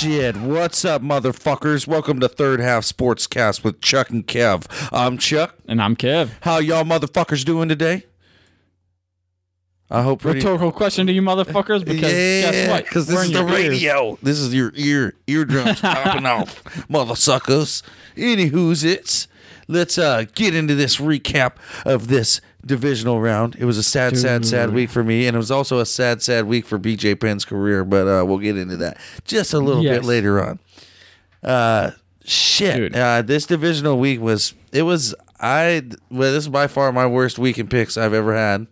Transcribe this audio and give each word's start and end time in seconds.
shit. 0.00 0.34
What's 0.38 0.82
up, 0.86 1.02
motherfuckers? 1.02 1.86
Welcome 1.86 2.20
to 2.20 2.28
Third 2.28 2.58
Half 2.58 2.84
Sportscast 2.84 3.62
with 3.62 3.82
Chuck 3.82 4.08
and 4.08 4.26
Kev. 4.26 4.64
I'm 4.90 5.18
Chuck. 5.18 5.56
And 5.68 5.82
I'm 5.82 5.94
Kev. 5.94 6.30
How 6.40 6.56
y'all 6.56 6.84
motherfuckers 6.84 7.44
doing 7.44 7.68
today? 7.68 8.06
I 9.90 10.00
hope 10.00 10.22
pretty. 10.22 10.38
Rhetorical 10.38 10.72
question 10.72 11.06
to 11.06 11.12
you 11.12 11.20
motherfuckers 11.20 11.84
because 11.84 12.12
guess 12.12 12.70
what? 12.70 12.84
because 12.84 13.08
this 13.08 13.16
We're 13.16 13.22
is 13.24 13.28
in 13.28 13.34
the 13.34 13.40
your 13.40 13.58
ears. 13.58 13.68
radio. 13.68 14.18
This 14.22 14.38
is 14.38 14.54
your 14.54 14.72
ear 14.74 15.16
eardrums 15.26 15.80
popping 15.82 16.24
off, 16.24 16.64
motherfuckers. 16.88 17.82
Anywho's 18.16 18.82
it's. 18.82 19.28
Let's 19.68 19.98
uh 19.98 20.24
get 20.34 20.54
into 20.54 20.74
this 20.74 20.96
recap 20.96 21.56
of 21.84 22.08
this 22.08 22.40
divisional 22.64 23.20
round. 23.20 23.56
It 23.56 23.64
was 23.64 23.78
a 23.78 23.82
sad, 23.82 24.16
sad, 24.16 24.44
sad 24.46 24.70
week 24.72 24.90
for 24.90 25.02
me, 25.02 25.26
and 25.26 25.34
it 25.34 25.38
was 25.38 25.50
also 25.50 25.78
a 25.78 25.86
sad, 25.86 26.22
sad 26.22 26.46
week 26.46 26.66
for 26.66 26.78
BJ 26.78 27.18
Penn's 27.18 27.44
career. 27.44 27.84
But 27.84 28.06
uh, 28.06 28.24
we'll 28.24 28.38
get 28.38 28.56
into 28.56 28.76
that 28.78 28.98
just 29.24 29.52
a 29.54 29.58
little 29.58 29.82
bit 29.82 30.04
later 30.04 30.42
on. 30.44 30.58
Uh, 31.42 31.92
shit. 32.24 32.76
Dude. 32.76 32.96
Uh, 32.96 33.22
this 33.22 33.46
divisional 33.46 33.98
week 33.98 34.20
was 34.20 34.54
it 34.72 34.82
was 34.82 35.14
I 35.38 35.82
well 36.10 36.32
this 36.32 36.44
is 36.44 36.48
by 36.48 36.66
far 36.66 36.92
my 36.92 37.06
worst 37.06 37.38
week 37.38 37.58
in 37.58 37.68
picks 37.68 37.96
I've 37.96 38.14
ever 38.14 38.34
had. 38.34 38.66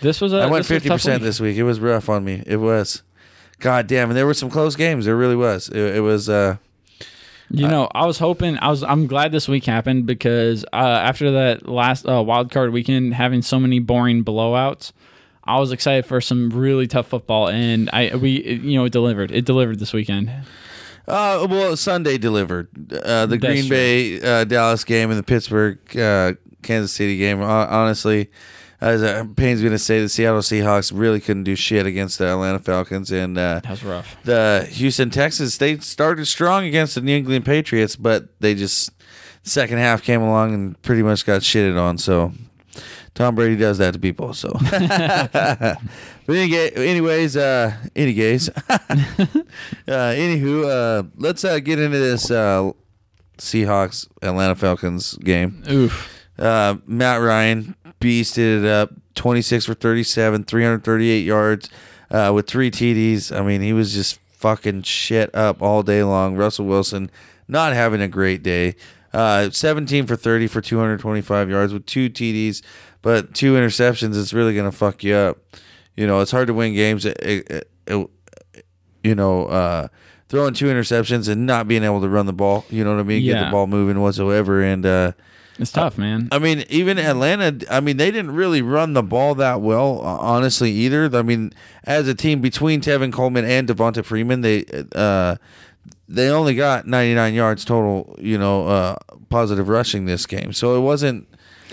This 0.00 0.20
was 0.20 0.32
a 0.32 0.38
I 0.38 0.46
went 0.46 0.64
this 0.64 0.70
was 0.70 0.70
a 0.70 0.74
fifty 0.74 0.88
tough 0.88 0.96
percent 1.00 1.20
week. 1.20 1.26
this 1.28 1.40
week. 1.40 1.56
It 1.56 1.64
was 1.64 1.80
rough 1.80 2.08
on 2.08 2.24
me. 2.24 2.42
It 2.46 2.56
was. 2.56 3.02
God 3.60 3.86
damn, 3.86 4.10
and 4.10 4.16
there 4.16 4.26
were 4.26 4.34
some 4.34 4.50
close 4.50 4.74
games. 4.76 5.04
There 5.04 5.16
really 5.16 5.36
was. 5.36 5.68
It, 5.68 5.96
it 5.96 6.00
was. 6.00 6.28
uh 6.28 6.56
You 7.50 7.68
know, 7.68 7.88
I 7.94 8.06
was 8.06 8.18
hoping. 8.18 8.58
I 8.58 8.70
was. 8.70 8.82
I'm 8.82 9.06
glad 9.06 9.30
this 9.30 9.46
week 9.48 9.64
happened 9.64 10.06
because 10.06 10.64
uh, 10.72 10.76
after 10.76 11.30
that 11.32 11.68
last 11.68 12.08
uh, 12.08 12.22
wild 12.22 12.50
card 12.50 12.72
weekend, 12.72 13.14
having 13.14 13.42
so 13.42 13.60
many 13.60 13.78
boring 13.78 14.24
blowouts, 14.24 14.92
I 15.44 15.58
was 15.60 15.70
excited 15.70 16.06
for 16.06 16.20
some 16.20 16.50
really 16.50 16.86
tough 16.86 17.06
football, 17.06 17.48
and 17.48 17.90
I 17.92 18.16
we 18.16 18.36
it, 18.36 18.62
you 18.62 18.78
know 18.78 18.84
it 18.86 18.92
delivered. 18.92 19.30
It 19.30 19.44
delivered 19.44 19.78
this 19.78 19.92
weekend. 19.92 20.30
Uh, 21.06 21.46
well, 21.48 21.76
Sunday 21.76 22.16
delivered. 22.16 22.68
Uh, 22.90 23.26
the 23.26 23.36
That's 23.36 23.52
Green 23.52 23.66
true. 23.66 23.76
Bay 23.76 24.20
uh, 24.22 24.44
Dallas 24.44 24.82
game 24.84 25.10
and 25.10 25.18
the 25.18 25.22
Pittsburgh 25.22 25.78
uh, 25.98 26.32
Kansas 26.62 26.92
City 26.92 27.18
game. 27.18 27.38
Hon- 27.40 27.68
Honestly, 27.68 28.30
as 28.80 29.02
it 29.02 29.36
pains 29.36 29.62
me 29.62 29.68
to 29.70 29.78
say, 29.78 30.00
the 30.00 30.08
Seattle 30.08 30.40
Seahawks 30.40 30.92
really 30.94 31.20
couldn't 31.20 31.44
do 31.44 31.54
shit 31.56 31.86
against 31.86 32.18
the 32.18 32.28
Atlanta 32.30 32.58
Falcons, 32.58 33.10
and 33.10 33.38
uh, 33.38 33.60
That 33.60 33.70
was 33.70 33.84
rough. 33.84 34.16
the 34.24 34.66
Houston 34.72 35.10
Texans. 35.10 35.58
They 35.58 35.78
started 35.78 36.26
strong 36.26 36.64
against 36.64 36.94
the 36.94 37.00
New 37.00 37.16
England 37.16 37.44
Patriots, 37.44 37.96
but 37.96 38.28
they 38.40 38.54
just 38.54 38.90
second 39.42 39.78
half 39.78 40.02
came 40.02 40.22
along 40.22 40.54
and 40.54 40.80
pretty 40.82 41.02
much 41.02 41.24
got 41.26 41.42
shitted 41.42 41.78
on. 41.80 41.98
So 41.98 42.32
Tom 43.14 43.34
Brady 43.34 43.56
does 43.56 43.78
that 43.78 43.92
to 43.94 43.98
people. 44.00 44.34
So, 44.34 44.50
but 44.70 45.78
any, 46.28 46.54
anyways, 46.74 47.36
uh, 47.36 47.76
any 47.94 48.12
gays. 48.14 48.48
uh, 48.68 48.78
anywho, 49.86 50.64
uh, 50.68 51.02
let's 51.16 51.44
uh, 51.44 51.58
get 51.60 51.78
into 51.78 51.98
this 51.98 52.30
uh, 52.30 52.70
Seahawks 53.38 54.08
Atlanta 54.22 54.54
Falcons 54.54 55.16
game. 55.18 55.62
Oof. 55.70 56.10
Uh, 56.38 56.76
Matt 56.86 57.20
Ryan 57.20 57.76
beasted 58.04 58.62
it 58.62 58.64
up 58.66 58.90
26 59.14 59.64
for 59.64 59.74
37, 59.74 60.44
338 60.44 61.18
yards 61.20 61.70
uh, 62.10 62.30
with 62.34 62.46
three 62.46 62.70
TDs. 62.70 63.34
I 63.34 63.42
mean, 63.42 63.62
he 63.62 63.72
was 63.72 63.94
just 63.94 64.18
fucking 64.32 64.82
shit 64.82 65.34
up 65.34 65.62
all 65.62 65.82
day 65.82 66.02
long. 66.02 66.36
Russell 66.36 66.66
Wilson 66.66 67.10
not 67.48 67.72
having 67.72 68.02
a 68.02 68.08
great 68.08 68.42
day. 68.42 68.74
Uh, 69.12 69.48
17 69.48 70.06
for 70.06 70.16
30 70.16 70.48
for 70.48 70.60
225 70.60 71.48
yards 71.48 71.72
with 71.72 71.86
two 71.86 72.10
TDs, 72.10 72.62
but 73.00 73.32
two 73.32 73.54
interceptions. 73.54 74.20
It's 74.20 74.34
really 74.34 74.54
going 74.54 74.70
to 74.70 74.76
fuck 74.76 75.02
you 75.02 75.14
up. 75.14 75.38
You 75.96 76.06
know, 76.06 76.20
it's 76.20 76.32
hard 76.32 76.48
to 76.48 76.54
win 76.54 76.74
games. 76.74 77.04
It, 77.06 77.18
it, 77.22 77.70
it, 77.86 78.10
you 79.04 79.14
know, 79.14 79.46
uh, 79.46 79.88
throwing 80.28 80.52
two 80.54 80.66
interceptions 80.66 81.28
and 81.28 81.46
not 81.46 81.68
being 81.68 81.84
able 81.84 82.00
to 82.00 82.08
run 82.08 82.26
the 82.26 82.32
ball. 82.32 82.64
You 82.68 82.82
know 82.82 82.94
what 82.94 83.00
I 83.00 83.04
mean? 83.04 83.22
Get 83.24 83.34
the 83.46 83.50
ball 83.52 83.66
moving 83.68 84.00
whatsoever. 84.00 84.60
And, 84.62 84.84
uh, 84.84 85.12
It's 85.58 85.70
tough, 85.70 85.96
man. 85.96 86.28
I 86.32 86.38
mean, 86.40 86.64
even 86.68 86.98
Atlanta. 86.98 87.64
I 87.70 87.80
mean, 87.80 87.96
they 87.96 88.10
didn't 88.10 88.32
really 88.32 88.60
run 88.60 88.94
the 88.94 89.02
ball 89.02 89.36
that 89.36 89.60
well, 89.60 90.00
uh, 90.00 90.18
honestly, 90.18 90.72
either. 90.72 91.08
I 91.16 91.22
mean, 91.22 91.52
as 91.84 92.08
a 92.08 92.14
team 92.14 92.40
between 92.40 92.80
Tevin 92.80 93.12
Coleman 93.12 93.44
and 93.44 93.68
Devonta 93.68 94.04
Freeman, 94.04 94.40
they 94.40 94.64
uh, 94.94 95.36
they 96.08 96.28
only 96.28 96.54
got 96.54 96.86
99 96.86 97.34
yards 97.34 97.64
total. 97.64 98.16
You 98.18 98.38
know, 98.38 98.66
uh, 98.68 98.96
positive 99.28 99.68
rushing 99.68 100.04
this 100.06 100.26
game, 100.26 100.52
so 100.52 100.76
it 100.76 100.80
wasn't 100.80 101.28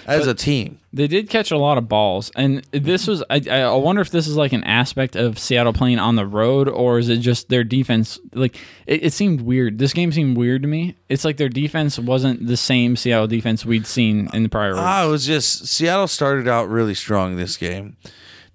as 0.08 0.28
a 0.28 0.34
team. 0.34 0.80
They 0.94 1.08
did 1.08 1.30
catch 1.30 1.52
a 1.52 1.58
lot 1.58 1.78
of 1.78 1.88
balls, 1.88 2.31
and 2.36 2.66
this 2.72 3.08
was. 3.08 3.24
I, 3.30 3.41
I 3.50 3.74
wonder 3.75 4.02
if 4.02 4.09
this 4.09 4.28
is 4.28 4.36
like 4.36 4.52
an 4.52 4.64
aspect 4.64 5.16
of 5.16 5.40
Seattle 5.40 5.74
playing 5.74 6.00
on 6.00 6.16
the 6.16 6.25
road, 6.25 6.68
or 6.68 7.00
is 7.00 7.08
it 7.09 7.18
just 7.18 7.50
their 7.50 7.64
defense? 7.64 8.20
Like 8.34 8.58
it, 8.88 9.06
it 9.06 9.14
seemed 9.14 9.41
weird. 9.41 9.78
This 9.80 9.94
game 9.94 10.12
seemed 10.12 10.38
weird 10.38 10.64
to 10.64 10.68
me. 10.68 10.96
It's 11.08 11.24
like 11.24 11.38
their 11.38 11.50
defense 11.50 11.97
wasn't 11.97 12.47
the 12.47 12.58
same 12.58 12.96
Seattle 12.96 13.28
defense 13.28 13.66
we'd 13.66 13.88
seen 13.88 14.30
in 14.34 14.44
the 14.44 14.50
prior. 14.50 14.74
Ah, 14.75 15.06
it 15.06 15.09
was 15.09 15.25
just 15.25 15.68
Seattle 15.68 16.08
started 16.08 16.47
out 16.47 16.68
really 16.68 16.96
strong 16.96 17.36
this 17.38 17.58
game. 17.58 17.96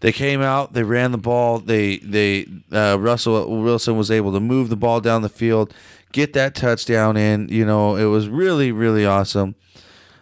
They 0.00 0.12
came 0.12 0.42
out, 0.42 0.74
they 0.74 0.82
ran 0.82 1.12
the 1.12 1.18
ball. 1.18 1.58
They 1.58 1.98
they 1.98 2.46
uh, 2.70 2.98
Russell 3.00 3.62
Wilson 3.62 3.96
was 3.96 4.10
able 4.10 4.32
to 4.32 4.40
move 4.40 4.68
the 4.68 4.76
ball 4.76 5.00
down 5.00 5.22
the 5.22 5.28
field, 5.28 5.72
get 6.12 6.32
that 6.34 6.54
touchdown 6.54 7.16
in. 7.16 7.48
You 7.48 7.64
know, 7.64 7.96
it 7.96 8.04
was 8.04 8.28
really 8.28 8.72
really 8.72 9.06
awesome. 9.06 9.54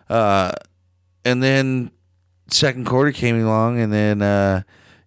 Uh, 0.08 0.52
and 1.24 1.42
then 1.42 1.90
second 2.48 2.86
quarter 2.86 3.10
came 3.10 3.40
along, 3.40 3.80
and 3.80 3.92
then 3.92 4.22
uh, 4.22 4.62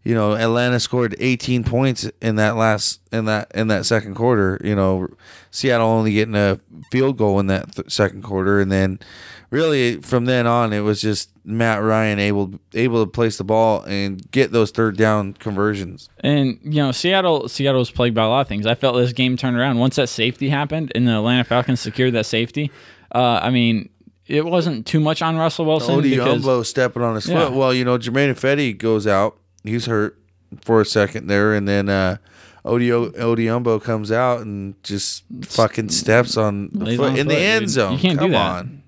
you 0.08 0.14
know 0.16 0.36
Atlanta 0.36 0.80
scored 0.80 1.16
18 1.20 1.64
points 1.66 2.10
in 2.22 2.38
that 2.38 2.56
last 2.56 3.02
in 3.12 3.26
that 3.26 3.52
in 3.54 3.68
that 3.68 3.86
second 3.86 4.16
quarter. 4.16 4.60
You 4.64 4.76
know, 4.76 5.08
Seattle 5.52 5.88
only 5.88 6.14
getting 6.14 6.36
a 6.36 6.60
field 6.92 7.18
goal 7.18 7.40
in 7.40 7.48
that 7.48 7.76
th- 7.76 7.92
second 7.92 8.22
quarter, 8.24 8.62
and 8.62 8.72
then 8.72 9.00
really 9.50 9.98
from 10.02 10.26
then 10.26 10.46
on 10.48 10.72
it 10.74 10.82
was 10.82 11.02
just 11.02 11.30
Matt 11.44 11.82
Ryan 11.82 12.20
able 12.20 12.54
able 12.74 13.06
to 13.06 13.12
place 13.12 13.38
the 13.38 13.44
ball 13.44 13.82
and 13.84 14.30
get 14.32 14.52
those 14.52 14.72
third 14.72 14.96
down 14.98 15.34
conversions. 15.34 16.10
And 16.22 16.60
you 16.64 16.82
know, 16.84 16.92
Seattle 16.94 17.50
Seattle 17.50 17.80
was 17.80 17.92
plagued 17.92 18.16
by 18.16 18.24
a 18.24 18.30
lot 18.30 18.42
of 18.42 18.48
things. 18.48 18.66
I 18.66 18.76
felt 18.76 18.96
this 18.96 19.14
game 19.14 19.36
turned 19.36 19.58
around 19.58 19.78
once 19.78 19.98
that 19.98 20.08
safety 20.10 20.50
happened 20.50 20.92
and 20.96 21.08
the 21.08 21.14
Atlanta 21.18 21.44
Falcons 21.44 21.80
secured 21.82 22.14
that 22.14 22.26
safety. 22.26 22.72
Uh, 23.14 23.40
I 23.42 23.50
mean, 23.50 23.90
it 24.26 24.46
wasn't 24.46 24.86
too 24.86 25.00
much 25.00 25.22
on 25.22 25.38
Russell 25.38 25.66
Wilson 25.66 26.00
Odhiambo 26.02 26.66
stepping 26.66 27.02
on 27.02 27.16
his 27.16 27.28
Yeah. 27.28 27.46
foot. 27.46 27.54
Well, 27.54 27.74
you 27.74 27.84
know, 27.86 27.98
Germain 27.98 28.34
Ifedi 28.34 28.78
goes 28.78 29.08
out. 29.08 29.38
He's 29.68 29.86
hurt 29.86 30.18
for 30.62 30.82
a 30.82 30.86
second 30.86 31.28
there, 31.28 31.54
and 31.54 31.68
then 31.68 31.90
uh, 31.90 32.18
Odie 32.66 33.12
Odhiambo 33.14 33.82
comes 33.82 34.12
out 34.12 34.42
and 34.42 34.82
just 34.84 35.24
fucking 35.44 35.90
steps 35.90 36.38
on 36.38 36.70
the 36.74 36.98
foot 36.98 37.12
on 37.12 37.18
in 37.18 37.28
the 37.28 37.38
end 37.38 37.66
dude. 37.66 37.70
zone. 37.70 37.94
You 37.94 38.00
can't 38.00 38.20
do 38.20 38.30
that. 38.30 38.36
on. 38.38 38.84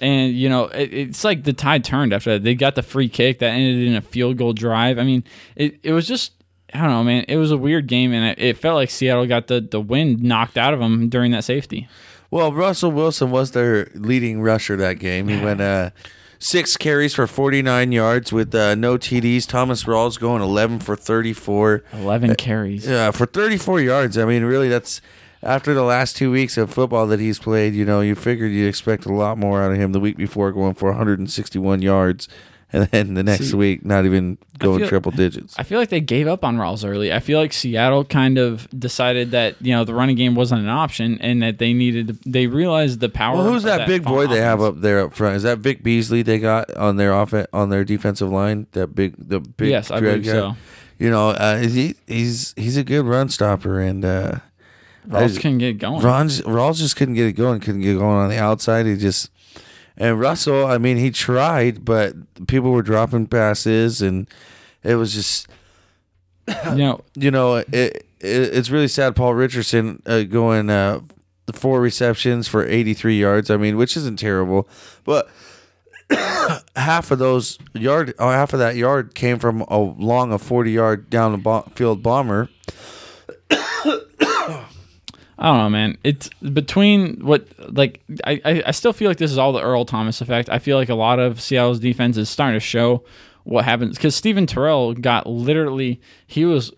And 0.00 0.32
you 0.32 0.48
know, 0.48 0.66
it, 0.66 0.94
it's 0.94 1.24
like 1.24 1.44
the 1.44 1.52
tide 1.52 1.82
turned 1.84 2.12
after 2.12 2.34
that. 2.34 2.44
They 2.44 2.54
got 2.54 2.76
the 2.76 2.82
free 2.82 3.08
kick 3.08 3.40
that 3.40 3.50
ended 3.50 3.86
in 3.88 3.96
a 3.96 4.00
field 4.00 4.36
goal 4.36 4.52
drive. 4.52 4.98
I 4.98 5.02
mean, 5.02 5.24
it, 5.56 5.80
it 5.82 5.92
was 5.92 6.06
just 6.06 6.32
I 6.72 6.78
don't 6.82 6.90
know, 6.90 7.04
man. 7.04 7.24
It 7.28 7.36
was 7.36 7.50
a 7.50 7.56
weird 7.56 7.86
game, 7.86 8.12
and 8.12 8.24
it, 8.24 8.38
it 8.38 8.58
felt 8.58 8.76
like 8.76 8.90
Seattle 8.90 9.26
got 9.26 9.46
the 9.48 9.60
the 9.60 9.80
wind 9.80 10.22
knocked 10.22 10.56
out 10.58 10.74
of 10.74 10.80
them 10.80 11.08
during 11.08 11.32
that 11.32 11.44
safety. 11.44 11.88
Well, 12.30 12.52
Russell 12.52 12.92
Wilson 12.92 13.30
was 13.30 13.52
their 13.52 13.90
leading 13.94 14.42
rusher 14.42 14.76
that 14.76 14.98
game. 14.98 15.28
He 15.28 15.42
went 15.42 15.62
uh, 15.62 15.90
six 16.38 16.76
carries 16.76 17.14
for 17.14 17.26
49 17.26 17.92
yards 17.92 18.32
with 18.32 18.54
uh, 18.54 18.74
no 18.74 18.96
TDs. 18.98 19.46
Thomas 19.46 19.84
Rawls 19.84 20.18
going 20.18 20.42
11 20.42 20.80
for 20.80 20.96
34. 20.96 21.82
Eleven 21.92 22.34
carries. 22.34 22.86
Yeah, 22.86 23.10
for 23.10 23.26
34 23.26 23.80
yards. 23.80 24.18
I 24.18 24.24
mean, 24.24 24.44
really, 24.44 24.68
that's 24.68 25.00
after 25.42 25.74
the 25.74 25.82
last 25.82 26.16
two 26.16 26.30
weeks 26.30 26.56
of 26.56 26.72
football 26.72 27.06
that 27.08 27.20
he's 27.20 27.38
played. 27.38 27.74
You 27.74 27.84
know, 27.84 28.00
you 28.00 28.14
figured 28.14 28.52
you'd 28.52 28.68
expect 28.68 29.06
a 29.06 29.12
lot 29.12 29.38
more 29.38 29.62
out 29.62 29.72
of 29.72 29.78
him 29.78 29.92
the 29.92 30.00
week 30.00 30.16
before, 30.16 30.52
going 30.52 30.74
for 30.74 30.90
161 30.90 31.82
yards, 31.82 32.28
and 32.72 32.84
then 32.88 33.14
the 33.14 33.22
next 33.22 33.50
See, 33.50 33.56
week 33.56 33.84
not 33.84 34.04
even 34.04 34.38
going 34.58 34.80
feel- 34.80 34.88
triple 34.88 35.12
digits. 35.12 35.54
I 35.58 35.62
feel 35.62 35.78
like 35.78 35.88
they 35.88 36.00
gave 36.00 36.26
up 36.26 36.44
on 36.44 36.56
Rawls 36.56 36.88
early. 36.88 37.12
I 37.12 37.20
feel 37.20 37.38
like 37.38 37.52
Seattle 37.52 38.04
kind 38.04 38.38
of 38.38 38.68
decided 38.78 39.30
that 39.30 39.56
you 39.60 39.74
know 39.74 39.84
the 39.84 39.94
running 39.94 40.16
game 40.16 40.34
wasn't 40.34 40.62
an 40.62 40.68
option, 40.68 41.18
and 41.20 41.42
that 41.42 41.58
they 41.58 41.72
needed. 41.72 42.08
To, 42.08 42.30
they 42.30 42.46
realized 42.46 43.00
the 43.00 43.08
power. 43.08 43.36
Well, 43.36 43.44
who's 43.44 43.64
of 43.64 43.68
that, 43.78 43.86
big 43.88 44.04
boy 44.04 44.26
they 44.26 44.40
have 44.40 44.60
up 44.60 44.80
there 44.80 45.00
up 45.00 45.14
front? 45.14 45.36
Is 45.36 45.42
that 45.44 45.58
Vic 45.58 45.82
Beasley 45.82 46.22
they 46.22 46.38
got 46.38 46.70
on 46.74 46.96
their 46.96 47.14
off 47.14 47.32
on 47.52 47.70
their 47.70 47.84
defensive 47.84 48.28
line? 48.30 48.66
That 48.72 48.94
big, 48.94 49.14
the 49.18 49.40
big. 49.40 49.70
Yes, 49.70 49.90
I 49.90 50.00
believe 50.00 50.24
guy? 50.24 50.30
so. 50.32 50.56
You 50.98 51.10
know, 51.10 51.30
uh, 51.30 51.58
he 51.58 51.94
he's 52.08 52.54
he's 52.56 52.76
a 52.76 52.82
good 52.82 53.04
run 53.04 53.28
stopper, 53.28 53.78
and 53.80 54.04
uh, 54.04 54.40
Rawls 55.08 55.36
couldn't 55.36 55.58
get 55.58 55.78
going. 55.78 56.02
Ron 56.04 56.28
Rawls 56.28 56.78
just 56.78 56.96
couldn't 56.96 57.14
get 57.14 57.26
it 57.28 57.34
going. 57.34 57.60
Couldn't 57.60 57.82
get 57.82 57.94
going 57.98 58.16
on 58.16 58.28
the 58.28 58.38
outside. 58.38 58.84
He 58.86 58.96
just 58.96 59.30
and 59.98 60.18
Russell. 60.18 60.66
I 60.66 60.78
mean, 60.78 60.96
he 60.96 61.10
tried, 61.10 61.84
but 61.84 62.14
people 62.46 62.70
were 62.70 62.82
dropping 62.82 63.26
passes, 63.26 64.00
and 64.00 64.26
it 64.82 64.94
was 64.94 65.12
just 65.12 65.48
you 66.70 66.76
know, 66.76 67.00
you 67.14 67.30
know 67.30 67.56
it. 67.56 67.68
it 67.74 68.04
it's 68.20 68.70
really 68.70 68.88
sad. 68.88 69.14
Paul 69.14 69.34
Richardson 69.34 70.02
uh, 70.04 70.22
going 70.22 70.70
uh, 70.70 71.00
four 71.52 71.80
receptions 71.80 72.48
for 72.48 72.66
83 72.66 73.16
yards. 73.18 73.48
I 73.50 73.56
mean, 73.56 73.76
which 73.76 73.96
isn't 73.96 74.18
terrible, 74.18 74.68
but 75.04 75.28
half 76.76 77.10
of 77.10 77.18
those 77.18 77.58
yard, 77.74 78.14
oh, 78.18 78.30
half 78.30 78.52
of 78.52 78.58
that 78.58 78.76
yard 78.76 79.14
came 79.14 79.38
from 79.38 79.60
a 79.68 79.78
long, 79.78 80.32
a 80.32 80.38
40 80.38 80.70
yard 80.72 81.10
down 81.10 81.32
the 81.32 81.38
bo- 81.38 81.68
field 81.74 82.02
bomber. 82.02 82.48
I 85.38 85.46
don't 85.46 85.58
know, 85.58 85.70
man. 85.70 85.96
It's 86.02 86.28
between 86.52 87.24
what 87.24 87.46
like 87.72 88.00
I, 88.24 88.40
I, 88.44 88.62
I 88.66 88.70
still 88.72 88.92
feel 88.92 89.08
like 89.08 89.18
this 89.18 89.30
is 89.30 89.38
all 89.38 89.52
the 89.52 89.62
Earl 89.62 89.84
Thomas 89.84 90.20
effect. 90.20 90.48
I 90.48 90.58
feel 90.58 90.76
like 90.76 90.88
a 90.88 90.94
lot 90.96 91.18
of 91.20 91.40
Seattle's 91.40 91.78
defense 91.78 92.16
is 92.16 92.28
starting 92.28 92.56
to 92.56 92.60
show 92.64 93.04
what 93.44 93.64
happens 93.64 93.96
because 93.96 94.14
Steven 94.16 94.46
Terrell 94.46 94.94
got 94.94 95.26
literally 95.28 96.00
he 96.26 96.44
was 96.44 96.72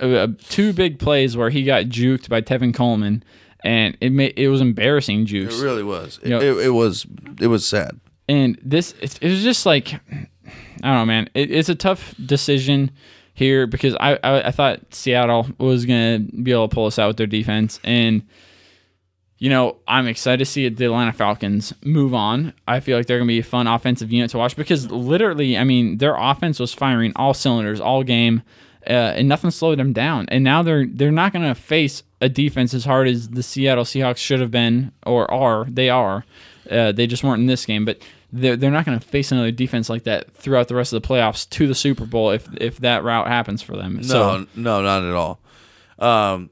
uh, 0.00 0.06
uh, 0.06 0.28
two 0.48 0.72
big 0.72 0.98
plays 0.98 1.36
where 1.36 1.50
he 1.50 1.62
got 1.62 1.84
juked 1.86 2.28
by 2.30 2.40
Tevin 2.40 2.72
Coleman, 2.74 3.22
and 3.62 3.96
it 4.00 4.10
made 4.12 4.32
it 4.38 4.48
was 4.48 4.62
embarrassing 4.62 5.26
Juice. 5.26 5.60
It 5.60 5.62
really 5.62 5.82
was. 5.84 6.18
It, 6.22 6.28
You 6.28 6.30
know- 6.30 6.40
it, 6.40 6.66
it 6.66 6.70
was. 6.70 7.06
It 7.40 7.48
was 7.48 7.66
sad. 7.66 8.00
and 8.28 8.58
this 8.62 8.94
it, 9.02 9.18
it 9.22 9.28
was 9.30 9.42
just 9.42 9.66
like 9.66 9.92
I 9.92 10.28
don't 10.82 10.94
know, 10.94 11.04
man. 11.06 11.28
It, 11.34 11.50
it's 11.50 11.68
a 11.68 11.74
tough 11.74 12.14
decision 12.24 12.92
here 13.36 13.66
because 13.66 13.94
I, 14.00 14.18
I 14.24 14.48
I 14.48 14.50
thought 14.50 14.80
Seattle 14.92 15.46
was 15.58 15.84
gonna 15.84 16.18
be 16.18 16.50
able 16.50 16.68
to 16.68 16.74
pull 16.74 16.86
us 16.86 16.98
out 16.98 17.08
with 17.08 17.18
their 17.18 17.26
defense, 17.26 17.78
and 17.84 18.22
you 19.38 19.50
know 19.50 19.76
I'm 19.86 20.08
excited 20.08 20.38
to 20.38 20.46
see 20.46 20.68
the 20.68 20.86
Atlanta 20.86 21.12
Falcons 21.12 21.72
move 21.84 22.14
on. 22.14 22.54
I 22.66 22.80
feel 22.80 22.96
like 22.96 23.06
they're 23.06 23.18
gonna 23.18 23.28
be 23.28 23.38
a 23.38 23.44
fun 23.44 23.66
offensive 23.66 24.10
unit 24.10 24.30
to 24.30 24.38
watch 24.38 24.56
because 24.56 24.90
literally, 24.90 25.56
I 25.56 25.64
mean, 25.64 25.98
their 25.98 26.16
offense 26.16 26.58
was 26.58 26.72
firing 26.72 27.12
all 27.14 27.34
cylinders 27.34 27.80
all 27.80 28.02
game. 28.02 28.42
Uh, 28.88 29.14
and 29.16 29.28
nothing 29.28 29.50
slowed 29.50 29.80
them 29.80 29.92
down. 29.92 30.26
And 30.28 30.44
now 30.44 30.62
they're 30.62 30.86
they're 30.86 31.10
not 31.10 31.32
going 31.32 31.44
to 31.44 31.56
face 31.56 32.04
a 32.20 32.28
defense 32.28 32.72
as 32.72 32.84
hard 32.84 33.08
as 33.08 33.30
the 33.30 33.42
Seattle 33.42 33.82
Seahawks 33.82 34.18
should 34.18 34.38
have 34.38 34.52
been 34.52 34.92
or 35.04 35.28
are. 35.28 35.64
They 35.68 35.90
are. 35.90 36.24
Uh, 36.70 36.92
they 36.92 37.08
just 37.08 37.24
weren't 37.24 37.40
in 37.40 37.46
this 37.46 37.66
game, 37.66 37.84
but 37.84 37.98
they're, 38.32 38.56
they're 38.56 38.70
not 38.70 38.84
going 38.84 38.98
to 38.98 39.06
face 39.06 39.32
another 39.32 39.50
defense 39.50 39.88
like 39.88 40.04
that 40.04 40.32
throughout 40.34 40.68
the 40.68 40.74
rest 40.74 40.92
of 40.92 41.00
the 41.02 41.08
playoffs 41.08 41.48
to 41.50 41.66
the 41.66 41.74
Super 41.74 42.04
Bowl 42.06 42.30
if 42.30 42.48
if 42.60 42.78
that 42.78 43.04
route 43.04 43.28
happens 43.28 43.62
for 43.62 43.76
them. 43.76 43.96
No, 43.96 44.02
So 44.02 44.46
no, 44.56 44.82
not 44.82 45.02
at 45.04 45.14
all. 45.14 45.40
Um, 45.98 46.50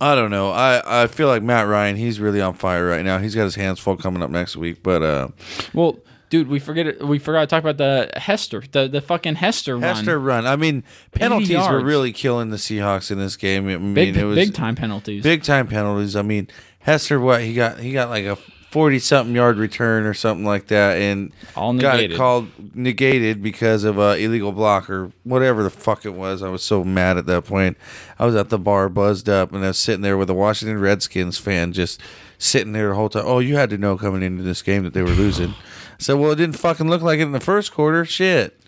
I 0.00 0.14
don't 0.14 0.30
know. 0.30 0.50
I 0.50 1.04
I 1.04 1.06
feel 1.06 1.28
like 1.28 1.42
Matt 1.42 1.68
Ryan. 1.68 1.96
He's 1.96 2.18
really 2.20 2.40
on 2.40 2.54
fire 2.54 2.86
right 2.88 3.04
now. 3.04 3.18
He's 3.18 3.34
got 3.34 3.44
his 3.44 3.54
hands 3.54 3.78
full 3.78 3.96
coming 3.96 4.22
up 4.22 4.30
next 4.30 4.56
week. 4.56 4.82
But 4.82 5.02
uh, 5.02 5.28
well, 5.72 5.98
dude, 6.28 6.48
we 6.48 6.58
forget 6.58 6.86
it, 6.88 7.06
we 7.06 7.18
forgot 7.20 7.40
to 7.42 7.46
talk 7.46 7.62
about 7.62 7.76
the 7.76 8.10
Hester, 8.18 8.64
the 8.72 8.88
the 8.88 9.00
fucking 9.00 9.36
Hester, 9.36 9.74
run. 9.74 9.82
Hester 9.82 10.18
run. 10.18 10.46
I 10.46 10.56
mean, 10.56 10.82
penalties 11.12 11.68
were 11.68 11.80
really 11.80 12.12
killing 12.12 12.50
the 12.50 12.56
Seahawks 12.56 13.10
in 13.10 13.18
this 13.18 13.36
game. 13.36 13.68
I 13.68 13.76
mean, 13.76 13.94
big 13.94 14.16
it 14.16 14.24
was 14.24 14.36
big 14.36 14.54
time 14.54 14.74
penalties. 14.74 15.22
big 15.22 15.44
time 15.44 15.68
penalties. 15.68 16.16
I 16.16 16.22
mean, 16.22 16.48
Hester, 16.80 17.20
what 17.20 17.42
he 17.42 17.54
got? 17.54 17.78
He 17.78 17.92
got 17.92 18.10
like 18.10 18.24
a 18.24 18.36
forty 18.72 18.98
something 18.98 19.34
yard 19.34 19.58
return 19.58 20.04
or 20.04 20.14
something 20.14 20.44
like 20.44 20.66
that, 20.68 20.96
and 20.96 21.30
All 21.54 21.72
got 21.74 21.92
negated. 21.96 22.12
it 22.12 22.16
called 22.16 22.48
negated 22.74 23.42
because 23.42 23.84
of 23.84 23.98
a 23.98 24.16
illegal 24.16 24.50
block 24.50 24.90
or 24.90 25.12
whatever 25.22 25.62
the 25.62 25.70
fuck 25.70 26.04
it 26.04 26.14
was. 26.14 26.42
I 26.42 26.48
was 26.48 26.62
so 26.64 26.82
mad 26.82 27.18
at 27.18 27.26
that 27.26 27.44
point. 27.44 27.76
I 28.18 28.26
was 28.26 28.34
at 28.34 28.48
the 28.48 28.58
bar, 28.58 28.88
buzzed 28.88 29.28
up, 29.28 29.52
and 29.52 29.62
I 29.64 29.68
was 29.68 29.78
sitting 29.78 30.00
there 30.02 30.16
with 30.16 30.30
a 30.30 30.34
Washington 30.34 30.80
Redskins 30.80 31.38
fan, 31.38 31.72
just 31.72 32.00
sitting 32.38 32.72
there 32.72 32.88
the 32.88 32.94
whole 32.94 33.08
time. 33.08 33.24
Oh, 33.26 33.38
you 33.38 33.56
had 33.56 33.70
to 33.70 33.78
know 33.78 33.96
coming 33.96 34.22
into 34.22 34.42
this 34.42 34.62
game 34.62 34.82
that 34.84 34.94
they 34.94 35.02
were 35.02 35.10
losing. 35.10 35.54
So 35.98 36.16
well, 36.16 36.32
it 36.32 36.36
didn't 36.36 36.56
fucking 36.58 36.88
look 36.88 37.00
like 37.02 37.20
it 37.20 37.22
in 37.22 37.30
the 37.30 37.38
first 37.38 37.70
quarter. 37.72 38.04
Shit. 38.04 38.58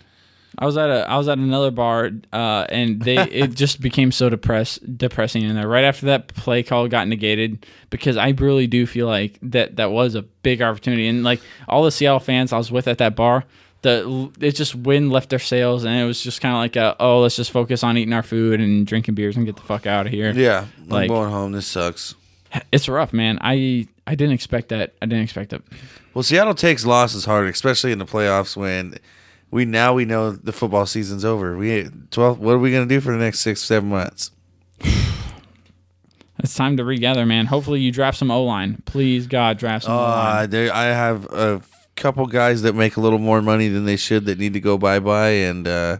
I 0.57 0.65
was 0.65 0.77
at 0.77 0.89
a 0.89 1.09
I 1.09 1.17
was 1.17 1.27
at 1.27 1.37
another 1.37 1.71
bar, 1.71 2.11
uh, 2.33 2.65
and 2.69 3.01
they 3.01 3.17
it 3.31 3.55
just 3.55 3.81
became 3.81 4.11
so 4.11 4.29
depress 4.29 4.77
depressing 4.79 5.43
in 5.43 5.55
there. 5.55 5.67
Right 5.67 5.83
after 5.83 6.07
that 6.07 6.27
play 6.29 6.63
call 6.63 6.87
got 6.87 7.07
negated, 7.07 7.65
because 7.89 8.17
I 8.17 8.29
really 8.29 8.67
do 8.67 8.85
feel 8.85 9.07
like 9.07 9.37
that 9.41 9.75
that 9.77 9.91
was 9.91 10.15
a 10.15 10.21
big 10.21 10.61
opportunity, 10.61 11.07
and 11.07 11.23
like 11.23 11.41
all 11.67 11.83
the 11.83 11.91
Seattle 11.91 12.19
fans 12.19 12.53
I 12.53 12.57
was 12.57 12.71
with 12.71 12.87
at 12.87 12.97
that 12.99 13.15
bar, 13.15 13.43
the 13.81 14.31
it 14.39 14.51
just 14.53 14.75
wind 14.75 15.11
left 15.11 15.29
their 15.29 15.39
sails, 15.39 15.83
and 15.83 15.95
it 15.99 16.05
was 16.05 16.21
just 16.21 16.41
kind 16.41 16.53
of 16.53 16.59
like 16.59 16.75
a 16.75 16.95
oh 16.99 17.21
let's 17.21 17.35
just 17.35 17.51
focus 17.51 17.83
on 17.83 17.97
eating 17.97 18.13
our 18.13 18.23
food 18.23 18.59
and 18.61 18.87
drinking 18.87 19.15
beers 19.15 19.35
and 19.37 19.45
get 19.45 19.55
the 19.55 19.61
fuck 19.63 19.85
out 19.85 20.05
of 20.05 20.11
here. 20.11 20.31
Yeah, 20.31 20.65
I'm 20.83 20.89
Like- 20.89 21.09
going 21.09 21.31
home. 21.31 21.51
This 21.51 21.67
sucks. 21.67 22.15
It's 22.71 22.87
rough, 22.87 23.11
man. 23.11 23.37
I 23.41 23.87
I 24.07 24.15
didn't 24.15 24.33
expect 24.33 24.69
that. 24.69 24.93
I 25.01 25.05
didn't 25.07 25.23
expect 25.23 25.51
it. 25.51 25.61
Well, 26.13 26.23
Seattle 26.23 26.53
takes 26.55 26.85
losses 26.85 27.25
hard, 27.25 27.47
especially 27.49 27.91
in 27.91 27.99
the 27.99 28.05
playoffs 28.05 28.55
when 28.55 28.95
we 29.51 29.65
now 29.65 29.93
we 29.93 30.05
know 30.05 30.31
the 30.31 30.51
football 30.51 30.85
season's 30.85 31.23
over. 31.25 31.55
We 31.57 31.89
twelve. 32.11 32.39
What 32.39 32.53
are 32.55 32.59
we 32.59 32.71
gonna 32.71 32.85
do 32.85 32.99
for 33.01 33.11
the 33.11 33.17
next 33.17 33.39
six, 33.39 33.61
seven 33.61 33.89
months? 33.89 34.31
It's 36.39 36.53
time 36.53 36.75
to 36.77 36.83
regather, 36.83 37.25
man. 37.25 37.45
Hopefully 37.45 37.79
you 37.79 37.91
draft 37.93 38.17
some 38.17 38.29
O 38.29 38.43
line. 38.43 38.81
Please, 38.85 39.25
God, 39.25 39.57
draft 39.57 39.85
some 39.85 39.93
O 39.93 39.97
line. 39.97 40.43
Uh, 40.43 40.47
there, 40.47 40.73
I 40.73 40.83
have 40.85 41.25
a 41.31 41.61
couple 41.95 42.25
guys 42.27 42.61
that 42.63 42.75
make 42.75 42.97
a 42.97 42.99
little 42.99 43.19
more 43.19 43.41
money 43.41 43.69
than 43.69 43.85
they 43.85 43.95
should 43.95 44.25
that 44.25 44.37
need 44.37 44.53
to 44.53 44.59
go 44.59 44.77
bye 44.77 44.99
bye, 44.99 45.29
and 45.29 45.65
uh, 45.67 45.99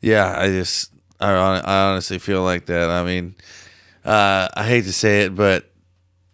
yeah, 0.00 0.32
I 0.38 0.46
just 0.46 0.92
I, 1.18 1.32
I 1.32 1.90
honestly 1.90 2.18
feel 2.18 2.42
like 2.44 2.66
that. 2.66 2.88
I 2.88 3.02
mean, 3.02 3.34
uh, 4.04 4.48
I 4.54 4.64
hate 4.64 4.84
to 4.84 4.92
say 4.92 5.22
it, 5.22 5.34
but 5.34 5.68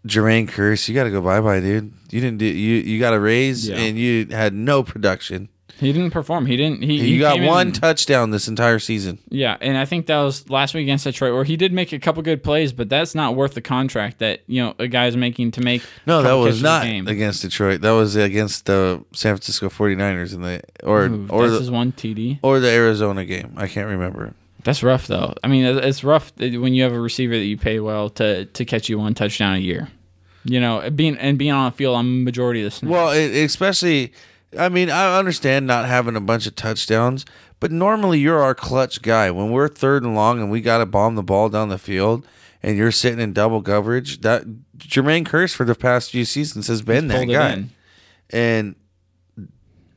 Jermaine 0.07 0.49
Kearse, 0.49 0.87
you 0.87 0.95
got 0.95 1.05
to 1.05 1.11
go 1.11 1.23
bye 1.23 1.41
bye, 1.41 1.61
dude. 1.61 1.93
You 2.11 2.21
didn't 2.21 2.39
do 2.39 2.45
you 2.45 2.77
you 2.77 3.01
got 3.01 3.15
a 3.15 3.19
raise 3.21 3.67
Yeah. 3.69 3.77
and 3.77 3.99
you 3.99 4.27
had 4.31 4.53
no 4.53 4.83
production. 4.83 5.49
He 5.81 5.93
didn't 5.93 6.13
perform. 6.13 6.47
He 6.47 6.57
didn't. 6.57 6.83
He, 6.83 7.01
he 7.01 7.15
You 7.15 7.21
got 7.21 7.35
came 7.35 7.43
in- 7.43 7.49
one 7.49 7.73
touchdown 7.73 8.31
this 8.31 8.47
entire 8.49 8.79
season. 8.79 9.19
Yeah, 9.29 9.57
and 9.61 9.77
I 9.77 9.85
think 9.85 10.07
that 10.07 10.21
was 10.23 10.49
last 10.49 10.73
week 10.75 10.83
against 10.85 11.05
Detroit, 11.05 11.35
where 11.35 11.45
he 11.45 11.57
did 11.57 11.73
make 11.73 11.93
a 11.93 11.99
couple 11.99 12.23
good 12.23 12.43
plays, 12.45 12.73
but 12.73 12.89
that's 12.89 13.15
not 13.15 13.35
worth 13.35 13.55
the 13.55 13.61
contract 13.61 14.19
that 14.21 14.41
you 14.47 14.63
know 14.63 14.75
a 14.79 14.87
guy's 14.89 15.17
making 15.17 15.51
to 15.53 15.61
make. 15.61 15.83
No, 16.07 16.23
that 16.23 16.33
was 16.35 16.63
not 16.63 16.85
game. 16.85 17.09
against 17.09 17.43
Detroit. 17.43 17.81
That 17.81 17.91
was 17.93 18.15
against 18.17 18.67
the 18.67 19.05
San 19.13 19.35
Francisco 19.35 19.69
49ers 19.69 20.33
in 20.35 20.43
the 20.43 20.63
or 20.83 21.07
Ooh, 21.07 21.27
or 21.29 21.43
that's 21.43 21.55
the 21.55 21.59
his 21.61 21.71
one 21.71 21.93
TD. 21.93 22.39
or 22.43 22.61
the 22.61 22.69
Arizona 22.71 23.25
game. 23.25 23.53
I 23.57 23.67
can't 23.67 23.89
remember. 23.89 24.33
That's 24.63 24.83
rough, 24.83 25.07
though. 25.09 25.35
I 25.45 25.49
mean, 25.49 25.65
it's 25.67 26.03
rough 26.05 26.33
when 26.39 26.73
you 26.73 26.85
have 26.85 26.93
a 26.95 27.01
receiver 27.01 27.35
that 27.35 27.45
you 27.45 27.59
pay 27.59 27.81
well 27.81 28.09
to 28.11 28.47
to 28.47 28.65
catch 28.65 28.89
you 28.89 28.99
one 28.99 29.13
touchdown 29.15 29.57
a 29.57 29.59
year. 29.59 29.89
You 30.47 30.61
know, 30.61 30.89
being 30.91 31.17
and 31.19 31.37
being 31.39 31.53
on 31.53 31.71
the 31.71 31.77
field 31.77 31.97
on 31.97 32.23
majority 32.25 32.61
of 32.61 32.67
the 32.67 32.71
snaps. 32.71 32.91
Well, 32.93 33.11
it, 33.11 33.35
especially, 33.45 34.13
I 34.59 34.69
mean, 34.69 34.91
I 34.91 35.19
understand 35.19 35.67
not 35.67 35.87
having 35.87 36.17
a 36.17 36.21
bunch 36.21 36.47
of 36.47 36.55
touchdowns, 36.57 37.25
but 37.61 37.71
normally 37.71 38.19
you're 38.19 38.43
our 38.43 38.55
clutch 38.55 39.03
guy. 39.03 39.31
When 39.31 39.51
we're 39.51 39.69
third 39.69 40.03
and 40.03 40.15
long 40.15 40.41
and 40.41 40.51
we 40.51 40.61
got 40.61 40.79
to 40.79 40.87
bomb 40.87 41.15
the 41.15 41.23
ball 41.23 41.49
down 41.49 41.69
the 41.69 41.79
field, 41.79 42.27
and 42.63 42.77
you're 42.77 42.93
sitting 42.93 43.21
in 43.21 43.33
double 43.33 43.63
coverage, 43.63 44.21
that 44.23 44.45
Jermaine 44.79 45.25
Kearse 45.25 45.55
for 45.55 45.65
the 45.65 45.75
past 45.75 46.11
few 46.11 46.25
seasons 46.25 46.67
has 46.69 46.83
been 46.83 47.09
that 47.09 47.19
pulled 47.19 47.31
it 47.31 47.33
guy, 47.33 47.65
and 48.31 48.75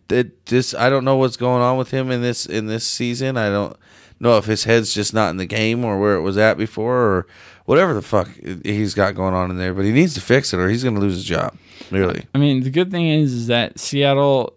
it 0.10 0.46
just 0.46 0.76
I 0.76 0.90
don't 0.90 1.06
know 1.06 1.16
what's 1.16 1.38
going 1.38 1.62
on 1.62 1.78
with 1.78 1.92
him 1.92 2.12
in 2.12 2.22
this 2.22 2.46
in 2.46 2.68
this 2.68 2.86
season. 2.86 3.38
I 3.38 3.50
don't 3.50 3.78
know 4.20 4.38
if 4.38 4.46
his 4.46 4.64
head's 4.64 4.94
just 4.94 5.14
not 5.14 5.30
in 5.30 5.38
the 5.38 5.46
game 5.46 5.86
or 5.86 6.00
where 6.00 6.16
it 6.16 6.22
was 6.22 6.38
at 6.38 6.58
before 6.58 6.96
or 6.96 7.28
whatever 7.66 7.94
the 7.94 8.02
fuck 8.02 8.30
he's 8.64 8.94
got 8.94 9.16
going 9.16 9.34
on 9.34 9.52
in 9.52 9.58
there. 9.58 9.74
But 9.74 9.86
he 9.86 9.92
needs 9.92 10.14
to 10.16 10.22
fix 10.22 10.54
it 10.54 10.60
or 10.60 10.70
he's 10.70 10.84
going 10.84 10.96
to 10.96 11.02
lose 11.02 11.16
his 11.16 11.24
job. 11.24 11.56
Really. 11.92 12.26
I 12.34 12.38
mean, 12.38 12.62
the 12.64 12.70
good 12.70 12.92
thing 12.92 13.08
is, 13.08 13.34
is 13.34 13.48
that 13.48 13.80
Seattle 13.80 14.54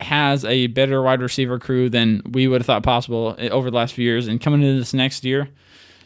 has 0.00 0.44
a 0.44 0.66
better 0.68 1.00
wide 1.02 1.20
receiver 1.22 1.58
crew 1.58 1.88
than 1.88 2.20
we 2.30 2.46
would 2.48 2.60
have 2.60 2.66
thought 2.66 2.82
possible 2.82 3.36
over 3.38 3.70
the 3.70 3.76
last 3.76 3.94
few 3.94 4.04
years. 4.04 4.26
And 4.28 4.40
coming 4.40 4.62
into 4.62 4.78
this 4.80 4.92
next 4.92 5.24
year, 5.24 5.48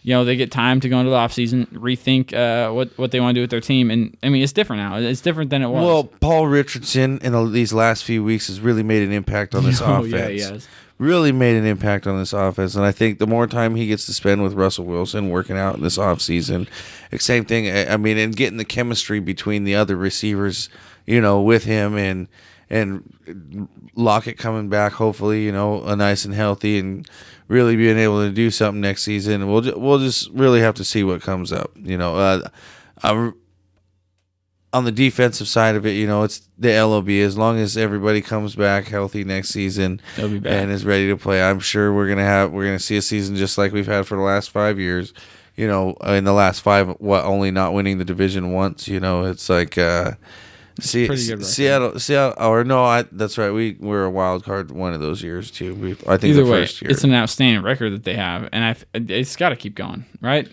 you 0.02 0.14
know, 0.14 0.24
they 0.24 0.36
get 0.36 0.52
time 0.52 0.78
to 0.80 0.88
go 0.88 0.98
into 1.00 1.10
the 1.10 1.16
offseason, 1.16 1.66
rethink 1.72 2.32
uh, 2.32 2.72
what, 2.72 2.96
what 2.96 3.10
they 3.10 3.18
want 3.20 3.34
to 3.34 3.38
do 3.38 3.42
with 3.42 3.50
their 3.50 3.60
team. 3.60 3.90
And 3.90 4.16
I 4.22 4.28
mean, 4.28 4.42
it's 4.42 4.52
different 4.52 4.82
now. 4.82 4.96
It's 4.96 5.20
different 5.20 5.50
than 5.50 5.62
it 5.62 5.68
was. 5.68 5.84
Well, 5.84 6.04
Paul 6.04 6.46
Richardson 6.46 7.18
in 7.18 7.32
the, 7.32 7.44
these 7.46 7.72
last 7.72 8.04
few 8.04 8.22
weeks 8.22 8.46
has 8.46 8.60
really 8.60 8.82
made 8.84 9.02
an 9.02 9.12
impact 9.12 9.54
on 9.54 9.64
this 9.64 9.80
Oh, 9.82 10.04
offense. 10.04 10.12
yeah, 10.12 10.28
he 10.28 10.40
has. 10.40 10.68
Really 10.98 11.30
made 11.30 11.56
an 11.56 11.64
impact 11.64 12.08
on 12.08 12.18
this 12.18 12.32
offense, 12.32 12.74
and 12.74 12.84
I 12.84 12.90
think 12.90 13.20
the 13.20 13.26
more 13.26 13.46
time 13.46 13.76
he 13.76 13.86
gets 13.86 14.04
to 14.06 14.12
spend 14.12 14.42
with 14.42 14.54
Russell 14.54 14.84
Wilson 14.84 15.28
working 15.28 15.56
out 15.56 15.76
in 15.76 15.82
this 15.82 15.96
offseason, 15.96 16.68
same 17.18 17.44
thing. 17.44 17.68
I 17.68 17.94
I 17.94 17.96
mean, 17.96 18.18
and 18.18 18.34
getting 18.34 18.58
the 18.58 18.64
chemistry 18.64 19.20
between 19.20 19.62
the 19.62 19.76
other 19.76 19.94
receivers, 19.96 20.68
you 21.06 21.20
know, 21.20 21.40
with 21.40 21.62
him 21.62 21.96
and 21.96 22.26
and 22.68 23.68
Lockett 23.94 24.38
coming 24.38 24.68
back, 24.68 24.92
hopefully, 24.92 25.44
you 25.44 25.52
know, 25.52 25.84
a 25.84 25.94
nice 25.94 26.24
and 26.24 26.34
healthy, 26.34 26.80
and 26.80 27.08
really 27.46 27.76
being 27.76 27.96
able 27.96 28.26
to 28.26 28.32
do 28.32 28.50
something 28.50 28.80
next 28.80 29.04
season. 29.04 29.48
We'll 29.48 29.60
ju- 29.60 29.78
we'll 29.78 30.00
just 30.00 30.28
really 30.30 30.60
have 30.60 30.74
to 30.74 30.84
see 30.84 31.04
what 31.04 31.22
comes 31.22 31.52
up. 31.52 31.70
You 31.76 31.96
know, 31.96 32.16
uh, 32.16 32.48
I'm 33.04 33.34
on 34.72 34.84
the 34.84 34.92
defensive 34.92 35.48
side 35.48 35.76
of 35.76 35.86
it, 35.86 35.92
you 35.92 36.06
know, 36.06 36.22
it's 36.24 36.48
the 36.58 36.78
LOB. 36.80 37.08
As 37.08 37.38
long 37.38 37.58
as 37.58 37.76
everybody 37.76 38.20
comes 38.20 38.54
back 38.54 38.86
healthy 38.86 39.24
next 39.24 39.48
season 39.48 40.00
They'll 40.16 40.28
be 40.28 40.38
back. 40.38 40.52
and 40.52 40.70
is 40.70 40.84
ready 40.84 41.08
to 41.08 41.16
play, 41.16 41.42
I'm 41.42 41.60
sure 41.60 41.92
we're 41.94 42.08
gonna 42.08 42.24
have 42.24 42.52
we're 42.52 42.64
gonna 42.66 42.78
see 42.78 42.96
a 42.96 43.02
season 43.02 43.36
just 43.36 43.56
like 43.58 43.72
we've 43.72 43.86
had 43.86 44.06
for 44.06 44.16
the 44.16 44.22
last 44.22 44.50
five 44.50 44.78
years. 44.78 45.12
You 45.56 45.66
know, 45.66 45.94
in 46.06 46.22
the 46.24 46.32
last 46.32 46.60
five, 46.60 46.88
what 47.00 47.24
only 47.24 47.50
not 47.50 47.72
winning 47.72 47.98
the 47.98 48.04
division 48.04 48.52
once. 48.52 48.86
You 48.86 49.00
know, 49.00 49.24
it's 49.24 49.48
like 49.48 49.76
uh, 49.76 50.12
see, 50.78 51.08
good 51.08 51.18
record. 51.18 51.44
Seattle, 51.46 51.98
Seattle, 51.98 52.34
or 52.46 52.62
no, 52.62 52.84
I, 52.84 53.02
that's 53.10 53.36
right. 53.38 53.50
We 53.50 53.76
were 53.80 54.04
a 54.04 54.10
wild 54.10 54.44
card 54.44 54.70
one 54.70 54.92
of 54.92 55.00
those 55.00 55.20
years 55.22 55.50
too. 55.50 55.74
We, 55.74 55.92
I 56.06 56.16
think 56.16 56.24
Either 56.34 56.44
the 56.44 56.50
way, 56.52 56.60
first 56.62 56.80
year. 56.82 56.90
it's 56.92 57.02
an 57.02 57.12
outstanding 57.12 57.64
record 57.64 57.92
that 57.92 58.04
they 58.04 58.14
have, 58.14 58.48
and 58.52 58.64
I 58.64 58.76
it's 58.94 59.34
got 59.34 59.48
to 59.48 59.56
keep 59.56 59.74
going, 59.74 60.04
right? 60.20 60.46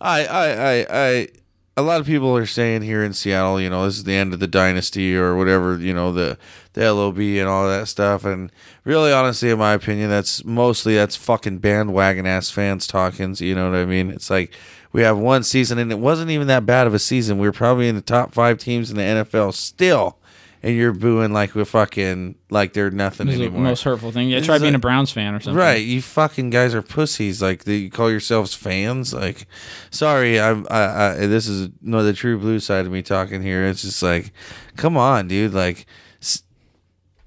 I, 0.00 0.24
I, 0.26 0.48
I, 0.48 0.86
I, 0.90 1.28
a 1.76 1.82
lot 1.82 2.00
of 2.00 2.06
people 2.06 2.36
are 2.36 2.46
saying 2.46 2.82
here 2.82 3.02
in 3.02 3.12
Seattle, 3.12 3.60
you 3.60 3.70
know, 3.70 3.84
this 3.84 3.96
is 3.96 4.04
the 4.04 4.14
end 4.14 4.34
of 4.34 4.40
the 4.40 4.46
dynasty 4.46 5.16
or 5.16 5.36
whatever, 5.36 5.78
you 5.78 5.94
know, 5.94 6.12
the 6.12 6.36
the 6.72 6.92
LOB 6.92 7.18
and 7.18 7.48
all 7.48 7.68
that 7.68 7.88
stuff. 7.88 8.24
And 8.24 8.50
really, 8.84 9.12
honestly, 9.12 9.50
in 9.50 9.58
my 9.58 9.72
opinion, 9.72 10.10
that's 10.10 10.44
mostly 10.44 10.94
that's 10.94 11.16
fucking 11.16 11.58
bandwagon 11.58 12.26
ass 12.26 12.50
fans 12.50 12.86
talking. 12.86 13.34
You 13.38 13.54
know 13.54 13.70
what 13.70 13.78
I 13.78 13.84
mean? 13.84 14.10
It's 14.10 14.30
like 14.30 14.54
we 14.92 15.02
have 15.02 15.18
one 15.18 15.42
season, 15.42 15.78
and 15.78 15.92
it 15.92 15.98
wasn't 15.98 16.30
even 16.30 16.48
that 16.48 16.66
bad 16.66 16.86
of 16.86 16.94
a 16.94 16.98
season. 16.98 17.38
We 17.38 17.46
were 17.46 17.52
probably 17.52 17.88
in 17.88 17.94
the 17.94 18.02
top 18.02 18.32
five 18.32 18.58
teams 18.58 18.90
in 18.90 18.96
the 18.96 19.02
NFL 19.02 19.54
still, 19.54 20.18
and 20.62 20.76
you're 20.76 20.92
booing 20.92 21.32
like 21.32 21.54
we're 21.54 21.64
fucking 21.64 22.34
like 22.50 22.72
they're 22.74 22.90
nothing 22.90 23.26
This 23.26 23.34
is 23.34 23.38
the 23.40 23.44
anymore. 23.46 23.62
most 23.62 23.82
hurtful 23.82 24.12
thing. 24.12 24.28
Yeah, 24.28 24.38
This 24.38 24.46
try 24.46 24.58
being 24.58 24.74
a- 24.74 24.76
a 24.76 24.80
Browns 24.80 25.10
fan 25.10 25.34
or 25.34 25.40
something. 25.40 25.56
Right, 25.58 25.82
you 25.82 26.02
fucking 26.02 26.50
guys 26.50 26.74
are 26.74 26.82
pussies. 26.82 27.40
Like 27.40 27.64
the, 27.64 27.76
you 27.78 27.90
call 27.90 28.10
yourselves 28.10 28.54
fans. 28.54 29.14
Like, 29.14 29.46
sorry, 29.90 30.38
I'm. 30.40 30.66
I, 30.70 30.82
I 30.82 31.14
this 31.26 31.46
is 31.48 31.68
no 31.80 32.02
the 32.02 32.12
true 32.12 32.38
blue 32.38 32.60
side 32.60 32.86
of 32.86 32.92
me 32.92 33.02
talking 33.02 33.42
here. 33.42 33.64
It's 33.66 33.82
just 33.82 34.02
like, 34.02 34.32
come 34.76 34.96
on, 34.96 35.28
dude. 35.28 35.54
Like, 35.54 35.86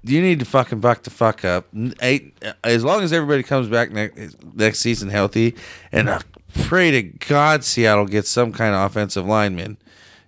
you 0.02 0.20
need 0.20 0.38
to 0.40 0.44
fucking 0.44 0.80
buck 0.80 1.02
the 1.02 1.10
fuck 1.10 1.44
up. 1.44 1.66
Eight, 2.02 2.36
as 2.62 2.84
long 2.84 3.02
as 3.02 3.12
everybody 3.12 3.42
comes 3.42 3.68
back 3.68 3.90
next 3.90 4.36
next 4.54 4.80
season 4.80 5.08
healthy, 5.08 5.54
and 5.90 6.10
I 6.10 6.20
pray 6.64 6.90
to 6.90 7.02
God 7.02 7.64
Seattle 7.64 8.06
gets 8.06 8.28
some 8.28 8.52
kind 8.52 8.74
of 8.74 8.82
offensive 8.90 9.24
lineman. 9.26 9.78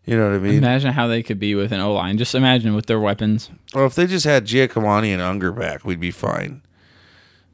You 0.07 0.17
know 0.17 0.31
what 0.31 0.37
I 0.37 0.39
mean? 0.39 0.55
Imagine 0.55 0.93
how 0.93 1.09
they 1.09 1.23
could 1.23 1.41
be 1.41 1.57
with 1.57 1.73
an 1.73 1.81
O 1.81 1.93
line. 1.93 2.17
Just 2.17 2.35
imagine 2.35 2.75
with 2.75 2.87
their 2.87 3.01
weapons. 3.01 3.51
Or 3.75 3.85
if 3.87 3.97
they 3.97 4.07
just 4.07 4.25
had 4.25 4.47
Giacomini 4.47 5.09
and 5.09 5.21
Unger 5.21 5.51
back, 5.51 5.85
we'd 5.85 6.01
be 6.01 6.13
fine. 6.13 6.63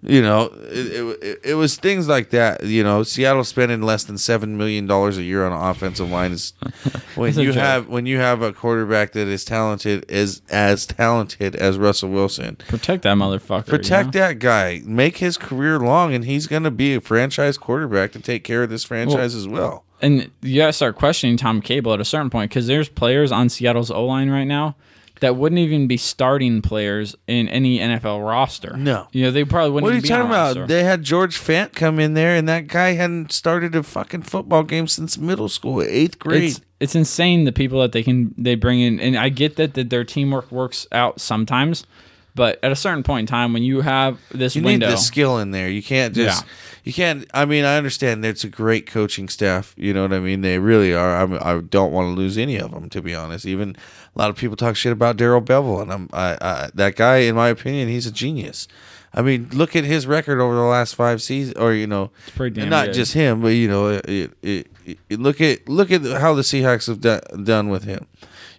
You 0.05 0.21
know, 0.21 0.51
it, 0.65 1.23
it, 1.23 1.41
it 1.45 1.55
was 1.55 1.77
things 1.77 2.09
like 2.09 2.31
that. 2.31 2.65
You 2.65 2.83
know, 2.83 3.05
Seattle 3.05 3.45
spending 3.45 3.83
less 3.83 4.03
than 4.03 4.19
seven 4.19 4.59
million 4.59 4.89
dollars 4.89 5.17
a 5.17 5.23
year 5.23 5.47
on 5.47 5.53
an 5.53 5.71
offensive 5.71 6.11
line 6.11 6.33
is 6.33 6.55
when 7.15 7.39
you 7.39 7.53
have 7.53 7.89
when 7.89 8.05
you 8.05 8.19
have 8.19 8.43
a 8.43 8.53
quarterback 8.53 9.13
that 9.13 9.29
is 9.29 9.45
talented 9.45 10.05
is 10.11 10.43
as 10.51 10.87
talented 10.87 11.55
as 11.55 11.79
Russell 11.79 12.11
Wilson. 12.11 12.57
Protect 12.57 13.05
that 13.05 13.17
motherfucker. 13.17 13.69
you 13.69 13.79
Protect 13.79 14.07
know? 14.07 14.21
that 14.21 14.41
guy. 14.41 14.83
Make 14.85 15.19
his 15.19 15.39
career 15.39 15.79
long, 15.79 16.13
and 16.13 16.25
he's 16.25 16.49
going 16.49 16.65
to 16.65 16.73
be 16.73 16.97
a 16.97 17.01
franchise 17.01 17.57
quarterback 17.57 18.11
to 18.13 18.19
take 18.19 18.43
care 18.43 18.65
of 18.65 18.71
this 18.71 18.83
franchise 18.83 19.37
as 19.37 19.47
well. 19.47 19.85
And 20.03 20.31
you 20.43 20.57
gotta 20.61 20.73
start 20.73 20.97
questioning 20.97 21.37
Tom 21.37 21.61
Cable 21.63 21.95
at 21.95 22.01
a 22.01 22.05
certain 22.05 22.29
point 22.29 22.51
because 22.51 22.67
there's 22.67 22.89
players 22.89 23.31
on 23.33 23.49
Seattle's 23.49 23.91
O 23.91 24.05
line 24.05 24.29
right 24.31 24.45
now 24.45 24.77
that 25.21 25.37
wouldn't 25.37 25.61
even 25.61 25.87
be 25.87 25.97
starting 25.97 26.61
players 26.61 27.15
in 27.29 27.49
any 27.49 27.79
NFL 27.79 28.27
roster. 28.27 28.77
No. 28.77 29.07
you 29.13 29.23
know 29.23 29.31
they 29.31 29.45
probably 29.45 29.71
wouldn't. 29.71 29.85
What 29.85 29.93
are 29.93 29.97
you 29.97 30.03
talking 30.03 30.27
about? 30.27 30.57
roster. 30.57 30.67
They 30.67 30.83
had 30.83 31.05
George 31.05 31.39
Fant 31.39 31.73
come 31.75 32.01
in 32.01 32.15
there, 32.15 32.35
and 32.35 32.49
that 32.49 32.67
guy 32.67 32.95
hadn't 32.95 33.31
started 33.33 33.77
a 33.77 33.85
fucking 33.85 34.23
football 34.23 34.65
game 34.65 34.89
since 34.89 35.17
middle 35.17 35.49
school, 35.49 35.81
eighth 35.83 36.19
grade. 36.19 36.51
It's 36.51 36.61
it's 36.81 36.95
insane 36.97 37.45
the 37.45 37.53
people 37.53 37.81
that 37.81 37.93
they 37.93 38.03
can 38.03 38.35
they 38.37 38.57
bring 38.57 38.81
in, 38.81 38.99
and 38.99 39.17
I 39.17 39.29
get 39.29 39.55
that 39.57 39.75
that 39.75 39.91
their 39.91 40.05
teamwork 40.05 40.51
works 40.51 40.89
out 40.91 41.21
sometimes, 41.21 41.87
but 42.35 42.59
at 42.63 42.73
a 42.73 42.77
certain 42.77 43.03
point 43.03 43.21
in 43.23 43.27
time 43.27 43.53
when 43.53 43.63
you 43.63 43.81
have 43.81 44.19
this 44.31 44.57
you 44.57 44.63
window, 44.63 44.87
need 44.87 44.93
the 44.93 44.99
skill 44.99 45.39
in 45.39 45.51
there. 45.51 45.69
You 45.69 45.83
can't 45.83 46.15
just. 46.15 46.45
Yeah. 46.45 46.51
You 46.85 46.93
can't. 46.93 47.31
I 47.33 47.45
mean, 47.45 47.65
I 47.65 47.77
understand 47.77 48.25
that 48.25 48.31
it's 48.31 48.43
a 48.43 48.49
great 48.49 48.87
coaching 48.87 49.29
staff. 49.29 49.73
You 49.77 49.95
know 49.95 50.03
what 50.03 50.13
I 50.13 50.19
mean? 50.19 50.41
They 50.41 50.59
really 50.59 50.93
are. 50.93 51.17
I'm, 51.17 51.35
I 51.35 51.61
don't 51.61 51.93
want 51.93 52.09
to 52.09 52.21
lose 52.21 52.37
any 52.37 52.57
of 52.57 52.73
them, 52.73 52.89
to 52.91 53.01
be 53.01 53.15
honest. 53.15 53.47
Even 53.47 53.77
a 54.15 54.19
lot 54.19 54.31
of 54.31 54.37
people 54.37 54.57
talk 54.57 54.75
shit 54.75 54.93
about 54.93 55.17
Darrell 55.17 55.41
Bevell, 55.41 55.81
and 55.81 55.93
I'm 55.93 56.09
I, 56.13 56.37
I, 56.41 56.71
that 56.75 56.97
guy. 56.97 57.19
In 57.19 57.37
my 57.37 57.49
opinion, 57.51 57.89
he's 57.89 58.07
a 58.07 58.11
genius. 58.11 58.67
I 59.15 59.23
mean, 59.23 59.49
look 59.53 59.77
at 59.77 59.85
his 59.85 60.07
record 60.07 60.41
over 60.41 60.55
the 60.55 60.63
last 60.63 60.95
five 60.95 61.23
seasons, 61.23 61.57
or 61.57 61.73
you 61.73 61.87
know, 61.87 62.11
not 62.37 62.87
good. 62.87 62.95
just 62.95 63.13
him, 63.13 63.43
but 63.43 63.49
you 63.49 63.69
know, 63.69 63.89
it, 63.89 64.33
it, 64.43 64.67
it, 64.85 65.21
look 65.21 65.41
at 65.41 65.69
look 65.69 65.93
at 65.93 66.03
how 66.03 66.35
the 66.35 66.43
Seahawks 66.43 66.87
have 66.89 67.01
done, 67.01 67.45
done 67.45 67.69
with 67.69 67.85
him. 67.85 68.07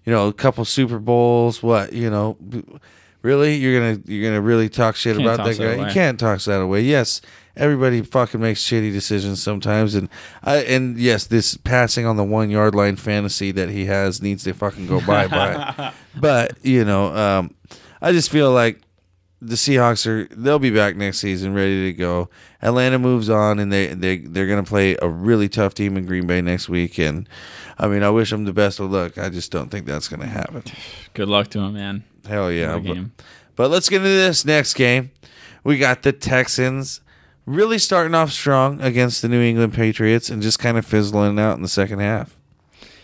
You 0.05 0.13
know, 0.13 0.27
a 0.27 0.33
couple 0.33 0.63
Super 0.63 0.99
Bowls. 0.99 1.63
What 1.63 1.91
you 1.91 2.09
know, 2.09 2.37
really, 3.23 3.55
you're 3.55 3.79
gonna 3.79 4.01
you're 4.05 4.29
gonna 4.29 4.41
really 4.41 4.69
talk 4.69 4.95
shit 4.95 5.17
Can't 5.17 5.25
about 5.25 5.37
toss 5.37 5.57
that 5.57 5.77
guy? 5.77 5.87
You 5.87 5.91
can't 5.91 6.19
talk 6.19 6.39
that 6.41 6.61
away. 6.61 6.81
Yes, 6.81 7.21
everybody 7.55 8.01
fucking 8.01 8.39
makes 8.39 8.61
shitty 8.61 8.91
decisions 8.91 9.41
sometimes, 9.41 9.95
and 9.95 10.09
I 10.43 10.57
and 10.57 10.97
yes, 10.99 11.25
this 11.25 11.57
passing 11.57 12.05
on 12.05 12.17
the 12.17 12.23
one 12.23 12.51
yard 12.51 12.75
line 12.75 12.97
fantasy 12.97 13.51
that 13.51 13.69
he 13.69 13.85
has 13.85 14.21
needs 14.21 14.43
to 14.43 14.53
fucking 14.53 14.85
go 14.85 15.01
bye 15.01 15.27
bye. 15.27 15.93
but 16.19 16.57
you 16.63 16.85
know, 16.85 17.15
um, 17.15 17.55
I 18.01 18.11
just 18.11 18.29
feel 18.29 18.51
like 18.51 18.82
the 19.45 19.55
Seahawks 19.55 20.07
are 20.07 20.33
they'll 20.35 20.59
be 20.59 20.71
back 20.71 20.95
next 20.95 21.19
season 21.19 21.53
ready 21.53 21.91
to 21.91 21.93
go. 21.93 22.29
Atlanta 22.61 22.97
moves 22.99 23.29
on 23.29 23.59
and 23.59 23.71
they 23.71 23.87
they 23.87 24.17
they're 24.17 24.47
gonna 24.47 24.63
play 24.63 24.95
a 25.01 25.09
really 25.09 25.49
tough 25.49 25.73
team 25.73 25.97
in 25.97 26.05
Green 26.05 26.25
Bay 26.27 26.41
next 26.41 26.69
week 26.69 26.97
and 26.97 27.27
I 27.77 27.87
mean 27.87 28.03
I 28.03 28.09
wish 28.09 28.29
them 28.29 28.45
the 28.45 28.53
best 28.53 28.79
of 28.79 28.91
luck. 28.91 29.17
I 29.17 29.29
just 29.29 29.51
don't 29.51 29.69
think 29.69 29.85
that's 29.85 30.07
gonna 30.07 30.27
happen. 30.27 30.63
good 31.13 31.29
luck 31.29 31.49
to 31.49 31.59
him, 31.59 31.73
man. 31.73 32.03
Hell 32.27 32.51
yeah. 32.51 32.77
But, 32.79 32.97
but 33.55 33.71
let's 33.71 33.89
get 33.89 33.97
into 33.97 34.09
this 34.09 34.45
next 34.45 34.73
game. 34.75 35.11
We 35.63 35.77
got 35.77 36.03
the 36.03 36.13
Texans 36.13 37.01
really 37.45 37.77
starting 37.77 38.15
off 38.15 38.31
strong 38.31 38.81
against 38.81 39.21
the 39.21 39.27
New 39.27 39.41
England 39.41 39.73
Patriots 39.73 40.29
and 40.29 40.41
just 40.41 40.59
kind 40.59 40.77
of 40.77 40.85
fizzling 40.85 41.39
out 41.39 41.55
in 41.55 41.61
the 41.61 41.67
second 41.67 41.99
half. 41.99 42.37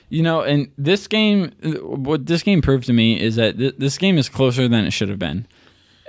You 0.09 0.23
know, 0.23 0.41
and 0.41 0.71
this 0.77 1.07
game, 1.07 1.51
what 1.61 2.25
this 2.25 2.41
game 2.41 2.61
proved 2.61 2.85
to 2.87 2.93
me 2.93 3.19
is 3.19 3.35
that 3.35 3.57
th- 3.57 3.75
this 3.77 3.97
game 3.97 4.17
is 4.17 4.27
closer 4.27 4.67
than 4.67 4.85
it 4.85 4.91
should 4.91 5.09
have 5.09 5.19
been. 5.19 5.45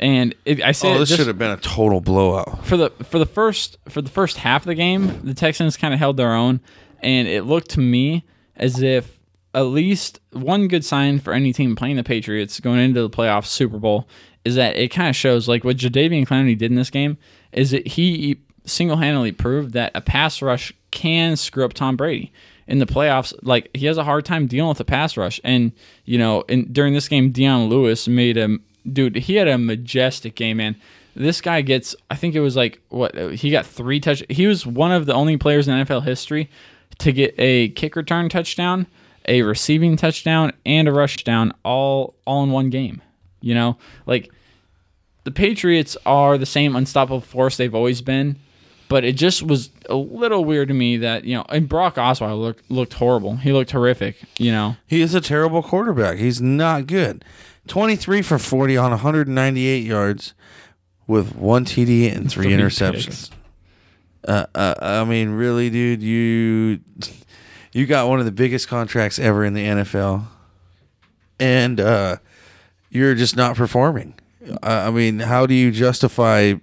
And 0.00 0.35
it, 0.47 0.62
I 0.62 0.73
say 0.73 0.92
Oh, 0.95 0.99
this 0.99 1.11
just- 1.11 1.19
should 1.21 1.28
have 1.28 1.38
been 1.38 1.50
a 1.52 1.57
total 1.59 2.00
blowout. 2.00 2.64
for 2.66 2.76
the 2.76 2.90
for 3.04 3.19
the 3.19 3.26
first 3.26 3.76
for 3.88 4.00
the 4.02 4.11
first 4.11 4.38
half 4.38 4.62
of 4.62 4.66
the 4.66 4.75
game, 4.75 5.21
the 5.23 5.35
Texans 5.35 5.76
kind 5.76 5.92
of 5.95 6.00
held 6.00 6.16
their 6.16 6.33
own, 6.35 6.61
and 7.00 7.28
it 7.28 7.45
looked 7.45 7.71
to 7.71 7.80
me 7.80 8.25
as 8.57 8.80
if 8.83 9.19
at 9.54 9.62
least 9.62 10.19
one 10.33 10.69
good 10.69 10.85
sign 10.85 11.19
for 11.19 11.33
any 11.35 11.52
team 11.52 11.76
playing 11.76 11.97
the 11.97 12.02
Patriots 12.04 12.61
going 12.61 12.78
into 12.80 13.02
the 13.02 13.11
playoffs 13.11 13.47
Super 13.47 13.78
Bowl 13.78 14.09
is 14.45 14.54
that 14.54 14.76
it 14.76 14.88
kind 14.88 15.09
of 15.11 15.16
shows 15.16 15.47
like 15.49 15.64
what 15.64 15.76
Jadeveon 15.76 16.26
Clowney 16.26 16.57
did 16.57 16.71
in 16.71 16.76
this 16.76 16.88
game 16.90 17.19
is 17.52 17.73
that 17.73 17.87
he 17.87 18.38
single 18.64 18.97
handedly 18.97 19.33
proved 19.33 19.73
that 19.73 19.90
a 19.95 20.00
pass 20.00 20.40
rush 20.40 20.73
can 20.92 21.37
screw 21.37 21.64
up 21.64 21.73
Tom 21.75 21.97
Brady 21.97 22.33
in 22.66 22.78
the 22.78 22.87
playoffs. 22.87 23.35
Like 23.42 23.69
he 23.75 23.85
has 23.87 23.99
a 23.99 24.04
hard 24.04 24.25
time 24.25 24.47
dealing 24.47 24.69
with 24.71 24.80
a 24.80 24.85
pass 24.85 25.16
rush, 25.19 25.40
and 25.45 25.73
you 26.07 26.16
know, 26.16 26.40
in, 26.42 26.73
during 26.73 26.95
this 26.95 27.09
game, 27.09 27.33
Dion 27.33 27.69
Lewis 27.69 28.09
made 28.09 28.38
a 28.38 28.57
dude. 28.90 29.16
He 29.16 29.37
had 29.37 29.49
a 29.49 29.58
majestic 29.58 30.34
game, 30.34 30.58
man. 30.58 30.76
This 31.14 31.40
guy 31.40 31.60
gets, 31.60 31.94
I 32.10 32.16
think 32.16 32.34
it 32.34 32.40
was 32.40 32.56
like 32.56 32.80
what 32.88 33.16
he 33.32 33.50
got 33.50 33.66
three 33.66 34.00
touch. 34.00 34.22
He 34.28 34.46
was 34.46 34.66
one 34.66 34.92
of 34.92 35.06
the 35.06 35.14
only 35.14 35.37
players 35.37 35.66
in 35.66 35.75
NFL 35.75 36.04
history 36.04 36.49
to 36.99 37.12
get 37.12 37.34
a 37.38 37.70
kick 37.70 37.96
return 37.96 38.28
touchdown, 38.28 38.87
a 39.26 39.42
receiving 39.42 39.96
touchdown, 39.96 40.52
and 40.64 40.87
a 40.88 40.92
rush 40.92 41.25
down 41.25 41.52
all 41.64 42.14
all 42.26 42.42
in 42.44 42.50
one 42.50 42.70
game. 42.70 43.02
You 43.40 43.54
know, 43.54 43.76
like 44.06 44.30
the 45.25 45.30
Patriots 45.30 45.96
are 46.06 46.38
the 46.38 46.46
same 46.46 46.76
unstoppable 46.76 47.20
force 47.20 47.56
they've 47.56 47.75
always 47.75 48.02
been, 48.02 48.37
but 48.88 49.04
it 49.04 49.16
just 49.16 49.42
was 49.42 49.70
a 49.88 49.94
little 49.94 50.44
weird 50.44 50.68
to 50.68 50.75
me 50.75 50.96
that 50.99 51.25
you 51.25 51.37
know, 51.37 51.44
and 51.49 51.68
Brock 51.68 51.96
Osweiler 51.96 52.38
looked 52.38 52.70
looked 52.70 52.94
horrible. 52.94 53.37
He 53.37 53.52
looked 53.52 53.72
horrific. 53.72 54.16
You 54.38 54.52
know, 54.52 54.76
He 54.87 55.00
is 55.00 55.14
a 55.14 55.20
terrible 55.20 55.62
quarterback. 55.62 56.18
He's 56.18 56.40
not 56.40 56.87
good. 56.87 57.25
23 57.69 58.23
for 58.23 58.38
40 58.38 58.76
on 58.76 58.90
198 58.90 59.85
yards 59.85 60.35
with 61.07 61.35
one 61.35 61.64
TD 61.64 62.14
and 62.14 62.31
three 62.31 62.45
Three 62.45 62.52
interceptions. 62.52 63.31
Uh, 64.26 64.47
uh, 64.55 64.75
I 64.81 65.05
mean, 65.05 65.31
really, 65.31 65.71
dude, 65.71 66.02
you 66.02 66.81
you 67.73 67.87
got 67.87 68.09
one 68.09 68.19
of 68.19 68.26
the 68.26 68.33
biggest 68.33 68.69
contracts 68.69 69.19
ever 69.19 69.45
in 69.45 69.55
the 69.55 69.64
NFL, 69.64 70.25
and 71.38 71.81
uh, 71.81 72.17
you're 72.90 73.14
just 73.14 73.37
not 73.37 73.57
performing. 73.57 74.14
I 74.62 74.90
mean, 74.90 75.21
how 75.21 75.47
do 75.47 75.55
you 75.55 75.71
justify 75.71 76.55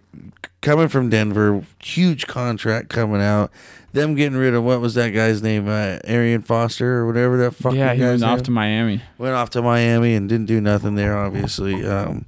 coming 0.67 0.89
from 0.89 1.09
Denver, 1.09 1.63
huge 1.81 2.27
contract 2.27 2.89
coming 2.89 3.21
out, 3.21 3.49
them 3.93 4.15
getting 4.15 4.37
rid 4.37 4.53
of 4.53 4.65
what 4.65 4.81
was 4.81 4.95
that 4.95 5.11
guy's 5.11 5.41
name, 5.41 5.65
uh, 5.65 5.97
Arian 6.03 6.41
Foster 6.41 6.97
or 6.97 7.07
whatever 7.07 7.37
that 7.37 7.51
fucking 7.51 7.79
yeah, 7.79 7.93
he 7.93 8.01
guy's 8.01 8.21
went 8.21 8.23
off 8.25 8.43
to 8.43 8.51
Miami. 8.51 9.01
went 9.17 9.33
off 9.33 9.49
to 9.51 9.61
Miami 9.61 10.13
and 10.13 10.27
didn't 10.27 10.47
do 10.47 10.59
nothing 10.59 10.95
there. 10.95 11.17
Obviously, 11.17 11.85
um, 11.85 12.25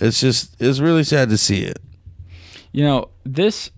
it's 0.00 0.20
just 0.20 0.60
it's 0.60 0.80
really 0.80 1.04
sad 1.04 1.28
to 1.28 1.38
see 1.38 1.62
it. 1.62 1.78
You 2.72 2.82
know, 2.82 3.10
this 3.22 3.70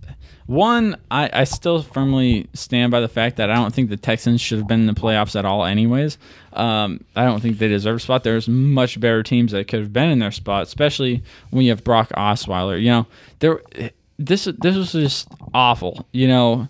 one, 0.47 0.97
I, 1.11 1.29
I 1.31 1.45
still 1.45 1.83
firmly 1.83 2.49
stand 2.55 2.91
by 2.91 3.01
the 3.01 3.09
fact 3.09 3.37
that 3.37 3.51
I 3.51 3.55
don't 3.57 3.75
think 3.75 3.91
the 3.91 3.99
Texans 3.99 4.41
should 4.41 4.57
have 4.59 4.67
been 4.67 4.81
in 4.81 4.87
the 4.87 4.95
playoffs 4.95 5.39
at 5.39 5.45
all, 5.45 5.67
anyways. 5.67 6.17
Um, 6.55 7.05
I 7.17 7.25
don't 7.25 7.41
think 7.41 7.59
they 7.59 7.69
deserve 7.69 7.97
a 7.97 8.01
spot. 8.01 8.25
There's 8.25 8.49
much 8.49 9.01
better 9.01 9.23
teams 9.23 9.53
that 9.53 9.69
could 9.69 9.81
have 9.81 9.93
been 9.93 10.11
in 10.11 10.19
their 10.19 10.33
spot, 10.33 10.65
especially 10.65 11.23
when 11.51 11.65
you 11.65 11.71
have 11.71 11.85
Brock 11.85 12.11
Osweiler. 12.11 12.81
You 12.81 12.91
know, 12.91 13.07
there, 13.39 13.61
this 14.19 14.45
this 14.45 14.77
was 14.77 14.93
just 14.93 15.29
awful. 15.55 16.07
You 16.13 16.29
know, 16.29 16.69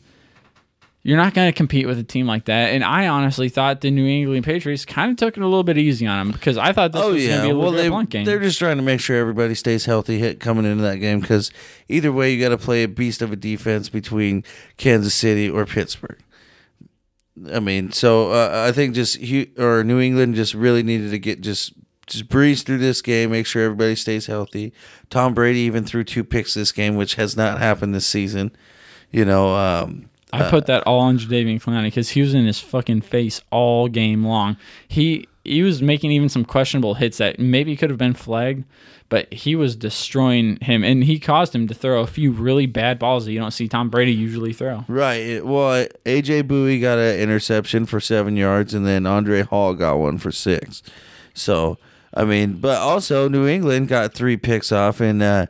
you're 1.02 1.16
not 1.16 1.34
going 1.34 1.48
to 1.50 1.56
compete 1.56 1.86
with 1.86 1.98
a 1.98 2.04
team 2.04 2.26
like 2.26 2.44
that. 2.44 2.72
And 2.72 2.84
I 2.84 3.08
honestly 3.08 3.48
thought 3.48 3.80
the 3.80 3.90
New 3.90 4.06
England 4.06 4.44
Patriots 4.44 4.84
kind 4.84 5.10
of 5.10 5.16
took 5.16 5.36
it 5.36 5.42
a 5.42 5.46
little 5.46 5.64
bit 5.64 5.76
easy 5.76 6.06
on 6.06 6.18
them 6.26 6.32
because 6.32 6.56
I 6.56 6.72
thought 6.72 6.92
this 6.92 7.02
Oh 7.02 7.12
was 7.12 7.26
going 7.26 7.38
to 7.38 7.42
be 7.44 7.50
a 7.50 7.56
well 7.56 7.72
they 7.72 7.88
blunt 7.88 8.10
game. 8.10 8.24
they're 8.24 8.38
just 8.38 8.58
trying 8.58 8.76
to 8.76 8.82
make 8.82 9.00
sure 9.00 9.16
everybody 9.16 9.54
stays 9.54 9.84
healthy 9.84 10.18
hit 10.18 10.38
coming 10.38 10.64
into 10.64 10.82
that 10.82 10.98
game 10.98 11.20
because 11.20 11.50
either 11.88 12.12
way 12.12 12.32
you 12.32 12.40
got 12.40 12.50
to 12.50 12.58
play 12.58 12.84
a 12.84 12.88
beast 12.88 13.20
of 13.20 13.32
a 13.32 13.36
defense 13.36 13.88
between 13.88 14.44
Kansas 14.76 15.14
City 15.14 15.50
or 15.50 15.66
Pittsburgh. 15.66 16.18
I 17.52 17.60
mean, 17.60 17.92
so 17.92 18.30
uh, 18.30 18.66
I 18.68 18.72
think 18.72 18.94
just 18.94 19.18
or 19.58 19.82
New 19.84 20.00
England 20.00 20.34
just 20.34 20.54
really 20.54 20.82
needed 20.82 21.10
to 21.10 21.18
get 21.18 21.40
just 21.40 21.72
just 22.06 22.28
breeze 22.28 22.62
through 22.62 22.78
this 22.78 23.00
game, 23.00 23.30
make 23.30 23.46
sure 23.46 23.64
everybody 23.64 23.94
stays 23.94 24.26
healthy. 24.26 24.72
Tom 25.08 25.34
Brady 25.34 25.60
even 25.60 25.84
threw 25.84 26.04
two 26.04 26.24
picks 26.24 26.54
this 26.54 26.72
game, 26.72 26.96
which 26.96 27.14
has 27.14 27.36
not 27.36 27.58
happened 27.58 27.94
this 27.94 28.06
season. 28.06 28.54
You 29.10 29.24
know, 29.24 29.54
um, 29.54 30.10
I 30.32 30.48
put 30.50 30.66
that 30.66 30.82
all 30.86 31.00
on 31.00 31.18
Jadeveon 31.18 31.62
Clowney 31.62 31.84
because 31.84 32.10
he 32.10 32.20
was 32.20 32.34
in 32.34 32.46
his 32.46 32.58
fucking 32.58 33.02
face 33.02 33.40
all 33.50 33.88
game 33.88 34.24
long. 34.24 34.56
He 34.88 35.26
he 35.44 35.62
was 35.62 35.82
making 35.82 36.10
even 36.12 36.28
some 36.28 36.44
questionable 36.44 36.94
hits 36.94 37.18
that 37.18 37.38
maybe 37.38 37.76
could 37.76 37.90
have 37.90 37.98
been 37.98 38.14
flagged, 38.14 38.64
but 39.12 39.30
he 39.30 39.54
was 39.54 39.76
destroying 39.76 40.56
him, 40.62 40.82
and 40.82 41.04
he 41.04 41.18
caused 41.18 41.54
him 41.54 41.68
to 41.68 41.74
throw 41.74 42.00
a 42.00 42.06
few 42.06 42.32
really 42.32 42.64
bad 42.64 42.98
balls 42.98 43.26
that 43.26 43.32
you 43.32 43.38
don't 43.38 43.50
see 43.50 43.68
Tom 43.68 43.90
Brady 43.90 44.10
usually 44.10 44.54
throw. 44.54 44.86
Right. 44.88 45.44
Well, 45.44 45.86
AJ 46.06 46.44
Bouye 46.44 46.80
got 46.80 46.96
an 46.96 47.20
interception 47.20 47.84
for 47.84 48.00
seven 48.00 48.38
yards, 48.38 48.72
and 48.72 48.86
then 48.86 49.04
Andre 49.04 49.42
Hal 49.42 49.74
got 49.74 49.98
one 49.98 50.16
for 50.16 50.32
six. 50.32 50.82
So, 51.34 51.76
I 52.14 52.24
mean, 52.24 52.54
but 52.54 52.78
also 52.78 53.28
New 53.28 53.46
England 53.46 53.88
got 53.88 54.14
three 54.14 54.38
picks 54.38 54.72
off, 54.72 54.98
and 54.98 55.22
uh, 55.22 55.44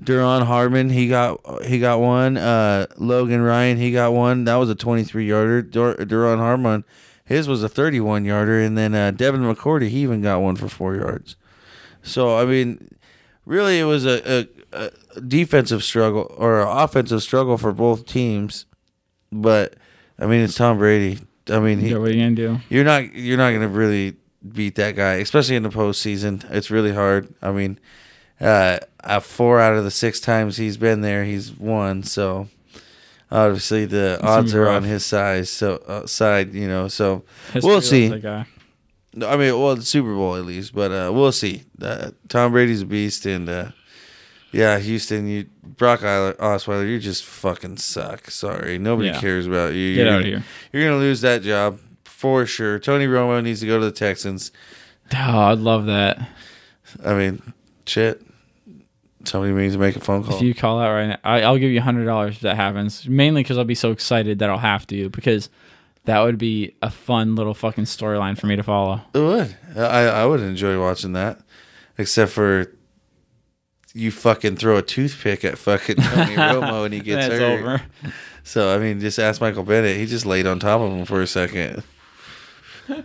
Duron 0.00 0.46
Harmon 0.46 0.90
he 0.90 1.08
got 1.08 1.40
he 1.64 1.80
got 1.80 1.98
one. 1.98 2.36
Uh, 2.36 2.86
Logan 2.98 3.42
Ryan 3.42 3.78
he 3.78 3.90
got 3.90 4.12
one. 4.12 4.44
That 4.44 4.54
was 4.54 4.70
a 4.70 4.76
twenty 4.76 5.02
three 5.02 5.26
yarder. 5.26 5.60
Dur- 5.62 5.96
Duron 5.96 6.38
Harmon 6.38 6.84
his 7.24 7.48
was 7.48 7.64
a 7.64 7.68
thirty 7.68 7.98
one 7.98 8.24
yarder, 8.24 8.60
and 8.60 8.78
then 8.78 8.94
uh, 8.94 9.10
Devin 9.10 9.40
McCourty 9.40 9.88
he 9.88 10.04
even 10.04 10.22
got 10.22 10.40
one 10.40 10.54
for 10.54 10.68
four 10.68 10.94
yards. 10.94 11.34
So 12.00 12.38
I 12.38 12.44
mean, 12.44 12.94
really, 13.48 13.80
it 13.80 13.84
was 13.84 14.04
a, 14.06 14.46
a, 14.72 14.90
a 15.16 15.20
defensive 15.20 15.82
struggle 15.82 16.32
or 16.36 16.60
offensive 16.60 17.22
struggle 17.22 17.56
for 17.58 17.72
both 17.72 18.06
teams. 18.06 18.66
But 19.32 19.74
I 20.18 20.26
mean, 20.26 20.40
it's 20.42 20.54
Tom 20.54 20.78
Brady. 20.78 21.18
I 21.50 21.58
mean, 21.60 21.78
he, 21.80 21.90
Yeah, 21.90 21.98
what 21.98 22.10
are 22.10 22.14
you 22.14 22.22
gonna 22.22 22.34
do? 22.36 22.60
you're 22.68 22.84
not 22.84 23.14
you're 23.14 23.38
not 23.38 23.52
gonna 23.52 23.68
really 23.68 24.16
beat 24.52 24.74
that 24.76 24.94
guy, 24.96 25.14
especially 25.14 25.56
in 25.56 25.62
the 25.62 25.70
postseason. 25.70 26.48
It's 26.50 26.70
really 26.70 26.92
hard. 26.92 27.32
I 27.42 27.50
mean, 27.52 27.78
uh, 28.40 28.78
four 29.20 29.58
out 29.60 29.74
of 29.74 29.84
the 29.84 29.90
six 29.90 30.20
times 30.20 30.56
he's 30.58 30.76
been 30.76 31.00
there, 31.00 31.24
he's 31.24 31.50
won. 31.52 32.02
So 32.02 32.48
obviously 33.30 33.84
the 33.86 34.18
gonna 34.20 34.32
odds 34.40 34.54
are 34.54 34.62
rough. 34.62 34.76
on 34.76 34.82
his 34.84 35.04
size. 35.04 35.50
So 35.50 35.76
uh, 35.86 36.06
side, 36.06 36.54
you 36.54 36.68
know. 36.68 36.88
So 36.88 37.24
History 37.52 37.68
we'll 37.70 37.80
see. 37.80 38.08
I 39.16 39.36
mean, 39.36 39.58
well, 39.58 39.74
the 39.74 39.82
Super 39.82 40.14
Bowl 40.14 40.36
at 40.36 40.44
least, 40.44 40.74
but 40.74 40.90
uh, 40.92 41.10
we'll 41.12 41.32
see. 41.32 41.64
Uh, 41.80 42.10
Tom 42.28 42.52
Brady's 42.52 42.82
a 42.82 42.86
beast, 42.86 43.26
and 43.26 43.48
uh, 43.48 43.70
yeah, 44.52 44.78
Houston, 44.78 45.26
you 45.26 45.46
Brock 45.62 46.00
Eiler- 46.00 46.36
Osweiler, 46.36 46.88
you 46.88 46.98
just 46.98 47.24
fucking 47.24 47.78
suck. 47.78 48.30
Sorry, 48.30 48.78
nobody 48.78 49.08
Yeah. 49.08 49.20
cares 49.20 49.46
about 49.46 49.72
you. 49.74 49.94
Get 49.94 50.04
you're 50.06 50.14
out 50.14 50.20
of 50.20 50.26
here. 50.26 50.44
You're 50.72 50.84
gonna 50.84 51.00
lose 51.00 51.20
that 51.22 51.42
job 51.42 51.80
for 52.04 52.46
sure. 52.46 52.78
Tony 52.78 53.06
Romo 53.06 53.42
needs 53.42 53.60
to 53.60 53.66
go 53.66 53.78
to 53.78 53.84
the 53.86 53.92
Texans. 53.92 54.52
Oh, 55.14 55.38
I'd 55.38 55.58
love 55.58 55.86
that. 55.86 56.18
I 57.04 57.14
mean, 57.14 57.42
shit. 57.86 58.22
Somebody 59.24 59.52
needs 59.52 59.74
to 59.74 59.80
make 59.80 59.96
a 59.96 60.00
phone 60.00 60.22
call. 60.22 60.36
If 60.36 60.42
you 60.42 60.54
call 60.54 60.80
out 60.80 60.92
right 60.92 61.06
now, 61.08 61.18
I, 61.24 61.42
I'll 61.42 61.58
give 61.58 61.70
you 61.70 61.80
hundred 61.80 62.04
dollars 62.04 62.36
if 62.36 62.40
that 62.42 62.56
happens. 62.56 63.06
Mainly 63.08 63.42
because 63.42 63.58
I'll 63.58 63.64
be 63.64 63.74
so 63.74 63.90
excited 63.90 64.38
that 64.38 64.48
I'll 64.48 64.58
have 64.58 64.86
to 64.88 65.08
because 65.10 65.48
that 66.08 66.20
would 66.20 66.38
be 66.38 66.74
a 66.82 66.90
fun 66.90 67.36
little 67.36 67.54
fucking 67.54 67.84
storyline 67.84 68.36
for 68.38 68.46
me 68.46 68.56
to 68.56 68.62
follow. 68.62 69.02
it 69.14 69.18
would. 69.18 69.56
I 69.76 70.06
I 70.06 70.26
would 70.26 70.40
enjoy 70.40 70.80
watching 70.80 71.12
that, 71.12 71.38
except 71.96 72.32
for. 72.32 72.72
You 73.94 74.10
fucking 74.12 74.56
throw 74.56 74.76
a 74.76 74.82
toothpick 74.82 75.44
at 75.44 75.58
fucking 75.58 75.96
Tony 75.96 76.36
Romo 76.36 76.84
and 76.84 76.92
he 76.94 77.00
gets 77.00 77.26
That's 77.28 77.40
hurt. 77.40 77.60
over. 77.60 77.82
So 78.44 78.72
I 78.74 78.78
mean, 78.78 79.00
just 79.00 79.18
ask 79.18 79.40
Michael 79.40 79.64
Bennett. 79.64 79.96
He 79.96 80.06
just 80.06 80.24
laid 80.26 80.46
on 80.46 80.58
top 80.60 80.80
of 80.82 80.92
him 80.92 81.04
for 81.04 81.20
a 81.20 81.26
second. 81.26 81.82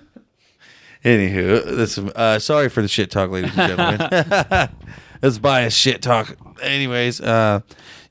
Anywho, 1.03 1.75
that's 1.75 1.97
uh, 1.97 2.39
sorry 2.39 2.69
for 2.69 2.81
the 2.81 2.87
shit 2.87 3.11
talk, 3.11 3.29
ladies 3.29 3.57
and 3.57 3.75
gentlemen. 3.77 4.69
Let's 5.21 5.37
buy 5.37 5.61
a 5.61 5.69
shit 5.69 6.01
talk. 6.01 6.35
Anyways, 6.61 7.19
uh, 7.19 7.59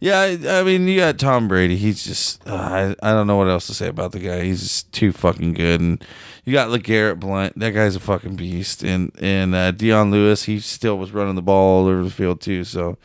yeah, 0.02 0.18
I, 0.18 0.58
I 0.58 0.62
mean, 0.64 0.88
you 0.88 0.98
got 0.98 1.16
Tom 1.16 1.46
Brady. 1.46 1.76
He's 1.76 2.02
just 2.02 2.44
uh, 2.48 2.54
I, 3.00 3.08
I 3.08 3.12
don't 3.12 3.28
know 3.28 3.36
what 3.36 3.46
else 3.46 3.68
to 3.68 3.74
say 3.74 3.86
about 3.86 4.10
the 4.10 4.18
guy. 4.18 4.42
He's 4.42 4.60
just 4.60 4.90
too 4.90 5.12
fucking 5.12 5.54
good. 5.54 5.80
And 5.80 6.04
you 6.44 6.52
got 6.52 6.70
LeGarrette 6.70 7.20
Blount. 7.20 7.56
That 7.56 7.70
guy's 7.70 7.94
a 7.94 8.00
fucking 8.00 8.34
beast. 8.34 8.82
And 8.82 9.12
and 9.20 9.54
uh, 9.54 9.70
Dion 9.70 10.10
Lewis, 10.10 10.42
he 10.42 10.58
still 10.58 10.98
was 10.98 11.12
running 11.12 11.36
the 11.36 11.40
ball 11.42 11.84
all 11.84 11.86
over 11.86 12.02
the 12.02 12.10
field 12.10 12.40
too. 12.40 12.64
So 12.64 12.98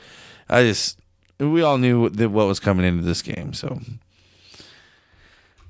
I 0.50 0.64
just 0.64 1.00
we 1.40 1.62
all 1.62 1.78
knew 1.78 2.02
what, 2.02 2.16
what 2.16 2.48
was 2.48 2.60
coming 2.60 2.84
into 2.84 3.04
this 3.04 3.22
game. 3.22 3.54
So. 3.54 3.80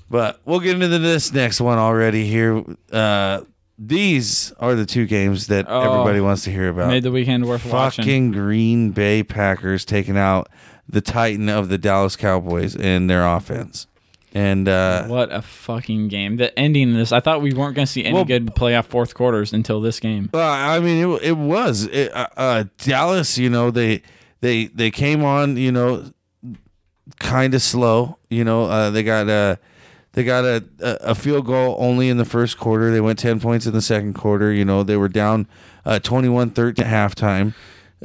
But 0.09 0.39
we'll 0.45 0.61
get 0.61 0.81
into 0.81 0.99
this 0.99 1.33
next 1.33 1.59
one 1.59 1.77
already 1.77 2.25
here. 2.25 2.63
Uh, 2.89 3.41
these 3.77 4.53
are 4.59 4.75
the 4.75 4.85
two 4.85 5.05
games 5.05 5.47
that 5.47 5.65
Oh, 5.67 5.81
everybody 5.81 6.21
wants 6.21 6.45
to 6.45 6.51
hear 6.51 6.69
about. 6.69 6.87
Made 6.87 7.03
the 7.03 7.11
weekend 7.11 7.45
worth 7.45 7.63
Fucking 7.63 7.75
watching. 7.75 8.03
Fucking 8.05 8.31
Green 8.31 8.91
Bay 8.91 9.23
Packers 9.23 9.83
taking 9.83 10.17
out 10.17 10.47
the 10.89 11.02
Titan 11.02 11.50
of 11.50 11.69
the 11.69 11.78
Dallas 11.78 12.15
Cowboys 12.15 12.76
in 12.76 13.08
their 13.08 13.26
offense. 13.28 13.88
And 14.34 14.67
uh, 14.67 15.06
What 15.08 15.32
a 15.34 15.41
fucking 15.41 16.10
game! 16.10 16.36
The 16.38 16.58
ending 16.60 16.91
of 16.91 16.97
this, 16.97 17.12
I 17.12 17.19
thought 17.21 17.41
we 17.41 17.54
weren't 17.54 17.76
going 17.76 17.86
to 17.86 17.91
see 17.91 18.04
any 18.06 18.13
Well- 18.13 18.26
good 18.26 18.47
playoff 18.56 18.86
fourth 18.86 19.15
quarters 19.15 19.54
until 19.54 19.82
this 19.82 20.00
game. 20.00 20.30
Well, 20.34 20.52
I 20.52 20.80
mean, 20.80 21.04
it 21.04 21.23
it 21.23 21.38
was 21.38 21.84
it, 21.86 22.13
uh, 22.13 22.28
uh, 22.38 22.63
Dallas. 22.78 23.38
You 23.38 23.50
know, 23.50 23.71
they 23.71 24.02
they 24.41 24.65
they 24.67 24.91
came 24.91 25.23
on. 25.23 25.58
You 25.58 25.71
know, 25.71 26.12
kind 27.19 27.54
of 27.54 27.62
slow. 27.62 28.17
You 28.30 28.43
know, 28.43 28.65
uh, 28.65 28.89
they 28.91 29.02
got 29.02 29.28
a 29.30 29.58
they 30.12 30.23
got 30.23 30.43
a, 30.43 30.63
a 30.82 30.97
a 31.12 31.15
field 31.15 31.45
goal 31.45 31.76
only 31.80 32.10
in 32.10 32.17
the 32.17 32.26
first 32.26 32.58
quarter. 32.60 32.91
They 32.91 33.02
went 33.02 33.17
ten 33.19 33.39
points 33.39 33.65
in 33.65 33.73
the 33.73 33.82
second 33.82 34.13
quarter. 34.13 34.52
You 34.52 34.65
know, 34.65 34.84
they 34.84 34.97
were 34.97 35.10
down 35.10 35.47
uh, 35.86 36.00
21-13 36.04 36.80
at 36.80 36.86
halftime. 36.86 37.54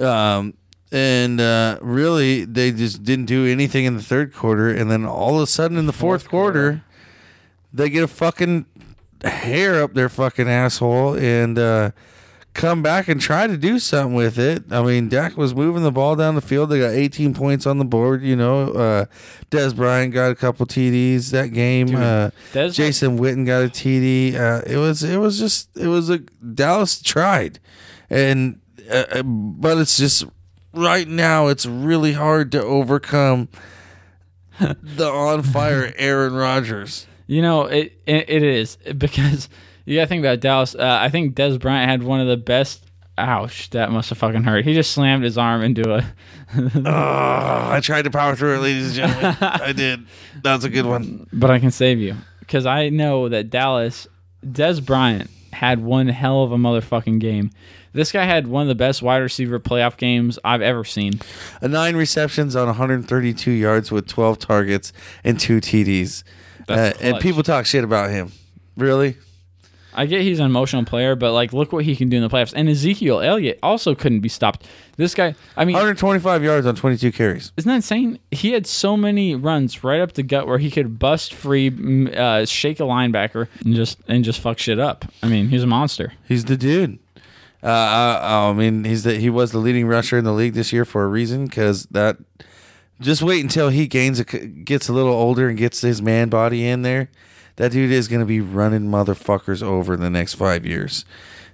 Um, 0.03 0.55
and 0.93 1.41
uh, 1.41 1.79
really, 1.81 2.45
they 2.45 2.71
just 2.71 3.03
didn't 3.03 3.25
do 3.27 3.47
anything 3.47 3.85
in 3.87 3.97
the 3.97 4.03
third 4.03 4.33
quarter. 4.35 4.69
And 4.69 4.91
then 4.91 5.05
all 5.07 5.37
of 5.37 5.43
a 5.43 5.47
sudden, 5.47 5.79
in 5.79 5.87
the 5.87 5.93
fourth, 5.93 6.23
Fourth 6.23 6.31
quarter, 6.31 6.61
quarter. 6.71 6.85
they 7.73 7.89
get 7.91 8.05
a 8.05 8.09
fucking 8.09 8.67
hair 9.25 9.83
up 9.83 9.95
their 9.95 10.09
fucking 10.09 10.49
asshole 10.49 11.15
and 11.17 11.59
uh, 11.59 11.93
come 12.55 12.83
back 12.83 13.09
and 13.09 13.21
try 13.21 13.47
to 13.47 13.57
do 13.57 13.79
something 13.79 14.15
with 14.15 14.39
it. 14.39 14.65
I 14.71 14.83
mean, 14.83 15.09
Dak 15.09 15.37
was 15.37 15.55
moving 15.55 15.83
the 15.83 15.93
ball 15.93 16.17
down 16.17 16.35
the 16.35 16.41
field. 16.43 16.69
They 16.71 16.81
got 16.81 16.91
18 16.93 17.33
points 17.33 17.67
on 17.67 17.79
the 17.79 17.85
board. 17.85 18.23
You 18.23 18.37
know, 18.37 18.73
uh, 18.73 19.05
Dez 19.51 19.75
Bryant 19.75 20.13
got 20.13 20.31
a 20.31 20.35
couple 20.35 20.67
TDs 20.67 21.31
that 21.31 21.49
game. 21.55 21.87
Dude, 21.87 21.97
uh, 21.97 22.31
Jason 22.53 23.19
Witten 23.19 23.47
got 23.47 23.63
a 23.65 23.69
TD. 23.69 24.35
Uh, 24.35 24.63
it 24.67 24.77
was 24.77 25.03
it 25.03 25.17
was 25.19 25.39
just 25.39 25.75
it 25.77 25.89
was 25.89 26.11
a 26.11 26.19
Dallas 26.19 27.01
tried, 27.01 27.61
and 28.11 28.61
uh, 28.91 29.23
but 29.23 29.79
it's 29.79 29.97
just 29.97 30.25
right 30.75 31.07
now 31.09 31.49
it's 31.49 31.67
really 31.67 32.13
hard 32.13 32.53
to 32.53 32.63
overcome 32.63 33.49
the 34.61 35.09
on 35.09 35.43
fire 35.43 35.93
Aaron 35.97 36.35
Rodgers. 36.35 37.07
You 37.27 37.43
know, 37.43 37.63
it 37.67 37.93
it, 38.07 38.29
it 38.29 38.43
is 38.43 38.77
because 38.99 39.49
you 39.85 39.97
got 39.97 40.03
to 40.03 40.07
think 40.09 40.21
about 40.21 40.41
Dallas. 40.41 40.75
Uh, 40.75 40.99
I 41.01 41.09
think 41.09 41.35
Dez 41.35 41.59
Bryant 41.61 41.91
had 41.91 42.03
one 42.03 42.21
of 42.21 42.29
the 42.29 42.37
best. 42.37 42.85
Ouch, 43.19 43.69
that 43.71 43.93
must 43.93 44.09
have 44.09 44.17
fucking 44.19 44.43
hurt. 44.45 44.65
He 44.65 44.73
just 44.73 44.93
slammed 44.93 45.23
his 45.23 45.37
arm 45.37 45.63
into 45.63 45.95
a. 45.95 46.05
Oh, 46.55 47.71
I 47.71 47.81
tried 47.83 48.03
to 48.03 48.11
power 48.11 48.35
through 48.37 48.57
it, 48.57 48.61
ladies 48.61 48.87
and 48.87 48.95
gentlemen. 48.95 49.37
I 49.41 49.73
did. 49.73 50.05
That 50.43 50.57
was 50.57 50.65
a 50.65 50.69
good 50.71 50.85
one. 50.85 51.27
but 51.33 51.51
I 51.51 51.59
can 51.59 51.71
save 51.71 51.99
you 51.99 52.15
because 52.41 52.67
I 52.67 52.91
know 52.91 53.31
that 53.31 53.49
Dallas, 53.49 54.07
Dez 54.45 54.85
Bryant 54.85 55.31
had 55.53 55.81
one 55.83 56.09
hell 56.09 56.43
of 56.43 56.53
a 56.53 56.57
motherfucking 56.57 57.21
game. 57.21 57.51
This 57.93 58.13
guy 58.13 58.25
had 58.25 58.47
one 58.47 58.63
of 58.63 58.69
the 58.69 58.75
best 58.75 59.03
wide 59.03 59.19
receiver 59.19 59.61
playoff 59.61 59.97
games 59.97 60.39
I've 60.45 60.63
ever 60.63 60.85
seen. 60.85 61.21
A 61.61 61.69
nine 61.69 61.97
receptions 61.97 62.57
on 62.57 62.67
132 62.67 63.51
yards 63.51 63.91
with 63.91 64.07
12 64.09 64.39
targets 64.39 64.93
and 65.25 65.39
two 65.39 65.59
TDs. 65.61 66.25
Uh, 66.69 66.93
and 67.01 67.21
people 67.21 67.43
talk 67.43 67.67
shit 67.67 67.85
about 67.85 68.11
him. 68.11 68.33
Really? 68.77 69.17
I 69.95 70.07
get 70.07 70.23
he's 70.23 70.39
an 70.39 70.47
emotional 70.47 70.85
player, 70.85 71.15
but 71.15 71.33
like, 71.33 71.53
look 71.53 71.73
what 71.73 71.85
he 71.85 71.95
can 71.95 72.09
do 72.09 72.17
in 72.17 72.23
the 72.23 72.31
playoffs. 72.31 72.53
And 72.57 72.69
Ezekiel 72.69 73.21
Elliott 73.21 73.59
also 73.63 73.95
couldn't 73.95 74.21
be 74.21 74.29
stopped. 74.29 74.67
This 74.97 75.15
guy, 75.15 75.35
I 75.57 75.65
mean, 75.65 75.75
125 75.75 76.43
yards 76.43 76.67
on 76.67 76.75
22 76.75 77.13
carries. 77.13 77.53
Isn't 77.57 77.69
that 77.69 77.77
insane? 77.77 78.19
He 78.31 78.53
had 78.53 78.67
so 78.67 78.97
many 78.97 79.35
runs 79.35 79.85
right 79.85 80.01
up 80.01 80.13
the 80.13 80.23
gut 80.23 80.47
where 80.47 80.59
he 80.59 80.71
could 80.71 80.99
bust 80.99 81.35
free, 81.35 81.69
uh, 82.15 82.45
shake 82.47 82.81
a 82.81 82.85
linebacker, 82.85 83.49
and 83.65 83.75
just 83.75 83.99
and 84.09 84.25
just 84.25 84.41
fuck 84.41 84.59
shit 84.59 84.79
up. 84.79 85.05
I 85.23 85.29
mean, 85.29 85.49
he's 85.49 85.63
a 85.63 85.67
monster. 85.67 86.15
He's 86.27 86.45
the 86.47 86.57
dude. 86.57 86.99
Uh, 87.63 87.69
I, 87.69 88.49
I 88.49 88.53
mean, 88.53 88.85
he's 88.85 89.05
the 89.05 89.15
he 89.15 89.31
was 89.31 89.53
the 89.53 89.59
leading 89.59 89.87
rusher 89.87 90.19
in 90.19 90.25
the 90.25 90.33
league 90.33 90.55
this 90.55 90.73
year 90.73 90.85
for 90.85 91.05
a 91.05 91.09
reason. 91.09 91.47
Because 91.47 91.87
that, 91.87 92.19
just 93.01 93.23
wait 93.23 93.43
until 93.43 93.69
he 93.69 93.87
gains 93.87 94.19
a, 94.19 94.25
gets 94.25 94.89
a 94.89 94.93
little 94.93 95.13
older 95.13 95.49
and 95.49 95.57
gets 95.59 95.81
his 95.81 96.03
man 96.03 96.29
body 96.29 96.67
in 96.67 96.83
there. 96.83 97.11
That 97.57 97.73
dude 97.73 97.93
is 97.93 98.09
going 98.09 98.21
to 98.21 98.27
be 98.27 98.41
running 98.41 98.89
motherfuckers 98.89 99.63
over 99.63 99.95
in 99.95 100.01
the 100.01 100.11
next 100.11 100.35
five 100.35 100.65
years. 100.67 101.05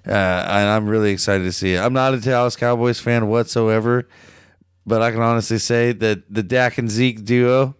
Uh, 0.07 0.11
and 0.11 0.69
I'm 0.69 0.87
really 0.87 1.11
excited 1.11 1.43
to 1.43 1.51
see 1.51 1.73
it. 1.73 1.79
I'm 1.79 1.93
not 1.93 2.13
a 2.13 2.19
Dallas 2.19 2.55
Cowboys 2.55 2.99
fan 2.99 3.27
whatsoever, 3.27 4.07
but 4.85 5.01
I 5.01 5.11
can 5.11 5.21
honestly 5.21 5.59
say 5.59 5.91
that 5.91 6.33
the 6.33 6.41
Dak 6.41 6.77
and 6.77 6.89
Zeke 6.89 7.23
duo, 7.23 7.75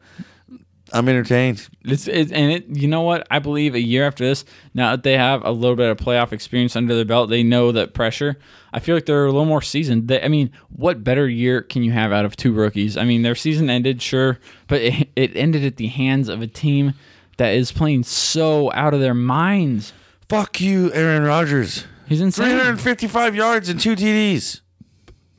I'm 0.93 1.08
entertained. 1.10 1.67
It's 1.84 2.08
it, 2.08 2.32
and 2.32 2.52
it. 2.52 2.67
You 2.67 2.88
know 2.88 3.02
what? 3.02 3.28
I 3.30 3.39
believe 3.39 3.75
a 3.75 3.82
year 3.82 4.06
after 4.06 4.25
this, 4.25 4.45
now 4.73 4.91
that 4.91 5.04
they 5.04 5.17
have 5.17 5.43
a 5.45 5.52
little 5.52 5.75
bit 5.75 5.89
of 5.89 5.97
playoff 5.97 6.32
experience 6.32 6.75
under 6.75 6.95
their 6.95 7.06
belt, 7.06 7.30
they 7.30 7.43
know 7.43 7.71
that 7.71 7.93
pressure. 7.93 8.38
I 8.73 8.80
feel 8.80 8.95
like 8.95 9.06
they're 9.06 9.25
a 9.25 9.32
little 9.32 9.45
more 9.45 9.62
seasoned. 9.62 10.08
They, 10.08 10.21
I 10.21 10.28
mean, 10.28 10.52
what 10.69 11.04
better 11.04 11.28
year 11.28 11.62
can 11.62 11.84
you 11.84 11.91
have 11.91 12.12
out 12.12 12.25
of 12.25 12.36
two 12.36 12.54
rookies? 12.54 12.97
I 12.97 13.04
mean, 13.04 13.21
their 13.21 13.36
season 13.36 13.69
ended, 13.69 14.02
sure, 14.02 14.39
but 14.67 14.82
it, 14.82 15.10
it 15.15 15.36
ended 15.36 15.63
at 15.63 15.78
the 15.78 15.88
hands 15.88 16.30
of 16.30 16.41
a 16.41 16.47
team 16.47 16.93
that 17.38 17.54
is 17.54 17.71
playing 17.71 18.04
so 18.04 18.71
out 18.73 18.93
of 18.93 18.99
their 18.99 19.13
minds. 19.13 19.93
Fuck 20.28 20.62
you, 20.62 20.91
Aaron 20.93 21.23
Rodgers. 21.23 21.86
He's 22.08 22.21
insane. 22.21 22.49
355 22.49 23.36
yards 23.36 23.69
and 23.69 23.80
two 23.80 23.95
TDs. 23.95 24.62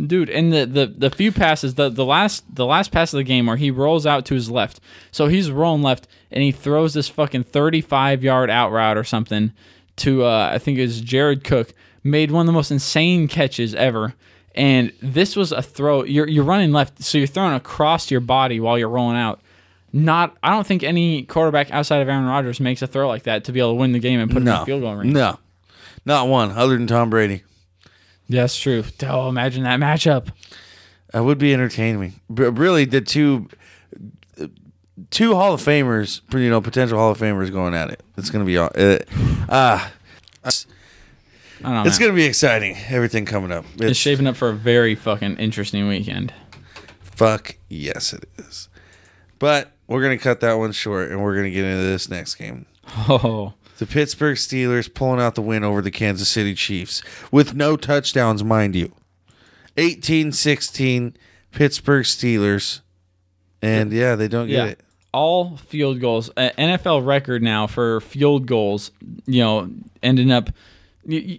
Dude 0.06 0.30
and 0.30 0.52
the, 0.52 0.66
the 0.66 0.86
the 0.86 1.10
few 1.10 1.32
passes 1.32 1.74
the 1.74 1.88
the 1.88 2.04
last 2.04 2.44
the 2.54 2.66
last 2.66 2.90
pass 2.92 3.12
of 3.12 3.18
the 3.18 3.24
game 3.24 3.46
where 3.46 3.56
he 3.56 3.70
rolls 3.70 4.06
out 4.06 4.24
to 4.26 4.34
his 4.34 4.50
left. 4.50 4.80
So 5.10 5.28
he's 5.28 5.50
rolling 5.50 5.82
left 5.82 6.08
and 6.30 6.42
he 6.42 6.52
throws 6.52 6.94
this 6.94 7.08
fucking 7.08 7.44
35 7.44 8.22
yard 8.22 8.50
out 8.50 8.72
route 8.72 8.96
or 8.96 9.04
something 9.04 9.52
to 9.96 10.24
uh, 10.24 10.50
i 10.52 10.58
think 10.58 10.78
it 10.78 10.82
was 10.82 11.00
jared 11.00 11.44
cook 11.44 11.74
made 12.02 12.30
one 12.30 12.42
of 12.42 12.46
the 12.46 12.52
most 12.52 12.70
insane 12.70 13.28
catches 13.28 13.74
ever. 13.74 14.14
And 14.54 14.92
this 15.00 15.36
was 15.36 15.52
a 15.52 15.62
throw 15.62 16.02
you're, 16.04 16.28
you're 16.28 16.44
running 16.44 16.72
left 16.72 17.02
so 17.02 17.18
you're 17.18 17.26
throwing 17.26 17.54
across 17.54 18.10
your 18.10 18.20
body 18.20 18.58
while 18.58 18.78
you're 18.78 18.88
rolling 18.88 19.16
out. 19.16 19.40
Not 19.92 20.36
i 20.42 20.50
don't 20.50 20.66
think 20.66 20.82
any 20.82 21.22
quarterback 21.24 21.70
outside 21.70 21.98
of 21.98 22.08
aaron 22.08 22.26
rodgers 22.26 22.60
makes 22.60 22.82
a 22.82 22.86
throw 22.86 23.08
like 23.08 23.24
that 23.24 23.44
to 23.44 23.52
be 23.52 23.60
able 23.60 23.72
to 23.72 23.74
win 23.74 23.92
the 23.92 23.98
game 23.98 24.20
and 24.20 24.30
put 24.30 24.38
it 24.38 24.40
in 24.40 24.44
the 24.46 24.64
field 24.64 24.82
goal 24.82 24.96
range. 24.96 25.12
No. 25.12 25.38
Not 26.06 26.28
one, 26.28 26.52
other 26.52 26.76
than 26.78 26.86
Tom 26.86 27.10
Brady. 27.10 27.42
Yeah, 28.30 28.42
that's 28.42 28.58
true 28.58 28.82
oh 29.08 29.28
imagine 29.28 29.64
that 29.64 29.80
matchup 29.80 30.30
That 31.12 31.24
would 31.24 31.38
be 31.38 31.52
entertaining. 31.52 32.20
But 32.28 32.52
really, 32.52 32.84
the 32.84 33.00
two 33.00 33.48
two 35.10 35.34
Hall 35.34 35.54
of 35.54 35.60
Famers, 35.60 36.20
you 36.32 36.50
know, 36.50 36.60
potential 36.60 36.98
Hall 36.98 37.10
of 37.10 37.18
Famers 37.18 37.50
going 37.50 37.74
at 37.74 37.90
it. 37.90 38.02
It's 38.16 38.30
going 38.30 38.44
to 38.44 38.46
be 38.46 38.56
uh, 38.56 38.68
uh, 39.48 39.88
it's, 40.44 40.66
know 41.60 41.82
it's 41.84 41.98
going 41.98 42.12
to 42.12 42.16
be 42.16 42.24
exciting. 42.24 42.76
Everything 42.88 43.24
coming 43.24 43.50
up. 43.52 43.64
It's 43.78 43.98
shaping 43.98 44.26
up 44.26 44.36
for 44.36 44.50
a 44.50 44.54
very 44.54 44.94
fucking 44.94 45.36
interesting 45.38 45.88
weekend. 45.88 46.32
Fuck 47.00 47.56
yes, 47.68 48.12
it 48.12 48.28
is. 48.38 48.68
But 49.38 49.72
we're 49.88 50.02
gonna 50.02 50.18
cut 50.18 50.40
that 50.40 50.54
one 50.54 50.72
short, 50.72 51.10
and 51.10 51.22
we're 51.22 51.34
gonna 51.34 51.50
get 51.50 51.64
into 51.64 51.82
this 51.82 52.08
next 52.08 52.36
game. 52.36 52.66
Oh, 53.08 53.54
The 53.80 53.86
Pittsburgh 53.86 54.36
Steelers 54.36 54.92
pulling 54.92 55.22
out 55.22 55.36
the 55.36 55.40
win 55.40 55.64
over 55.64 55.80
the 55.80 55.90
Kansas 55.90 56.28
City 56.28 56.54
Chiefs 56.54 57.02
with 57.32 57.54
no 57.54 57.78
touchdowns, 57.78 58.44
mind 58.44 58.76
you. 58.76 58.92
18-16 59.78 61.14
Pittsburgh 61.50 62.04
Steelers. 62.04 62.82
And 63.62 63.90
yeah, 63.90 64.16
they 64.16 64.28
don't 64.28 64.48
get 64.48 64.54
yeah. 64.54 64.72
it. 64.72 64.80
All 65.14 65.56
field 65.56 65.98
goals, 65.98 66.28
uh, 66.36 66.50
NFL 66.58 67.06
record 67.06 67.42
now 67.42 67.66
for 67.66 68.02
field 68.02 68.44
goals. 68.44 68.90
You 69.24 69.42
know, 69.42 69.70
ending 70.02 70.30
up. 70.30 70.50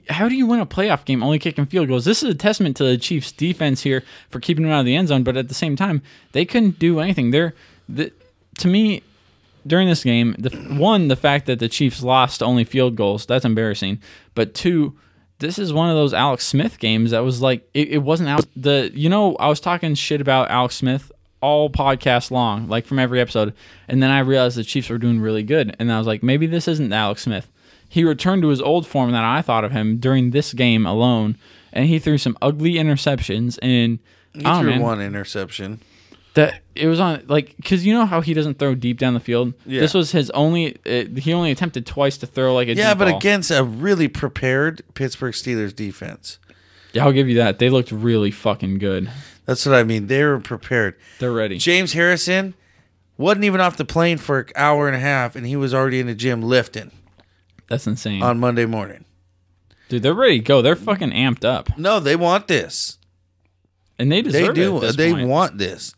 How 0.10 0.28
do 0.28 0.34
you 0.34 0.48
win 0.48 0.60
a 0.60 0.66
playoff 0.66 1.06
game 1.06 1.22
only 1.22 1.38
kicking 1.38 1.68
field 1.68 1.90
goals? 1.90 2.06
This 2.06 2.24
is 2.24 2.30
a 2.32 2.36
testament 2.36 2.76
to 2.78 2.84
the 2.84 2.98
Chiefs' 2.98 3.32
defense 3.32 3.84
here 3.84 4.04
for 4.32 4.40
keeping 4.40 4.64
them 4.64 4.72
out 4.72 4.80
of 4.80 4.88
the 4.88 4.96
end 4.96 5.10
zone, 5.10 5.22
but 5.22 5.38
at 5.38 5.48
the 5.48 5.54
same 5.54 5.76
time, 5.76 6.02
they 6.32 6.46
couldn't 6.46 6.80
do 6.80 7.02
anything. 7.02 7.30
They're 7.30 7.54
the, 7.88 8.12
to 8.58 8.68
me 8.68 9.04
during 9.66 9.88
this 9.88 10.04
game. 10.04 10.36
The 10.38 10.50
one, 10.76 11.08
the 11.08 11.16
fact 11.16 11.46
that 11.46 11.60
the 11.60 11.70
Chiefs 11.70 12.04
lost 12.04 12.42
only 12.42 12.64
field 12.64 12.96
goals, 12.96 13.26
that's 13.26 13.46
embarrassing. 13.46 14.02
But 14.36 14.54
two, 14.54 14.98
this 15.40 15.60
is 15.60 15.74
one 15.74 15.90
of 15.90 15.96
those 15.96 16.14
Alex 16.14 16.46
Smith 16.46 16.80
games 16.80 17.12
that 17.12 17.24
was 17.24 17.42
like 17.42 17.68
it, 17.74 17.90
it 17.90 17.98
wasn't 18.00 18.30
out 18.30 18.46
the 18.56 18.92
you 18.94 19.10
know 19.10 19.36
I 19.38 19.48
was 19.48 19.60
talking 19.60 19.96
shit 19.96 20.22
about 20.22 20.50
Alex 20.50 20.76
Smith 20.76 21.12
all 21.42 21.70
podcast 21.70 22.32
long, 22.32 22.68
like 22.68 22.86
from 22.86 23.00
every 23.00 23.20
episode, 23.20 23.54
and 23.88 24.02
then 24.02 24.12
I 24.12 24.20
realized 24.20 24.58
the 24.58 24.64
Chiefs 24.64 24.90
were 24.90 25.00
doing 25.00 25.20
really 25.20 25.44
good, 25.44 25.76
and 25.80 25.92
I 25.92 25.98
was 25.98 26.08
like, 26.08 26.22
maybe 26.22 26.46
this 26.46 26.68
isn't 26.68 26.94
Alex 26.94 27.24
Smith. 27.24 27.50
He 27.90 28.04
returned 28.04 28.44
to 28.44 28.50
his 28.50 28.62
old 28.62 28.88
form 28.88 29.12
that 29.12 29.24
I 29.24 29.42
thought 29.42 29.66
of 29.66 29.72
him 29.72 29.98
during 29.98 30.32
this 30.32 30.54
game 30.54 30.86
alone, 30.86 31.38
and 31.74 31.88
he 31.88 32.00
threw 32.00 32.18
some 32.18 32.38
ugly 32.42 32.74
interceptions 32.74 33.60
and. 33.62 34.00
He 34.34 34.44
threw 34.44 34.78
know, 34.78 34.82
one 34.82 35.02
interception. 35.02 35.82
That 36.34 36.62
it 36.76 36.88
was 36.88 37.00
on 37.00 37.24
like 37.28 37.56
because 37.58 37.86
you 37.86 37.94
know 37.94 38.06
how 38.06 38.22
he 38.22 38.34
doesn't 38.34 38.58
throw 38.60 38.74
deep 38.76 38.98
down 39.00 39.14
the 39.14 39.20
field. 39.20 39.54
Yeah. 39.66 39.82
This 39.82 39.94
was 39.94 40.12
his 40.12 40.30
only. 40.32 40.78
Uh, 40.86 41.06
he 41.20 41.34
only 41.34 41.52
attempted 41.52 41.86
twice 41.86 42.18
to 42.20 42.28
throw 42.28 42.54
like 42.54 42.68
a 42.70 42.74
Yeah, 42.76 42.94
but 42.94 43.08
ball. 43.10 43.18
against 43.18 43.52
a 43.52 43.64
really 43.64 44.08
prepared 44.08 44.82
Pittsburgh 44.94 45.34
Steelers 45.34 45.76
defense. 45.76 46.40
yeah, 46.94 47.04
I'll 47.06 47.12
give 47.12 47.28
you 47.30 47.36
that. 47.36 47.60
They 47.60 47.70
looked 47.70 47.92
really 47.92 48.32
fucking 48.32 48.78
good. 48.80 49.10
That's 49.46 49.66
what 49.66 49.76
I 49.76 49.84
mean. 49.84 50.08
They 50.08 50.24
were 50.24 50.40
prepared. 50.40 50.96
They're 51.20 51.32
ready. 51.34 51.58
James 51.58 51.94
Harrison 51.94 52.54
wasn't 53.18 53.44
even 53.46 53.60
off 53.60 53.76
the 53.78 53.86
plane 53.86 54.18
for 54.18 54.40
an 54.40 54.48
hour 54.56 54.88
and 54.88 54.96
a 54.96 55.00
half, 55.00 55.36
and 55.36 55.46
he 55.46 55.56
was 55.56 55.74
already 55.74 56.00
in 56.00 56.08
the 56.08 56.16
gym 56.16 56.42
lifting 56.42 56.92
That's 57.68 57.86
insane, 57.88 58.22
on 58.24 58.40
Monday 58.40 58.66
morning. 58.66 59.04
dude. 59.90 60.02
They're 60.04 60.14
ready 60.14 60.40
to 60.40 60.44
go. 60.46 60.62
They're 60.62 60.76
fucking 60.76 61.12
amped 61.12 61.44
up, 61.44 61.78
No, 61.78 62.00
they 62.00 62.16
want 62.16 62.48
this. 62.48 62.98
and 64.00 64.12
they 64.12 64.22
They 64.22 64.32
deserve 64.32 64.56
do. 64.56 64.84
it. 64.84 64.96
They 64.98 65.12
point. 65.12 65.28
want 65.28 65.58
this. 65.58 65.94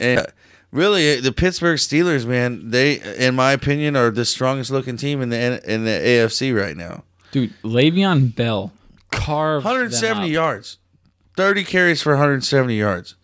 And 0.00 0.26
really, 0.72 1.08
eh, 1.08 1.20
the 1.20 1.32
Pittsburgh 1.32 1.78
Steelers, 1.78 2.26
man, 2.26 2.70
they, 2.70 3.00
in 3.18 3.34
my 3.36 3.52
opinion, 3.52 3.96
are 3.96 4.10
the 4.10 4.24
strongest 4.24 4.70
looking 4.70 4.96
team 4.96 5.20
in 5.22 5.28
the 5.28 5.72
in 5.72 5.84
the 5.84 5.90
AFC 5.90 6.56
right 6.58 6.76
now. 6.76 7.04
dude. 7.32 7.52
Le'Veon 7.62 8.34
Bell 8.34 8.72
carved 9.10 9.64
170 9.64 10.14
them 10.20 10.24
up. 10.24 10.30
yards, 10.30 10.78
30 11.36 11.64
carries 11.64 12.00
for 12.02 12.12
170 12.12 12.76
yards. 12.76 13.14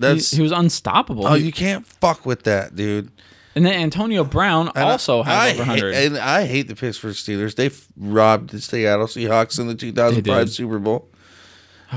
That's 0.00 0.30
He, 0.32 0.38
he 0.38 0.42
was 0.42 0.52
unstoppable. 0.52 1.26
oh, 1.26 1.34
you 1.34 1.52
can't 1.52 1.86
fuck 1.86 2.26
with 2.26 2.42
that, 2.44 2.74
dude. 2.74 3.10
and 3.54 3.64
then 3.64 3.74
Antonio 3.80 4.24
Brown 4.24 4.68
And 4.74 4.78
also 4.84 5.22
I, 5.22 5.50
has 5.50 5.60
over 5.60 5.70
I 5.70 5.74
hate, 5.74 5.82
100. 5.84 5.94
and 5.94 6.18
I 6.18 6.46
hate 6.46 6.66
the 6.68 6.74
Pittsburgh 6.74 7.14
Steelers. 7.14 7.54
They 7.54 7.70
robbed 7.96 8.50
the 8.50 8.60
Seattle 8.60 9.06
Seahawks 9.06 9.60
in 9.60 9.68
the 9.68 9.74
2005. 9.76 10.50
Super 10.50 10.78
Bowl. 10.80 11.08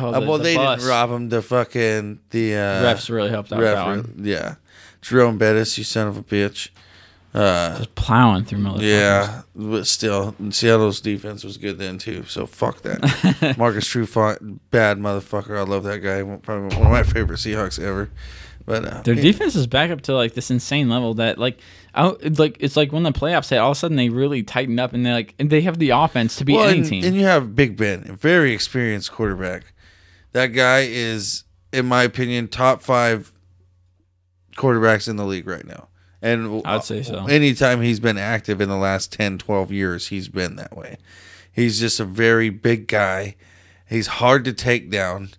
Oh, 0.01 0.13
Uh, 0.13 0.19
well, 0.21 0.37
the 0.37 0.43
they 0.45 0.55
bus. 0.55 0.79
didn't 0.79 0.89
rob 0.89 1.09
them. 1.09 1.29
The 1.29 1.41
fucking 1.41 2.19
the 2.31 2.55
uh, 2.55 2.83
Refs 2.93 3.09
really 3.09 3.29
helped 3.29 3.51
out 3.53 3.59
that 3.61 3.85
one. 3.85 4.15
yeah, 4.23 4.55
Jerome 5.01 5.37
Bettis, 5.37 5.77
you 5.77 5.83
son 5.83 6.07
of 6.07 6.17
a 6.17 6.23
bitch. 6.23 6.69
Uh, 7.33 7.77
Just 7.77 7.93
plowing 7.93 8.45
through 8.45 8.59
motherfuckers. 8.59 8.81
yeah, 8.81 9.41
but 9.55 9.85
still, 9.85 10.33
Seattle's 10.49 11.01
defense 11.01 11.43
was 11.43 11.57
good 11.57 11.77
then 11.77 11.97
too. 11.99 12.23
So 12.23 12.47
fuck 12.47 12.81
that. 12.81 13.55
Marcus 13.59 13.87
Trufant, 13.87 14.59
bad 14.71 14.97
motherfucker. 14.97 15.57
I 15.57 15.61
love 15.63 15.83
that 15.83 15.99
guy. 15.99 16.23
Probably 16.37 16.75
one 16.77 16.87
of 16.87 16.91
my 16.91 17.03
favorite 17.03 17.37
Seahawks 17.37 17.79
ever. 17.79 18.09
But 18.65 18.85
uh, 18.85 19.01
Their 19.03 19.13
yeah. 19.13 19.21
defense 19.21 19.55
is 19.55 19.67
back 19.67 19.91
up 19.91 20.01
to 20.03 20.15
like 20.15 20.33
this 20.33 20.49
insane 20.51 20.89
level 20.89 21.13
that 21.15 21.37
like 21.37 21.59
I, 21.93 22.13
it's 22.21 22.39
like 22.39 22.57
it's 22.59 22.75
like 22.75 22.91
when 22.91 23.03
the 23.03 23.11
playoffs 23.13 23.49
hit, 23.49 23.59
all 23.59 23.71
of 23.71 23.77
a 23.77 23.79
sudden 23.79 23.97
they 23.97 24.09
really 24.09 24.41
tighten 24.43 24.79
up 24.79 24.93
and 24.93 25.05
they 25.05 25.11
like 25.13 25.35
and 25.37 25.49
they 25.49 25.61
have 25.61 25.77
the 25.79 25.91
offense 25.91 26.35
to 26.37 26.45
be 26.45 26.53
Well, 26.53 26.67
any 26.67 26.79
and, 26.79 26.87
team. 26.87 27.03
and 27.05 27.15
you 27.15 27.23
have 27.25 27.55
Big 27.55 27.77
Ben, 27.77 28.05
a 28.09 28.13
very 28.13 28.51
experienced 28.51 29.11
quarterback. 29.11 29.73
That 30.37 30.53
guy 30.53 30.81
is, 30.81 31.45
in 31.73 31.87
my 31.87 32.03
opinion, 32.03 32.47
top 32.47 32.83
five 32.83 33.31
quarterbacks 34.55 35.09
in 35.09 35.15
the 35.15 35.25
league 35.25 35.47
right 35.47 35.65
now. 35.65 35.87
And 36.21 36.61
I'd 36.63 36.83
say 36.83 37.01
so. 37.01 37.25
Anytime 37.25 37.81
he's 37.81 37.99
been 37.99 38.19
active 38.19 38.61
in 38.61 38.69
the 38.69 38.77
last 38.77 39.11
10, 39.11 39.39
12 39.39 39.71
years, 39.71 40.07
he's 40.09 40.27
been 40.27 40.55
that 40.57 40.77
way. 40.77 40.97
He's 41.51 41.79
just 41.79 41.99
a 41.99 42.05
very 42.05 42.51
big 42.51 42.87
guy. 42.87 43.35
He's 43.89 44.05
hard 44.05 44.45
to 44.45 44.53
take 44.53 44.91
down, 44.91 45.29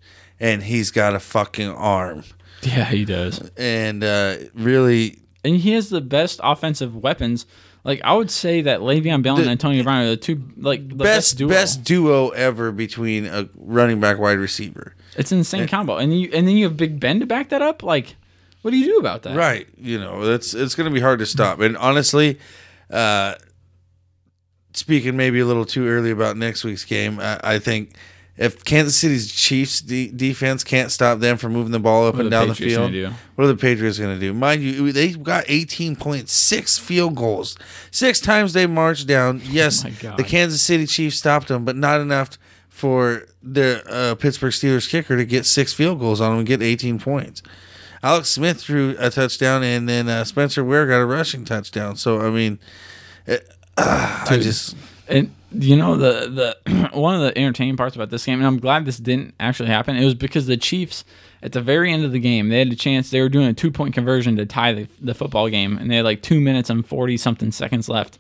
and 0.41 0.65
he's 0.65 0.91
got 0.91 1.15
a 1.15 1.21
fucking 1.21 1.69
arm. 1.69 2.25
yeah, 2.63 2.85
he 2.87 3.05
does. 3.05 3.53
And 3.57 4.03
uh, 4.03 4.39
really, 4.53 5.21
And 5.45 5.59
he 5.59 5.75
has 5.75 5.91
the 5.91 6.01
best 6.01 6.41
offensive 6.43 6.97
weapons. 6.97 7.47
Like 7.85 8.01
I 8.05 8.15
would 8.15 8.31
say 8.31 8.63
that 8.63 8.81
Le'Veon 8.81 9.23
Bell 9.23 9.37
and 9.37 9.47
The- 9.47 9.51
Antonio 9.51 9.83
Brown 9.83 10.03
are 10.03 10.09
the 10.11 10.17
two 10.17 10.43
like 10.57 10.89
the 10.89 10.95
best 10.97 11.39
best, 11.39 11.49
best 11.49 11.85
duo. 11.85 12.29
duo 12.29 12.29
ever 12.31 12.73
between 12.73 13.27
a 13.27 13.49
running 13.57 14.01
back 14.01 14.19
wide 14.19 14.39
receiver. 14.39 14.95
It's 15.17 15.33
an 15.33 15.39
insane 15.39 15.67
combo. 15.69 15.97
And 15.97 16.19
you 16.19 16.31
and 16.33 16.47
then 16.47 16.57
you 16.57 16.65
have 16.65 16.77
Big 16.77 17.01
Ben 17.01 17.21
to 17.21 17.27
back 17.27 17.49
that 17.49 17.63
up. 17.63 17.83
Like, 17.83 18.17
what 18.63 18.71
do 18.73 18.77
you 18.79 18.87
do 18.87 18.99
about 18.99 19.23
that? 19.23 19.37
Right. 19.37 19.67
You 19.77 19.99
know, 19.99 20.25
that's 20.27 20.55
it's 20.55 20.75
going 20.75 20.89
to 20.89 20.95
be 20.95 21.01
hard 21.01 21.19
to 21.21 21.27
stop. 21.27 21.61
And 21.61 21.77
honestly, 21.77 22.39
uh, 22.91 23.35
speaking 24.75 25.17
maybe 25.17 25.41
a 25.41 25.47
little 25.47 25.65
too 25.65 25.87
early 25.89 26.11
about 26.11 26.37
next 26.37 26.65
week's 26.65 26.85
game, 26.85 27.19
I, 27.21 27.41
I 27.43 27.59
think 27.59 27.95
if 28.39 28.65
Kansas 28.65 28.97
City's 28.97 29.31
Chiefs 29.33 29.81
de- 29.81 30.11
defense 30.11 30.63
can't 30.63 30.91
stop 30.93 31.19
them 31.19 31.37
from 31.37 31.53
moving 31.53 31.73
the 31.73 31.81
ball 31.81 32.07
up 32.07 32.15
What 32.15 32.23
and 32.23 32.31
down 32.31 32.49
the 32.49 32.55
field, 32.55 32.93
what 33.35 33.45
are 33.45 33.49
the 33.49 33.57
Patriots 33.57 33.99
going 33.99 34.15
to 34.15 34.21
do? 34.21 34.33
Mind 34.33 34.63
you, 34.63 34.93
they 34.93 35.11
got 35.11 35.45
18.6 35.47 36.81
field 36.81 37.17
goals. 37.17 37.59
Six 37.91 38.21
times 38.21 38.53
they 38.53 38.67
marched 38.67 39.07
down. 39.07 39.43
Yes, 39.49 39.85
Oh 39.85 40.15
the 40.17 40.25
Kansas 40.25 40.63
City 40.63 40.87
Chiefs 40.87 41.19
stopped 41.19 41.49
them, 41.49 41.65
but 41.65 41.75
not 41.75 42.01
enough 42.01 42.39
for 42.69 43.27
the 43.43 43.83
uh, 43.91 44.15
Pittsburgh 44.15 44.53
Steelers 44.53 44.89
kicker 44.89 45.17
to 45.17 45.25
get 45.25 45.47
six 45.47 45.73
field 45.73 45.99
goals 45.99 46.21
on 46.21 46.31
them 46.31 46.39
and 46.39 46.47
get 46.47 46.63
18 46.63 47.01
points. 47.01 47.43
Alex 48.03 48.29
Smith 48.29 48.61
threw 48.61 48.95
a 48.99 49.11
touchdown, 49.11 49.65
and 49.65 49.89
then 49.89 50.09
uh, 50.09 50.23
Spencer 50.23 50.63
Ware 50.63 50.87
got 50.87 51.01
a 51.01 51.07
rushing 51.07 51.45
touchdown. 51.45 51.97
So 51.97 52.21
I 52.21 52.31
mean, 52.31 52.61
it, 53.27 53.49
I 53.77 54.39
just 54.41 54.77
And 55.09 55.35
You 55.51 55.77
know 55.77 55.97
the 55.97 56.57
the 56.65 56.91
one 56.93 57.15
of 57.15 57.23
the 57.23 57.37
entertaining 57.39 57.77
parts 57.77 57.97
about 57.97 58.11
this 58.11 58.25
game, 58.27 58.39
and 58.39 58.47
I'm 58.47 58.59
glad 58.59 58.85
this 58.85 58.99
didn't 58.99 59.35
actually 59.41 59.71
happen. 59.71 59.97
It 59.97 60.05
was 60.05 60.15
because 60.15 60.47
the 60.47 60.57
Chiefs 60.59 61.05
at 61.43 61.53
the 61.53 61.63
very 61.63 61.93
end 61.93 62.05
of 62.05 62.13
the 62.13 62.19
game 62.19 62.49
they 62.49 62.59
had 62.59 62.73
a 62.73 62.77
chance. 62.77 63.11
They 63.11 63.21
were 63.21 63.31
doing 63.31 63.47
a 63.47 63.55
two 63.55 63.71
point 63.71 63.95
conversion 63.95 64.37
to 64.37 64.47
tie 64.47 64.73
the, 64.73 64.89
the 65.01 65.15
football 65.15 65.49
game, 65.49 65.79
and 65.79 65.91
they 65.91 65.97
had 65.97 66.05
like 66.05 66.23
two 66.23 66.41
minutes 66.41 66.69
and 66.69 66.87
forty 66.87 67.17
something 67.17 67.51
seconds 67.51 67.89
left, 67.89 68.19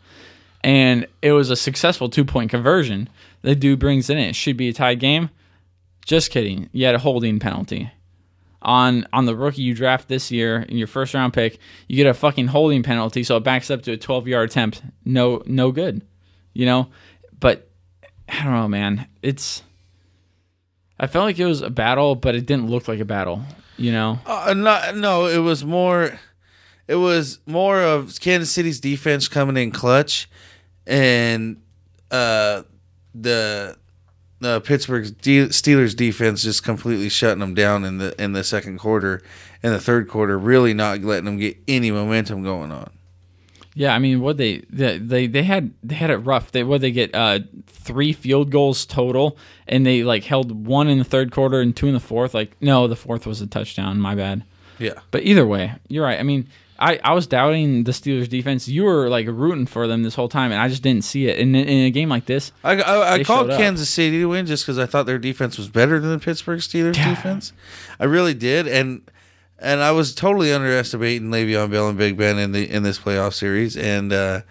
and 0.64 1.06
it 1.20 1.32
was 1.32 1.50
a 1.50 1.56
successful 1.56 2.08
two 2.08 2.24
point 2.24 2.50
conversion. 2.50 3.08
The 3.42 3.54
dude 3.54 3.78
brings 3.78 4.08
in. 4.08 4.18
It 4.18 4.34
should 4.34 4.56
be 4.56 4.68
a 4.68 4.72
tied 4.72 4.98
game. 4.98 5.30
Just 6.04 6.30
kidding. 6.30 6.70
You 6.72 6.86
had 6.86 6.94
a 6.94 7.00
holding 7.00 7.38
penalty 7.38 7.90
on 8.62 9.06
on 9.12 9.26
the 9.26 9.36
rookie 9.36 9.62
you 9.62 9.74
draft 9.74 10.08
this 10.08 10.30
year 10.30 10.62
in 10.62 10.78
your 10.78 10.86
first 10.86 11.12
round 11.12 11.34
pick. 11.34 11.58
You 11.88 11.96
get 11.96 12.06
a 12.06 12.14
fucking 12.14 12.48
holding 12.48 12.82
penalty, 12.82 13.22
so 13.22 13.36
it 13.36 13.44
backs 13.44 13.70
up 13.70 13.82
to 13.82 13.92
a 13.92 13.96
12 13.98 14.28
yard 14.28 14.48
attempt. 14.48 14.82
No 15.04 15.42
no 15.44 15.72
good. 15.72 16.06
You 16.54 16.64
know 16.64 16.88
I 18.28 18.44
don't 18.44 18.52
know, 18.54 18.68
man. 18.68 19.06
It's 19.22 19.62
I 21.00 21.06
felt 21.06 21.24
like 21.24 21.38
it 21.38 21.46
was 21.46 21.62
a 21.62 21.70
battle, 21.70 22.14
but 22.14 22.34
it 22.34 22.46
didn't 22.46 22.68
look 22.68 22.88
like 22.88 23.00
a 23.00 23.04
battle. 23.04 23.42
You 23.76 23.92
know, 23.92 24.18
Uh, 24.26 24.54
not, 24.56 24.96
no, 24.96 25.26
it 25.26 25.38
was 25.38 25.64
more. 25.64 26.18
It 26.88 26.96
was 26.96 27.38
more 27.46 27.80
of 27.80 28.18
Kansas 28.20 28.50
City's 28.50 28.80
defense 28.80 29.28
coming 29.28 29.56
in 29.56 29.70
clutch, 29.70 30.28
and 30.86 31.62
uh, 32.10 32.62
the 33.14 33.76
the 34.40 34.60
Pittsburgh 34.62 35.04
Steelers 35.04 35.94
defense 35.96 36.42
just 36.42 36.64
completely 36.64 37.08
shutting 37.08 37.40
them 37.40 37.54
down 37.54 37.84
in 37.84 37.98
the 37.98 38.20
in 38.20 38.32
the 38.32 38.42
second 38.42 38.78
quarter, 38.78 39.22
and 39.62 39.72
the 39.72 39.80
third 39.80 40.08
quarter 40.08 40.36
really 40.38 40.74
not 40.74 41.00
letting 41.00 41.26
them 41.26 41.36
get 41.38 41.56
any 41.68 41.90
momentum 41.90 42.42
going 42.42 42.72
on. 42.72 42.90
Yeah. 43.78 43.94
I 43.94 43.98
mean, 43.98 44.20
what 44.20 44.36
they 44.36 44.58
they 44.70 44.98
they, 44.98 45.26
they 45.26 45.42
had 45.44 45.70
they 45.82 45.94
had 45.94 46.10
it 46.10 46.18
rough. 46.18 46.50
They 46.52 46.64
what 46.64 46.80
they 46.80 46.90
get 46.90 47.14
uh 47.14 47.38
three 47.66 48.12
field 48.12 48.50
goals 48.50 48.84
total, 48.84 49.38
and 49.66 49.86
they 49.86 50.02
like 50.02 50.24
held 50.24 50.66
one 50.66 50.88
in 50.88 50.98
the 50.98 51.04
third 51.04 51.30
quarter 51.30 51.60
and 51.60 51.74
two 51.74 51.86
in 51.86 51.94
the 51.94 52.00
fourth. 52.00 52.34
Like 52.34 52.60
no, 52.60 52.86
the 52.88 52.96
fourth 52.96 53.26
was 53.26 53.40
a 53.40 53.46
touchdown. 53.46 54.00
My 54.00 54.14
bad. 54.14 54.42
Yeah, 54.78 54.94
But 55.10 55.22
either 55.24 55.44
way, 55.46 55.72
you're 55.88 56.04
right. 56.04 56.20
I 56.20 56.22
mean, 56.22 56.46
I, 56.78 57.00
I 57.02 57.12
was 57.12 57.26
doubting 57.26 57.82
the 57.82 57.90
Steelers 57.90 58.28
defense. 58.28 58.68
You 58.68 58.84
were 58.84 59.08
like 59.08 59.26
rooting 59.26 59.66
for 59.66 59.88
them 59.88 60.04
this 60.04 60.14
whole 60.14 60.28
time, 60.28 60.52
and 60.52 60.60
I 60.60 60.68
just 60.68 60.84
didn't 60.84 61.02
see 61.02 61.26
it. 61.26 61.40
And 61.40 61.56
in, 61.56 61.66
in 61.66 61.84
a 61.86 61.90
game 61.90 62.08
like 62.08 62.26
this, 62.26 62.52
I, 62.62 62.80
I, 62.80 63.12
I 63.14 63.24
called. 63.24 63.50
Kansas 63.50 63.90
City 63.90 64.20
to 64.20 64.26
win 64.26 64.46
just 64.46 64.64
because 64.64 64.78
I 64.78 64.86
thought 64.86 65.06
their 65.06 65.18
defense 65.18 65.58
was 65.58 65.68
better 65.68 65.98
than 65.98 66.10
the 66.10 66.20
Pittsburgh 66.20 66.60
Steelers 66.60 66.96
Yeah. 66.96 67.10
defense. 67.10 67.52
I 67.98 68.04
really 68.04 68.34
did, 68.34 68.68
and 68.68 69.02
and 69.58 69.80
I 69.80 69.90
was 69.92 70.14
totally 70.14 70.52
underestimating 70.52 71.30
Le'Veon 71.30 71.70
Bell 71.70 71.88
and 71.88 71.98
Big 71.98 72.16
Ben 72.16 72.38
in 72.38 72.52
the 72.52 72.70
in 72.70 72.82
this 72.82 72.98
playoff 72.98 73.34
series, 73.34 73.76
and 73.76 74.12
uh, 74.12 74.42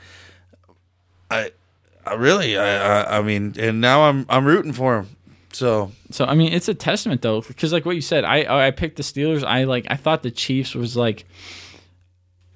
I 1.31 1.51
I 2.05 2.13
really 2.15 2.57
I, 2.57 3.03
I 3.03 3.17
I 3.19 3.21
mean, 3.21 3.55
and 3.57 3.79
now 3.81 4.03
I'm 4.03 4.25
I'm 4.29 4.45
rooting 4.45 4.73
for 4.73 4.99
him. 4.99 5.09
So 5.53 5.91
So 6.11 6.25
I 6.25 6.35
mean, 6.35 6.51
it's 6.53 6.67
a 6.67 6.73
testament 6.73 7.21
though, 7.21 7.41
because 7.41 7.71
like 7.71 7.85
what 7.85 7.95
you 7.95 8.01
said, 8.01 8.25
I 8.25 8.67
I 8.67 8.71
picked 8.71 8.97
the 8.97 9.03
Steelers. 9.03 9.43
I 9.43 9.63
like 9.63 9.87
I 9.89 9.95
thought 9.95 10.23
the 10.23 10.31
Chiefs 10.31 10.75
was 10.75 10.97
like, 10.97 11.25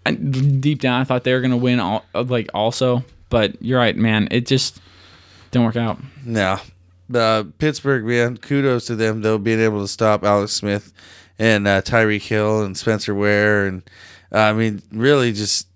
I, 0.06 0.12
deep 0.12 0.80
down, 0.80 1.02
I 1.02 1.04
thought 1.04 1.24
they 1.24 1.34
were 1.34 1.42
gonna 1.42 1.58
win 1.58 1.80
all 1.80 2.04
like 2.14 2.50
also. 2.54 3.04
But 3.30 3.62
you're 3.62 3.80
right, 3.80 3.96
man. 3.96 4.28
It 4.30 4.46
just 4.46 4.82
didn't 5.52 5.66
work 5.66 5.78
out. 5.78 6.00
now 6.26 6.62
the 7.08 7.52
Pittsburgh 7.60 8.06
man, 8.06 8.38
kudos 8.38 8.86
to 8.86 8.96
them 8.96 9.22
though 9.22 9.38
being 9.38 9.60
able 9.60 9.82
to 9.82 9.88
stop 9.88 10.24
Alex 10.24 10.54
Smith 10.54 10.94
and 11.42 11.68
uh, 11.68 11.82
Tyreek 11.82 12.22
Hill 12.22 12.62
and 12.64 12.78
Spencer 12.78 13.16
Ware, 13.16 13.66
and 13.66 13.82
uh, 14.32 14.38
I 14.38 14.54
mean 14.54 14.84
really 14.92 15.34
just 15.34 15.68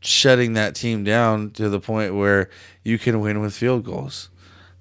shutting 0.00 0.52
that 0.52 0.74
team 0.76 1.02
down 1.02 1.50
to 1.50 1.68
the 1.68 1.80
point 1.80 2.14
where 2.14 2.48
you 2.84 2.96
can 2.98 3.18
win 3.20 3.40
with 3.40 3.54
field 3.54 3.84
goals. 3.84 4.28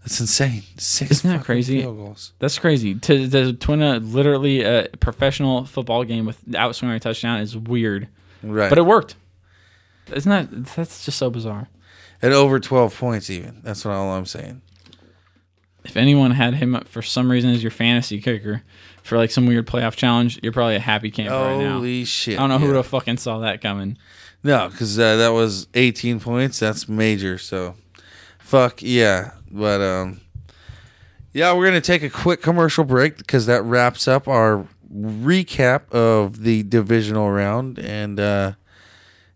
That's 0.01 0.19
insane. 0.19 0.61
Six 0.77 1.09
Isn't 1.11 1.31
that 1.31 1.43
crazy? 1.45 1.81
Field 1.81 1.97
goals. 1.97 2.33
That's 2.37 2.59
crazy. 2.59 2.93
To, 2.95 3.27
to 3.53 3.73
a 3.73 3.99
literally 3.99 4.61
a 4.61 4.87
professional 4.99 5.65
football 5.65 6.03
game 6.03 6.25
without 6.25 6.75
scoring 6.75 6.95
a 6.95 6.99
touchdown 6.99 7.39
is 7.39 7.57
weird, 7.57 8.07
Right. 8.43 8.69
but 8.69 8.77
it 8.77 8.85
worked. 8.85 9.15
Isn't 10.13 10.29
that 10.29 10.65
that's 10.75 11.05
just 11.05 11.17
so 11.17 11.31
bizarre? 11.31 11.69
At 12.21 12.33
over 12.33 12.59
twelve 12.59 12.95
points 12.95 13.29
even. 13.31 13.61
That's 13.63 13.83
what 13.83 13.93
all 13.95 14.11
I'm 14.11 14.25
saying. 14.27 14.61
If 15.85 15.97
anyone 15.97 16.31
had 16.31 16.53
him 16.53 16.75
up 16.75 16.87
for 16.87 17.01
some 17.01 17.31
reason 17.31 17.49
as 17.49 17.63
your 17.63 17.71
fantasy 17.71 18.21
kicker 18.21 18.61
for 19.03 19.17
like 19.17 19.31
some 19.31 19.45
weird 19.45 19.67
playoff 19.67 19.95
challenge, 19.95 20.39
you're 20.41 20.53
probably 20.53 20.75
a 20.75 20.79
happy 20.79 21.11
camper 21.11 21.33
right 21.33 21.57
now. 21.57 21.73
Holy 21.73 22.05
shit. 22.05 22.37
I 22.37 22.41
don't 22.41 22.49
know 22.49 22.57
who 22.57 22.67
would 22.67 22.75
have 22.75 22.87
fucking 22.87 23.17
saw 23.17 23.39
that 23.39 23.61
coming. 23.61 23.97
No, 24.43 24.69
because 24.69 24.97
uh, 24.99 25.17
that 25.17 25.29
was 25.29 25.67
18 25.73 26.19
points. 26.19 26.59
That's 26.59 26.89
major. 26.89 27.37
So, 27.37 27.75
fuck 28.39 28.81
yeah. 28.81 29.31
But 29.51 29.81
um, 29.81 30.21
yeah, 31.31 31.53
we're 31.53 31.65
gonna 31.65 31.81
take 31.81 32.03
a 32.03 32.09
quick 32.09 32.41
commercial 32.41 32.83
break 32.83 33.17
because 33.17 33.45
that 33.45 33.63
wraps 33.63 34.07
up 34.07 34.27
our 34.27 34.67
recap 34.93 35.89
of 35.91 36.43
the 36.43 36.63
divisional 36.63 37.31
round. 37.31 37.79
And 37.79 38.19
uh, 38.19 38.53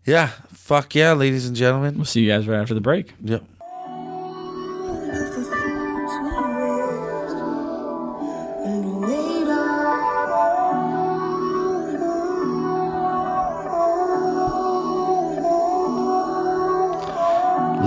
yeah, 0.04 0.32
fuck 0.48 0.94
yeah, 0.94 1.12
ladies 1.12 1.46
and 1.46 1.56
gentlemen. 1.56 1.96
We'll 1.96 2.04
see 2.04 2.22
you 2.22 2.28
guys 2.28 2.46
right 2.46 2.60
after 2.60 2.74
the 2.74 2.80
break. 2.80 3.14
Yep. 3.22 3.44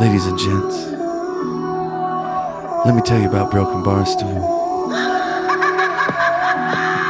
Ladies 0.02 0.26
and 0.26 0.40
gents, 0.40 0.78
let 2.88 2.96
me 2.96 3.04
tell 3.04 3.22
you 3.22 3.30
about 3.30 3.52
Broken 3.52 3.84
Bar 3.84 4.04
Stool. 4.04 4.42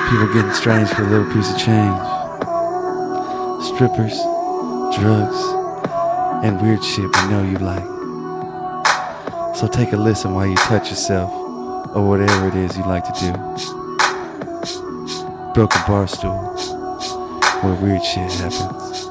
People 0.10 0.28
getting 0.34 0.52
strange 0.52 0.90
for 0.90 1.04
a 1.04 1.08
little 1.10 1.34
piece 1.34 1.50
of 1.54 1.58
change. 1.58 1.98
Strippers, 3.64 4.20
drugs, 5.00 5.40
and 6.44 6.62
weird 6.62 6.84
shit 6.84 7.06
we 7.06 7.28
know 7.30 7.44
you 7.50 7.58
like. 7.60 7.86
So 9.56 9.70
take 9.72 9.94
a 9.94 9.98
listen 9.98 10.34
while 10.34 10.48
you 10.48 10.58
touch 10.58 10.90
yourself, 10.90 11.32
or 11.96 12.06
whatever 12.06 12.50
it 12.50 12.56
is 12.56 12.76
you 12.76 12.84
like 12.84 13.06
to 13.06 13.14
do. 13.22 13.32
Broken 15.54 15.82
Bar 15.88 16.08
Stool, 16.10 16.58
where 17.62 17.76
weird 17.76 18.04
shit 18.04 18.30
happens. 18.34 19.10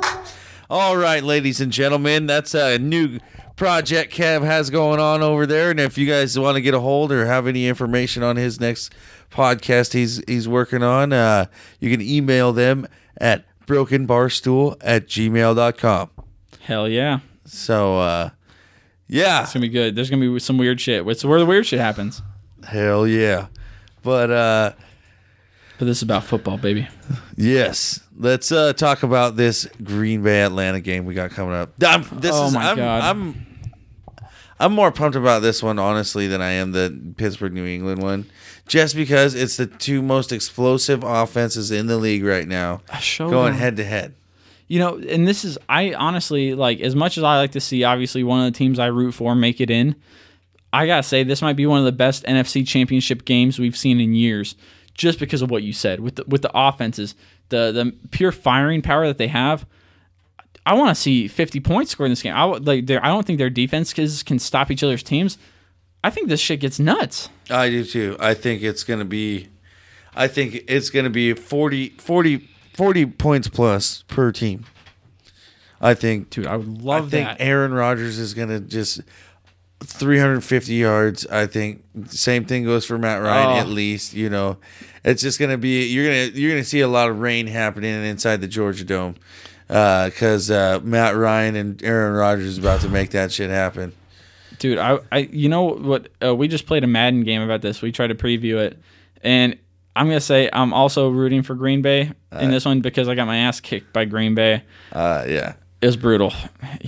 All 0.68 0.98
right, 0.98 1.22
ladies 1.24 1.62
and 1.62 1.72
gentlemen, 1.72 2.26
that's 2.26 2.54
a 2.54 2.78
new 2.78 3.20
project 3.60 4.10
Kev 4.14 4.42
has 4.42 4.70
going 4.70 4.98
on 5.00 5.22
over 5.22 5.44
there. 5.44 5.70
And 5.70 5.78
if 5.78 5.98
you 5.98 6.06
guys 6.06 6.38
want 6.38 6.54
to 6.54 6.62
get 6.62 6.72
a 6.72 6.80
hold 6.80 7.12
or 7.12 7.26
have 7.26 7.46
any 7.46 7.68
information 7.68 8.22
on 8.22 8.36
his 8.36 8.58
next 8.58 8.90
podcast 9.30 9.92
he's 9.92 10.22
he's 10.26 10.48
working 10.48 10.82
on, 10.82 11.12
uh, 11.12 11.44
you 11.78 11.90
can 11.90 12.00
email 12.00 12.54
them 12.54 12.88
at 13.18 13.44
brokenbarstool 13.66 14.76
at 14.80 15.06
gmail.com. 15.06 16.10
Hell 16.62 16.88
yeah. 16.88 17.20
So, 17.44 17.98
uh, 17.98 18.30
yeah, 19.06 19.42
It's 19.42 19.52
gonna 19.52 19.60
be 19.64 19.68
good. 19.68 19.94
There's 19.94 20.08
gonna 20.08 20.32
be 20.32 20.38
some 20.38 20.56
weird 20.56 20.80
shit. 20.80 21.06
It's 21.06 21.22
where 21.22 21.38
the 21.38 21.44
weird 21.46 21.66
shit 21.66 21.80
happens. 21.80 22.22
hell 22.64 23.06
yeah. 23.06 23.48
But, 24.02 24.30
uh, 24.30 24.72
But 25.78 25.84
this 25.84 25.98
is 25.98 26.02
about 26.02 26.24
football, 26.24 26.56
baby. 26.56 26.88
Yes, 27.36 28.00
let's 28.16 28.50
uh, 28.52 28.72
talk 28.72 29.02
about 29.02 29.36
this 29.36 29.66
Green 29.84 30.22
Bay 30.22 30.40
Atlanta 30.42 30.80
game 30.80 31.04
we 31.04 31.12
got 31.12 31.30
coming 31.32 31.52
up. 31.54 31.74
I'm, 31.84 32.02
this 32.20 32.32
Oh 32.34 32.46
is, 32.46 32.54
my 32.54 32.70
I'm, 32.70 32.76
God. 32.76 33.02
I'm 33.02 33.49
I'm 34.60 34.74
more 34.74 34.92
pumped 34.92 35.16
about 35.16 35.40
this 35.40 35.62
one 35.62 35.78
honestly 35.78 36.26
than 36.26 36.42
I 36.42 36.50
am 36.50 36.72
the 36.72 37.14
Pittsburgh 37.16 37.54
New 37.54 37.66
England 37.66 38.02
one, 38.02 38.26
just 38.68 38.94
because 38.94 39.34
it's 39.34 39.56
the 39.56 39.66
two 39.66 40.02
most 40.02 40.32
explosive 40.32 41.02
offenses 41.02 41.70
in 41.70 41.86
the 41.86 41.96
league 41.96 42.22
right 42.22 42.46
now, 42.46 42.82
going 43.30 43.54
head 43.54 43.78
to 43.78 43.84
head. 43.84 44.14
You 44.68 44.78
know, 44.78 44.98
and 44.98 45.26
this 45.26 45.46
is 45.46 45.58
I 45.68 45.94
honestly 45.94 46.54
like 46.54 46.80
as 46.80 46.94
much 46.94 47.16
as 47.16 47.24
I 47.24 47.38
like 47.38 47.52
to 47.52 47.60
see 47.60 47.84
obviously 47.84 48.22
one 48.22 48.46
of 48.46 48.52
the 48.52 48.56
teams 48.56 48.78
I 48.78 48.86
root 48.86 49.12
for 49.12 49.34
make 49.34 49.62
it 49.62 49.70
in. 49.70 49.96
I 50.72 50.86
gotta 50.86 51.02
say 51.02 51.24
this 51.24 51.42
might 51.42 51.56
be 51.56 51.66
one 51.66 51.78
of 51.78 51.86
the 51.86 51.92
best 51.92 52.22
NFC 52.24 52.64
Championship 52.68 53.24
games 53.24 53.58
we've 53.58 53.76
seen 53.76 53.98
in 53.98 54.14
years, 54.14 54.56
just 54.92 55.18
because 55.18 55.40
of 55.40 55.50
what 55.50 55.62
you 55.62 55.72
said 55.72 56.00
with 56.00 56.16
the, 56.16 56.24
with 56.28 56.42
the 56.42 56.50
offenses, 56.54 57.14
the 57.48 57.72
the 57.72 57.92
pure 58.10 58.30
firing 58.30 58.82
power 58.82 59.06
that 59.06 59.18
they 59.18 59.28
have. 59.28 59.66
I 60.66 60.74
want 60.74 60.94
to 60.94 61.00
see 61.00 61.26
50 61.26 61.60
points 61.60 61.92
scored 61.92 62.06
in 62.08 62.12
this 62.12 62.22
game. 62.22 62.34
I 62.34 62.44
like 62.44 62.90
I 62.90 63.08
don't 63.08 63.26
think 63.26 63.38
their 63.38 63.50
defense 63.50 63.92
can- 63.92 64.08
can 64.26 64.38
stop 64.38 64.70
each 64.70 64.82
other's 64.82 65.02
teams. 65.02 65.38
I 66.04 66.10
think 66.10 66.28
this 66.28 66.40
shit 66.40 66.60
gets 66.60 66.78
nuts. 66.78 67.28
I 67.50 67.68
do 67.70 67.84
too. 67.84 68.16
I 68.20 68.34
think 68.34 68.62
it's 68.62 68.84
going 68.84 69.00
to 69.00 69.04
be, 69.04 69.48
I 70.14 70.28
think 70.28 70.64
it's 70.66 70.88
going 70.90 71.04
to 71.04 71.10
be 71.10 71.34
40, 71.34 71.90
40, 71.98 72.48
40 72.74 73.06
points 73.06 73.48
plus 73.48 74.02
per 74.08 74.32
team. 74.32 74.64
I 75.80 75.94
think 75.94 76.30
Dude, 76.30 76.46
I 76.46 76.56
would 76.56 76.82
love 76.82 77.06
I 77.08 77.10
think 77.10 77.28
that. 77.28 77.40
Aaron 77.40 77.72
Rodgers 77.74 78.18
is 78.18 78.32
going 78.34 78.48
to 78.48 78.60
just 78.60 79.00
350 79.82 80.74
yards. 80.74 81.26
I 81.26 81.46
think 81.46 81.82
same 82.08 82.44
thing 82.44 82.64
goes 82.64 82.84
for 82.84 82.98
Matt 82.98 83.22
Ryan 83.22 83.56
Oh. 83.56 83.60
at 83.60 83.68
least, 83.68 84.12
you 84.14 84.28
know. 84.30 84.58
It's 85.04 85.22
just 85.22 85.38
going 85.38 85.50
to 85.50 85.58
be 85.58 85.86
you're 85.86 86.04
to 86.30 86.38
you're 86.38 86.50
going 86.50 86.62
to 86.62 86.68
see 86.68 86.80
a 86.80 86.88
lot 86.88 87.08
of 87.08 87.20
rain 87.20 87.46
happening 87.46 87.92
inside 88.04 88.40
the 88.42 88.48
Georgia 88.48 88.84
Dome. 88.84 89.16
Uh, 89.70 90.10
cuz 90.10 90.50
uh, 90.50 90.80
Matt 90.82 91.16
Ryan 91.16 91.54
and 91.56 91.82
Aaron 91.82 92.14
Rodgers 92.14 92.46
is 92.46 92.58
about 92.58 92.80
to 92.80 92.88
make 92.88 93.10
that 93.10 93.30
shit 93.32 93.50
happen. 93.50 93.92
dude. 94.58 94.78
I, 94.78 94.98
I, 95.12 95.18
you 95.18 95.48
know 95.48 95.62
what? 95.74 96.08
Uh, 96.22 96.34
we 96.34 96.48
just 96.48 96.66
played 96.66 96.84
a 96.84 96.88
Madden 96.88 97.22
game 97.24 97.40
about 97.40 97.62
this. 97.62 97.80
We 97.80 97.92
tried 97.92 98.08
to 98.08 98.14
preview 98.14 98.58
it, 98.58 98.78
and 99.22 99.56
I'm 99.94 100.06
gonna 100.06 100.20
say 100.20 100.50
I'm 100.52 100.72
also 100.72 101.08
rooting 101.08 101.42
for 101.42 101.54
Green 101.54 101.82
Bay 101.82 102.12
in 102.32 102.50
this 102.50 102.64
one 102.64 102.80
because 102.80 103.08
I 103.08 103.14
got 103.14 103.26
my 103.26 103.36
ass 103.36 103.60
kicked 103.60 103.92
by 103.92 104.04
Green 104.04 104.34
Bay. 104.34 104.62
Uh, 104.92 105.24
yeah. 105.28 105.54
It 105.80 105.86
was 105.86 105.96
brutal. 105.96 106.32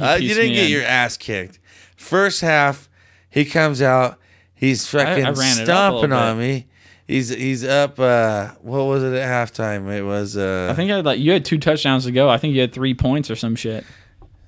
Uh, 0.00 0.18
you 0.20 0.34
didn't 0.34 0.54
get 0.54 0.64
in. 0.64 0.70
your 0.70 0.82
ass 0.82 1.16
kicked. 1.16 1.58
First 1.96 2.40
half, 2.40 2.88
he 3.30 3.44
comes 3.44 3.80
out. 3.80 4.18
He's 4.54 4.86
fucking 4.86 5.24
I 5.24 5.30
ran 5.30 5.58
it 5.58 5.68
up 5.68 5.94
a 5.94 5.98
stomping 5.98 6.12
on 6.12 6.38
me. 6.38 6.66
He's 7.06 7.28
he's 7.30 7.64
up. 7.64 7.98
Uh, 7.98 8.48
what 8.62 8.84
was 8.84 9.02
it 9.02 9.12
at 9.14 9.28
halftime? 9.28 9.90
It 9.94 10.02
was. 10.02 10.36
Uh, 10.36 10.68
I 10.70 10.74
think 10.74 10.90
I 10.90 10.96
had 10.96 11.04
like 11.04 11.18
you 11.20 11.32
had 11.32 11.44
two 11.44 11.58
touchdowns 11.58 12.04
to 12.04 12.12
go. 12.12 12.28
I 12.28 12.38
think 12.38 12.54
you 12.54 12.60
had 12.60 12.72
three 12.72 12.94
points 12.94 13.30
or 13.30 13.36
some 13.36 13.56
shit. 13.56 13.84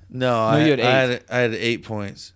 no. 0.09 0.33
I, 0.39 0.63
you 0.63 0.71
had 0.71 0.79
I 0.79 0.91
had 0.91 1.23
I 1.29 1.37
had 1.39 1.53
eight 1.53 1.83
points. 1.83 2.33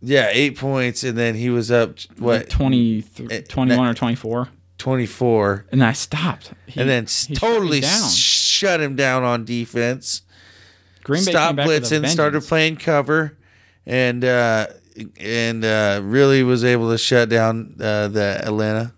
Yeah, 0.00 0.28
eight 0.32 0.56
points, 0.56 1.02
and 1.02 1.18
then 1.18 1.34
he 1.34 1.50
was 1.50 1.70
up 1.72 1.98
what 2.18 2.40
Like 2.40 2.48
20, 2.48 3.04
Eh, 3.30 3.40
21 3.48 3.88
or 3.88 3.94
twenty 3.94 4.14
four, 4.14 4.48
twenty 4.78 5.06
four, 5.06 5.64
and 5.72 5.82
I 5.82 5.92
stopped. 5.92 6.52
He- 6.66 6.80
and 6.80 6.88
then 6.88 7.04
he 7.04 7.08
shut 7.08 7.36
totally 7.36 7.82
shut 7.82 8.80
him 8.80 8.94
down 8.94 9.24
on 9.24 9.44
defense. 9.44 10.22
Green 11.02 11.24
Bay 11.24 11.32
stopped 11.32 11.48
came 11.48 11.56
back 11.56 11.66
with 11.66 11.90
a 11.92 11.96
blitzing, 11.96 12.06
started 12.08 12.42
playing 12.44 12.76
cover, 12.76 13.36
and 13.86 14.24
uh, 14.24 14.68
and 15.20 15.64
uh, 15.64 16.00
really 16.02 16.42
was 16.42 16.64
able 16.64 16.90
to 16.90 16.98
shut 16.98 17.28
down 17.28 17.76
uh, 17.80 18.08
the 18.08 18.40
Atlanta. 18.44 18.92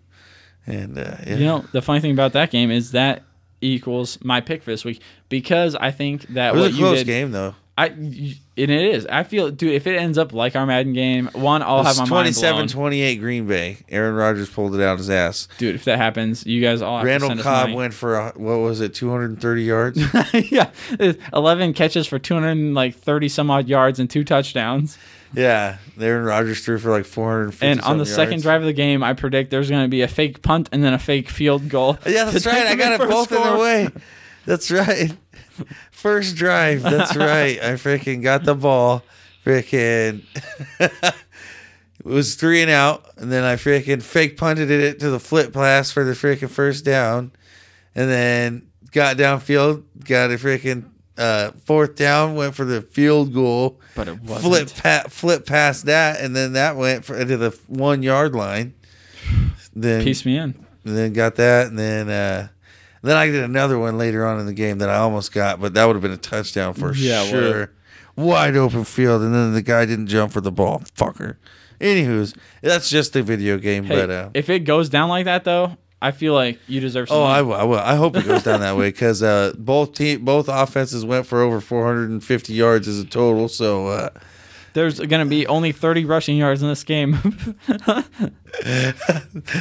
And 0.66 0.98
uh, 0.98 1.16
yeah. 1.26 1.36
You 1.36 1.44
know, 1.44 1.64
the 1.72 1.82
funny 1.82 2.00
thing 2.00 2.12
about 2.12 2.32
that 2.34 2.50
game 2.50 2.70
is 2.70 2.92
that 2.92 3.22
equals 3.60 4.18
my 4.22 4.40
pick 4.40 4.62
for 4.62 4.70
this 4.70 4.84
week 4.84 5.02
because 5.28 5.74
I 5.74 5.90
think 5.90 6.22
that 6.28 6.54
it 6.54 6.58
was 6.58 6.66
a 6.66 6.70
you 6.72 6.78
close 6.78 6.98
did, 6.98 7.06
game 7.06 7.32
though. 7.32 7.54
I 7.78 7.86
and 7.86 8.36
it 8.56 8.94
is. 8.94 9.06
I 9.06 9.22
feel, 9.22 9.50
dude, 9.50 9.72
if 9.72 9.86
it 9.86 9.96
ends 9.96 10.18
up 10.18 10.34
like 10.34 10.54
our 10.54 10.66
Madden 10.66 10.92
game, 10.92 11.30
one, 11.32 11.62
I'll 11.62 11.82
have 11.82 11.96
my 11.96 12.04
mind 12.04 12.34
blown. 12.34 12.66
27-28 12.66 13.20
Green 13.20 13.46
Bay. 13.46 13.78
Aaron 13.88 14.14
Rodgers 14.14 14.50
pulled 14.50 14.74
it 14.74 14.82
out 14.82 14.98
his 14.98 15.08
ass. 15.08 15.48
Dude, 15.56 15.76
if 15.76 15.84
that 15.84 15.96
happens, 15.96 16.44
you 16.44 16.60
guys 16.60 16.82
all 16.82 16.98
have 16.98 17.06
to 17.06 17.26
Randall 17.26 17.42
Cobb 17.42 17.72
went 17.72 17.94
for 17.94 18.16
a, 18.16 18.32
what 18.36 18.56
was 18.56 18.82
it, 18.82 18.92
two 18.92 19.10
hundred 19.10 19.30
and 19.30 19.40
thirty 19.40 19.62
yards? 19.62 19.98
yeah, 20.50 20.70
eleven 21.32 21.72
catches 21.72 22.06
for 22.06 22.18
two 22.18 22.34
hundred 22.34 22.58
like 22.74 22.96
thirty 22.96 23.30
some 23.30 23.50
odd 23.50 23.66
yards 23.66 23.98
and 23.98 24.10
two 24.10 24.24
touchdowns. 24.24 24.98
Yeah, 25.32 25.78
Aaron 25.98 26.24
Rodgers 26.24 26.64
threw 26.64 26.78
for 26.78 26.90
like 26.90 27.04
four 27.04 27.30
hundred 27.30 27.44
and 27.44 27.54
fifty. 27.54 27.66
And 27.66 27.80
on 27.82 27.98
the 27.98 28.06
second 28.06 28.42
drive 28.42 28.62
of 28.62 28.66
the 28.66 28.72
game, 28.72 29.02
I 29.02 29.12
predict 29.12 29.50
there's 29.50 29.70
going 29.70 29.82
to 29.82 29.88
be 29.88 30.02
a 30.02 30.08
fake 30.08 30.42
punt 30.42 30.68
and 30.72 30.82
then 30.82 30.92
a 30.92 30.98
fake 30.98 31.28
field 31.28 31.68
goal. 31.68 31.98
Yeah, 32.06 32.24
that's 32.24 32.46
right. 32.46 32.66
I 32.66 32.74
got 32.74 33.00
it 33.00 33.08
both 33.08 33.30
in 33.32 33.42
their 33.42 33.58
way. 33.58 33.88
That's 34.46 34.70
right. 34.70 35.12
First 35.90 36.36
drive. 36.36 36.82
That's 36.82 37.16
right. 37.16 37.60
I 37.62 37.72
freaking 37.74 38.22
got 38.22 38.44
the 38.44 38.54
ball. 38.54 39.02
Freaking. 39.44 40.24
it 40.80 41.14
was 42.04 42.34
three 42.34 42.62
and 42.62 42.70
out, 42.70 43.06
and 43.16 43.30
then 43.30 43.44
I 43.44 43.56
freaking 43.56 44.02
fake 44.02 44.36
punted 44.36 44.70
it 44.70 45.00
to 45.00 45.10
the 45.10 45.20
flip 45.20 45.52
pass 45.52 45.90
for 45.90 46.04
the 46.04 46.12
freaking 46.12 46.50
first 46.50 46.84
down, 46.84 47.32
and 47.94 48.10
then 48.10 48.68
got 48.90 49.16
downfield, 49.16 49.84
got 50.04 50.30
a 50.30 50.34
freaking 50.34 50.89
uh, 51.20 51.52
fourth 51.64 51.94
down, 51.96 52.34
went 52.34 52.54
for 52.54 52.64
the 52.64 52.82
field 52.82 53.32
goal. 53.34 53.78
But 53.94 54.08
it 54.08 54.20
wasn't. 54.22 54.70
Flip 54.70 54.82
pa- 54.82 55.08
flip 55.08 55.46
past 55.46 55.86
that, 55.86 56.20
and 56.20 56.34
then 56.34 56.54
that 56.54 56.76
went 56.76 57.04
for, 57.04 57.22
to 57.24 57.36
the 57.36 57.50
one 57.68 58.02
yard 58.02 58.34
line. 58.34 58.74
Then 59.74 60.02
Piece 60.02 60.24
me 60.24 60.36
in. 60.36 60.66
then 60.84 61.12
got 61.12 61.36
that, 61.36 61.68
and 61.68 61.78
then 61.78 62.08
uh, 62.08 62.48
then 63.02 63.16
I 63.16 63.26
did 63.26 63.42
another 63.44 63.78
one 63.78 63.98
later 63.98 64.26
on 64.26 64.40
in 64.40 64.46
the 64.46 64.52
game 64.52 64.78
that 64.78 64.88
I 64.90 64.96
almost 64.96 65.32
got, 65.32 65.60
but 65.60 65.74
that 65.74 65.84
would 65.84 65.94
have 65.94 66.02
been 66.02 66.10
a 66.12 66.16
touchdown 66.16 66.74
for 66.74 66.92
Yeah, 66.94 67.24
sure. 67.24 67.72
Wide 68.16 68.56
open 68.56 68.84
field, 68.84 69.22
and 69.22 69.34
then 69.34 69.52
the 69.54 69.62
guy 69.62 69.84
didn't 69.86 70.08
jump 70.08 70.32
for 70.32 70.40
the 70.40 70.50
ball, 70.52 70.82
fucker. 70.96 71.36
Anywho's, 71.80 72.34
that's 72.60 72.90
just 72.90 73.16
a 73.16 73.22
video 73.22 73.56
game, 73.56 73.84
Hey, 73.84 73.94
but 73.94 74.10
uh, 74.10 74.30
if 74.34 74.50
it 74.50 74.60
goes 74.60 74.88
down 74.90 75.08
like 75.08 75.24
that, 75.24 75.44
though, 75.44 75.76
I 76.02 76.12
feel 76.12 76.32
like 76.32 76.58
you 76.66 76.80
deserve 76.80 77.08
some. 77.08 77.18
oh, 77.18 77.22
I 77.22 77.42
will, 77.42 77.54
I 77.54 77.64
will. 77.64 77.78
I 77.78 77.94
hope 77.94 78.16
it 78.16 78.26
goes 78.26 78.42
down 78.42 78.60
that 78.60 78.76
way 78.76 78.88
because 78.88 79.22
uh, 79.22 79.52
both 79.58 79.92
team, 79.92 80.24
both 80.24 80.48
offenses 80.48 81.04
went 81.04 81.26
for 81.26 81.42
over 81.42 81.60
450 81.60 82.52
yards 82.54 82.88
as 82.88 82.98
a 82.98 83.04
total. 83.04 83.48
So 83.48 83.88
uh, 83.88 84.08
There's 84.72 84.98
going 84.98 85.22
to 85.22 85.28
be 85.28 85.46
only 85.46 85.72
30 85.72 86.06
rushing 86.06 86.38
yards 86.38 86.62
in 86.62 86.68
this 86.68 86.84
game. 86.84 87.12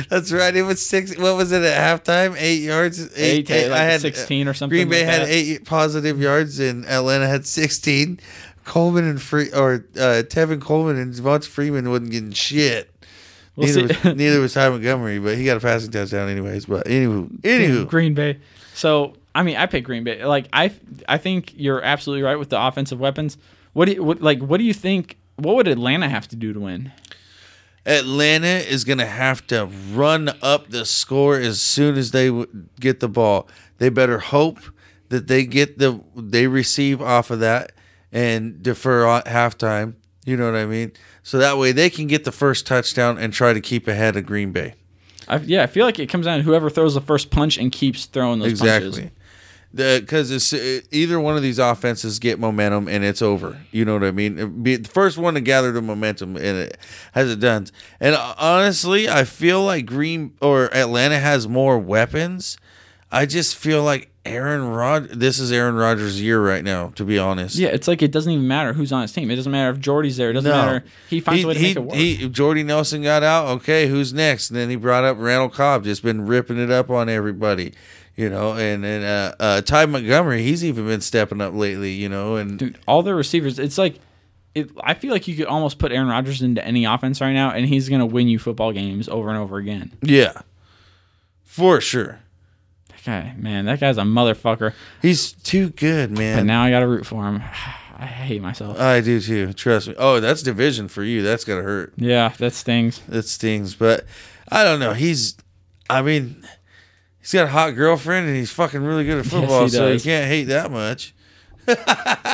that's 0.10 0.32
right. 0.32 0.56
It 0.56 0.64
was 0.66 0.86
six. 0.86 1.18
What 1.18 1.36
was 1.36 1.52
it 1.52 1.62
at 1.64 2.04
halftime? 2.04 2.36
Eight 2.38 2.62
yards. 2.62 3.18
Eight, 3.18 3.50
like 3.50 3.72
I 3.72 3.84
had 3.84 4.02
16 4.02 4.48
or 4.48 4.54
something. 4.54 4.76
Green 4.76 4.90
Bay 4.90 5.06
like 5.06 5.14
had 5.14 5.28
that. 5.28 5.34
eight 5.34 5.66
positive 5.66 6.22
yards 6.22 6.60
and 6.60 6.86
Atlanta 6.86 7.28
had 7.28 7.46
16. 7.46 8.20
Coleman 8.66 9.06
and 9.06 9.22
Free 9.22 9.52
or 9.52 9.86
uh, 9.96 10.22
Tevin 10.28 10.62
Coleman 10.62 10.98
and 10.98 11.14
Devonta 11.14 11.48
Freeman 11.48 11.90
wasn't 11.90 12.12
getting 12.12 12.32
shit. 12.32 12.92
We'll 13.60 13.68
neither, 13.68 13.88
was, 13.88 14.16
neither 14.16 14.40
was 14.40 14.54
Ty 14.56 14.70
Montgomery, 14.70 15.20
but 15.20 15.38
he 15.38 15.44
got 15.44 15.58
a 15.58 15.60
passing 15.60 15.92
touchdown 15.92 16.30
anyways. 16.30 16.66
But 16.66 16.86
anywho, 16.86 17.30
anywho, 17.42 17.88
Green 17.88 18.14
Bay. 18.14 18.40
So 18.74 19.16
I 19.36 19.44
mean, 19.44 19.58
I 19.58 19.66
pick 19.66 19.84
Green 19.84 20.06
Bay. 20.06 20.24
Like 20.24 20.48
I, 20.54 20.72
I 21.10 21.18
think 21.18 21.54
you're 21.58 21.82
absolutely 21.82 22.24
right 22.24 22.38
with 22.38 22.50
the 22.50 22.62
offensive 22.62 23.00
weapons. 23.00 23.38
What 23.74 23.86
do 23.86 23.94
you 23.94 24.04
what, 24.04 24.22
like? 24.22 24.40
What 24.40 24.60
do 24.60 24.64
you 24.64 24.74
think? 24.74 25.18
What 25.36 25.56
would 25.56 25.68
Atlanta 25.68 26.08
have 26.08 26.28
to 26.30 26.38
do 26.38 26.54
to 26.54 26.60
win? 26.60 26.92
Atlanta 27.86 28.48
is 28.48 28.84
going 28.84 28.98
to 29.00 29.06
have 29.06 29.46
to 29.48 29.66
run 29.94 30.30
up 30.42 30.70
the 30.70 30.86
score 30.86 31.38
as 31.38 31.60
soon 31.60 31.98
as 31.98 32.12
they 32.12 32.30
get 32.80 33.00
the 33.00 33.10
ball. 33.10 33.48
They 33.78 33.90
better 33.90 34.20
hope 34.20 34.60
that 35.10 35.28
they 35.28 35.46
get 35.46 35.80
the 35.80 36.00
they 36.16 36.48
receive 36.48 37.02
off 37.02 37.30
of 37.30 37.40
that 37.42 37.74
and 38.12 38.64
defer 38.64 39.08
at 39.08 39.26
halftime. 39.26 39.96
You 40.30 40.38
know 40.38 40.46
what 40.46 40.56
I 40.56 40.68
mean? 40.68 40.92
So 41.24 41.40
that 41.40 41.58
way 41.58 41.72
they 41.72 41.90
can 41.90 42.06
get 42.06 42.24
the 42.24 42.32
first 42.32 42.68
touchdown 42.68 43.18
and 43.18 43.34
try 43.34 43.52
to 43.52 43.60
keep 43.60 43.88
ahead 43.88 44.16
of 44.16 44.28
Green 44.28 44.52
Bay. 44.52 44.76
I, 45.28 45.38
yeah, 45.38 45.64
I 45.64 45.66
feel 45.66 45.88
like 45.88 45.98
it 45.98 46.06
comes 46.06 46.28
down 46.28 46.38
to 46.38 46.44
whoever 46.44 46.70
throws 46.70 46.94
the 46.94 47.02
first 47.02 47.32
punch 47.32 47.58
and 47.58 47.72
keeps 47.72 48.06
throwing 48.06 48.38
those 48.38 48.60
punches. 48.60 48.98
Exactly. 49.00 49.12
Because 49.74 50.30
it's 50.30 50.54
uh, 50.54 50.82
either 50.92 51.20
one 51.20 51.36
of 51.36 51.42
these 51.42 51.58
offenses 51.58 52.20
get 52.20 52.40
momentum 52.40 52.88
and 52.88 53.04
it's 53.04 53.24
over. 53.24 53.60
You 53.72 53.86
know 53.86 53.94
what 53.94 54.04
I 54.04 54.12
mean? 54.12 54.62
Be 54.62 54.76
the 54.76 54.90
first 54.90 55.18
one 55.18 55.34
to 55.34 55.42
gather 55.42 55.72
the 55.72 55.82
momentum 55.82 56.36
and 56.36 56.58
it 56.58 56.78
has 57.14 57.32
it 57.32 57.40
done. 57.40 57.68
And 58.00 58.14
uh, 58.14 58.36
honestly, 58.38 59.10
I 59.10 59.24
feel 59.24 59.64
like 59.64 59.88
Green 59.88 60.36
or 60.42 60.72
Atlanta 60.76 61.18
has 61.18 61.48
more 61.48 61.80
weapons. 61.80 62.58
I 63.12 63.26
just 63.26 63.56
feel 63.56 63.84
like 63.84 64.12
Aaron 64.30 64.68
Rod. 64.70 65.10
This 65.10 65.40
is 65.40 65.52
Aaron 65.52 65.76
Rodgers' 65.76 66.22
year 66.22 66.42
right 66.42 66.64
now. 66.64 66.90
To 66.96 67.04
be 67.04 67.18
honest, 67.20 67.56
Yeah, 67.56 67.70
it's 67.70 67.88
like 67.88 68.02
it 68.02 68.12
doesn't 68.12 68.32
even 68.32 68.48
matter 68.48 68.74
who's 68.74 68.92
on 68.92 69.02
his 69.02 69.12
team. 69.12 69.30
It 69.32 69.36
doesn't 69.36 69.52
matter 69.52 69.72
if 69.72 69.80
Jordy's 69.80 70.18
there. 70.18 70.30
It 70.30 70.34
doesn't 70.34 70.50
No. 70.50 70.58
matter. 70.58 70.84
He 71.10 71.20
finds 71.20 71.40
he, 71.40 71.44
a 71.44 71.48
way 71.48 71.54
to 71.56 71.60
he, 71.60 71.66
make 71.68 71.76
it 71.78 71.84
work. 71.84 71.96
he, 71.96 72.30
Jordy 72.30 72.64
Nelson 72.64 73.02
got 73.04 73.24
out. 73.24 73.48
Okay, 73.58 73.88
who's 73.88 74.14
next? 74.14 74.50
And 74.50 74.58
then 74.60 74.70
he 74.70 74.76
brought 74.76 75.04
up 75.04 75.18
Randall 75.20 75.50
Cobb, 75.50 75.84
just 75.84 76.04
been 76.04 76.26
ripping 76.26 76.58
it 76.60 76.72
up 76.72 76.90
on 76.90 77.10
everybody, 77.10 77.74
you 78.16 78.30
know. 78.30 78.54
And 78.54 78.86
and 78.86 79.04
uh, 79.06 79.36
uh, 79.40 79.62
Ty 79.62 79.86
Montgomery, 79.88 80.44
he's 80.44 80.64
even 80.64 80.86
been 80.86 81.02
stepping 81.02 81.42
up 81.42 81.54
lately, 81.54 81.92
you 81.92 82.10
know. 82.10 82.36
And 82.36 82.58
Dude, 82.60 82.78
all 82.88 83.04
their 83.04 83.16
receivers, 83.16 83.60
it's 83.60 83.78
like 83.78 84.00
it, 84.56 84.70
I 84.84 84.94
feel 84.96 85.12
like 85.12 85.28
you 85.28 85.36
could 85.36 85.46
almost 85.46 85.78
put 85.80 85.92
Aaron 85.92 86.08
Rodgers 86.08 86.42
into 86.42 86.66
any 86.66 86.84
offense 86.86 87.22
right 87.22 87.34
now, 87.34 87.52
and 87.52 87.66
he's 87.68 87.88
going 87.88 88.00
to 88.00 88.06
win 88.06 88.28
you 88.28 88.40
football 88.40 88.72
games 88.72 89.08
over 89.08 89.30
and 89.30 89.38
over 89.38 89.58
again. 89.58 89.92
yeah, 90.02 90.42
for 91.44 91.80
sure, 91.82 92.20
guy, 93.10 93.34
man, 93.38 93.66
that 93.66 93.80
guy's 93.80 93.98
a 93.98 94.02
motherfucker. 94.02 94.74
he's 95.02 95.32
too 95.32 95.70
good, 95.70 96.12
man. 96.12 96.38
But 96.38 96.46
now 96.46 96.64
I 96.64 96.70
got 96.70 96.80
to 96.82 96.88
root 96.88 97.06
for 97.06 97.26
him. 97.26 97.42
I 98.02 98.06
hate 98.06 98.42
myself. 98.42 98.80
I 98.80 99.02
do 99.02 99.20
too. 99.20 99.52
Trust 99.52 99.90
me. 99.90 99.96
Oh, 99.98 100.22
that's 100.22 100.42
division 100.42 100.88
for 100.88 101.04
you. 101.04 101.22
That's 101.22 101.44
gonna 101.44 101.64
hurt. 101.64 101.92
yeah, 101.98 102.30
that 102.38 102.54
stings. 102.54 103.02
That 103.10 103.24
stings. 103.24 103.76
But 103.76 104.06
I 104.50 104.64
don't 104.64 104.80
know. 104.80 104.94
He's, 104.94 105.36
I 105.90 106.02
mean, 106.02 106.48
he's 107.20 107.34
got 107.34 107.44
a 107.44 107.50
hot 107.50 107.72
girlfriend 107.72 108.28
and 108.28 108.38
he's 108.38 108.52
fucking 108.52 108.82
really 108.82 109.04
good 109.04 109.20
at 109.20 109.26
football. 109.26 109.64
he 109.64 109.70
so 109.70 109.92
you 109.92 110.00
can't 110.00 110.28
hate 110.28 110.46
that 110.46 110.72
much. 110.72 111.14
the 111.66 111.76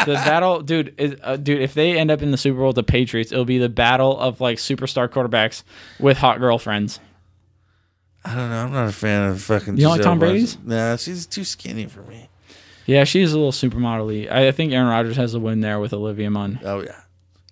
battle, 0.06 0.62
dude, 0.62 0.94
is, 1.00 1.16
uh, 1.24 1.36
dude. 1.36 1.62
If 1.62 1.74
they 1.74 1.98
end 1.98 2.12
up 2.12 2.22
in 2.22 2.30
the 2.30 2.38
Super 2.38 2.60
Bowl 2.60 2.68
with 2.68 2.76
the 2.76 2.84
Patriots, 2.84 3.32
it'll 3.32 3.44
be 3.44 3.58
the 3.58 3.68
battle 3.68 4.20
of 4.20 4.40
like 4.40 4.60
superstar 4.60 5.10
quarterbacks 5.10 5.64
with 6.00 6.18
hot 6.18 6.40
girlfriends. 6.40 7.00
I 8.26 8.36
don't 8.36 8.50
know. 8.50 8.64
I'm 8.64 8.72
not 8.72 8.88
a 8.88 8.92
fan 8.92 9.30
of 9.30 9.42
fucking. 9.42 9.78
You 9.78 9.84
don't 9.84 9.92
like 9.92 10.00
Gisele 10.00 10.12
Tom 10.12 10.20
Brady's? 10.20 10.56
Bundchen. 10.56 10.66
Nah, 10.66 10.96
she's 10.96 11.26
too 11.28 11.44
skinny 11.44 11.86
for 11.86 12.02
me. 12.04 12.30
Yeah, 12.88 13.04
she's 13.04 13.34
a 13.34 13.38
little 13.40 13.52
supermodel-y. 13.52 14.28
I 14.30 14.48
I 14.48 14.52
think 14.52 14.74
Aaron 14.74 14.88
Rodgers 14.88 15.16
has 15.18 15.34
a 15.34 15.40
win 15.40 15.62
there 15.62 15.80
with 15.80 15.94
Olivia 15.94 16.30
Munn. 16.32 16.60
Oh 16.64 16.82
yeah. 16.82 17.02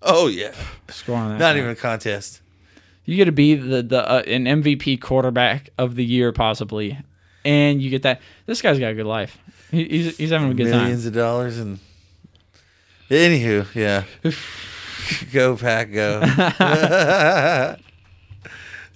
Oh 0.02 0.28
yeah. 0.28 0.54
Score 0.90 1.16
on 1.16 1.30
that. 1.30 1.40
Not 1.40 1.54
guy. 1.54 1.60
even 1.60 1.70
a 1.70 1.76
contest. 1.76 2.42
You 3.06 3.16
get 3.16 3.26
to 3.26 3.32
be 3.32 3.56
the 3.56 3.84
the 3.84 4.10
uh, 4.10 4.24
an 4.26 4.46
MVP 4.46 5.00
quarterback 5.02 5.70
of 5.78 5.96
the 5.96 6.06
year 6.06 6.32
possibly, 6.32 6.98
and 7.46 7.82
you 7.82 7.90
get 7.90 8.02
that. 8.04 8.22
This 8.46 8.62
guy's 8.62 8.80
got 8.80 8.92
a 8.92 8.96
good 8.96 9.06
life. 9.06 9.38
He, 9.72 9.86
he's 9.86 10.18
he's 10.18 10.30
having 10.32 10.52
a 10.52 10.54
good 10.54 10.68
Millions 10.68 11.04
time. 11.04 11.08
of 11.10 11.14
dollars 11.14 11.58
and. 11.60 11.80
Anywho, 13.10 13.68
yeah. 13.76 14.06
go 15.34 15.56
pack, 15.58 15.92
go. 15.92 16.22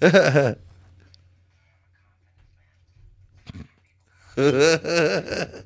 oh 4.38 5.62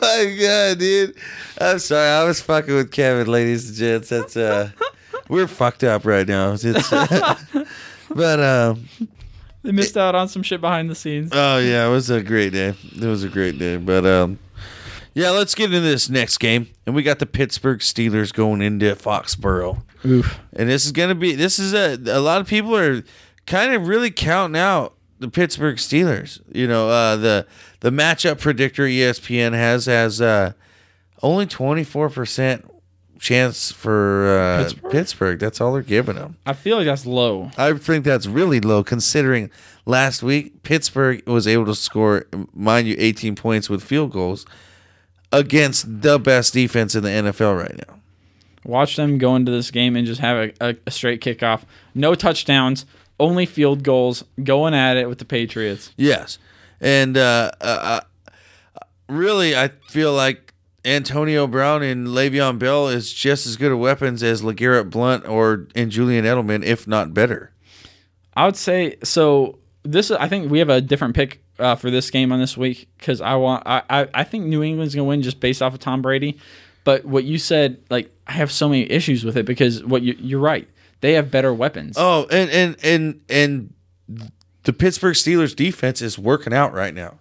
my 0.00 0.36
god, 0.40 0.78
dude! 0.78 1.14
I'm 1.60 1.78
sorry, 1.78 2.08
I 2.08 2.24
was 2.24 2.40
fucking 2.40 2.74
with 2.74 2.90
Kevin, 2.90 3.26
ladies 3.26 3.68
and 3.68 3.78
gents. 3.78 4.08
That's 4.08 4.36
uh, 4.36 4.70
we're 5.28 5.46
fucked 5.46 5.84
up 5.84 6.06
right 6.06 6.26
now. 6.26 6.56
It's, 6.58 6.90
but 8.10 8.40
um, 8.40 8.88
They 9.62 9.72
missed 9.72 9.96
out 9.96 10.14
on 10.14 10.28
some 10.28 10.42
shit 10.42 10.60
behind 10.60 10.88
the 10.88 10.94
scenes. 10.94 11.30
oh 11.32 11.58
yeah, 11.58 11.86
it 11.86 11.90
was 11.90 12.08
a 12.08 12.22
great 12.22 12.52
day. 12.52 12.74
It 12.94 13.04
was 13.04 13.22
a 13.22 13.28
great 13.28 13.58
day. 13.58 13.76
But 13.76 14.06
um, 14.06 14.38
yeah, 15.14 15.30
let's 15.30 15.54
get 15.54 15.66
into 15.66 15.80
this 15.80 16.08
next 16.08 16.38
game, 16.38 16.68
and 16.86 16.94
we 16.94 17.02
got 17.02 17.18
the 17.18 17.26
Pittsburgh 17.26 17.80
Steelers 17.80 18.32
going 18.32 18.62
into 18.62 18.94
Foxborough. 18.94 19.82
Oof. 20.04 20.38
And 20.54 20.68
this 20.68 20.86
is 20.86 20.92
going 20.92 21.08
to 21.10 21.14
be 21.14 21.34
this 21.34 21.58
is 21.58 21.74
a 21.74 21.98
a 22.16 22.20
lot 22.20 22.40
of 22.40 22.46
people 22.46 22.76
are 22.76 23.02
kind 23.46 23.72
of 23.72 23.88
really 23.88 24.10
counting 24.10 24.60
out 24.60 24.94
the 25.18 25.28
Pittsburgh 25.28 25.76
Steelers. 25.76 26.40
You 26.52 26.66
know, 26.66 26.88
uh, 26.88 27.16
the 27.16 27.46
the 27.80 27.90
matchup 27.90 28.40
predictor 28.40 28.84
ESPN 28.84 29.52
has 29.52 29.86
has 29.86 30.20
uh, 30.20 30.52
only 31.22 31.46
24% 31.46 32.68
chance 33.18 33.72
for 33.72 34.38
uh, 34.38 34.62
Pittsburgh? 34.62 34.92
Pittsburgh? 34.92 35.38
That's 35.38 35.60
all 35.60 35.72
they're 35.72 35.82
giving 35.82 36.16
them. 36.16 36.36
I 36.44 36.52
feel 36.52 36.76
like 36.76 36.86
that's 36.86 37.06
low. 37.06 37.50
I 37.56 37.72
think 37.74 38.04
that's 38.04 38.26
really 38.26 38.60
low 38.60 38.84
considering 38.84 39.50
last 39.84 40.22
week 40.22 40.62
Pittsburgh 40.62 41.26
was 41.26 41.46
able 41.46 41.66
to 41.66 41.74
score, 41.74 42.26
mind 42.54 42.88
you, 42.88 42.96
18 42.98 43.34
points 43.34 43.70
with 43.70 43.82
field 43.82 44.12
goals 44.12 44.46
against 45.32 46.02
the 46.02 46.18
best 46.18 46.52
defense 46.52 46.94
in 46.94 47.02
the 47.02 47.08
NFL 47.08 47.58
right 47.58 47.76
now. 47.88 47.94
Watch 48.64 48.96
them 48.96 49.18
go 49.18 49.36
into 49.36 49.52
this 49.52 49.70
game 49.70 49.94
and 49.94 50.06
just 50.06 50.20
have 50.20 50.36
a, 50.60 50.70
a, 50.70 50.76
a 50.86 50.90
straight 50.90 51.20
kickoff. 51.20 51.62
No 51.94 52.14
touchdowns, 52.16 52.84
only 53.18 53.46
field 53.46 53.82
goals, 53.82 54.24
going 54.42 54.74
at 54.74 54.96
it 54.96 55.08
with 55.08 55.18
the 55.18 55.24
Patriots. 55.24 55.92
Yes, 55.96 56.38
and 56.80 57.16
uh, 57.16 57.52
uh, 57.60 58.00
uh, 58.76 58.80
really, 59.08 59.56
I 59.56 59.68
feel 59.88 60.12
like 60.12 60.54
Antonio 60.84 61.46
Brown 61.46 61.82
and 61.82 62.08
Le'Veon 62.08 62.58
Bell 62.58 62.88
is 62.88 63.12
just 63.12 63.46
as 63.46 63.56
good 63.56 63.72
of 63.72 63.78
weapons 63.78 64.22
as 64.22 64.42
LeGarrette 64.42 64.90
Blount 64.90 65.26
or 65.26 65.66
and 65.74 65.90
Julian 65.90 66.24
Edelman, 66.24 66.64
if 66.64 66.86
not 66.86 67.12
better. 67.12 67.52
I 68.36 68.44
would 68.46 68.56
say 68.56 68.96
so. 69.02 69.58
This 69.82 70.10
I 70.10 70.28
think 70.28 70.50
we 70.50 70.58
have 70.58 70.68
a 70.68 70.80
different 70.80 71.14
pick 71.14 71.40
uh, 71.58 71.74
for 71.74 71.90
this 71.90 72.10
game 72.10 72.32
on 72.32 72.40
this 72.40 72.56
week 72.56 72.88
because 72.98 73.20
I 73.20 73.34
want 73.34 73.62
I, 73.66 73.82
I 73.88 74.08
I 74.14 74.24
think 74.24 74.46
New 74.46 74.62
England's 74.62 74.94
gonna 74.94 75.04
win 75.04 75.22
just 75.22 75.40
based 75.40 75.62
off 75.62 75.74
of 75.74 75.80
Tom 75.80 76.02
Brady. 76.02 76.38
But 76.84 77.04
what 77.04 77.24
you 77.24 77.38
said, 77.38 77.78
like 77.90 78.10
I 78.26 78.32
have 78.32 78.52
so 78.52 78.68
many 78.68 78.90
issues 78.90 79.24
with 79.24 79.36
it 79.36 79.44
because 79.44 79.82
what 79.82 80.02
you, 80.02 80.14
you're 80.20 80.40
right, 80.40 80.68
they 81.00 81.12
have 81.14 81.30
better 81.30 81.52
weapons. 81.54 81.94
Oh, 81.98 82.26
and 82.30 82.50
and 82.50 82.76
and 82.82 83.20
and 83.28 83.72
the 84.64 84.72
Pittsburgh 84.72 85.14
Steelers 85.14 85.54
defense 85.54 86.02
is 86.02 86.18
working 86.18 86.52
out 86.52 86.72
right 86.72 86.94
now. 86.94 87.18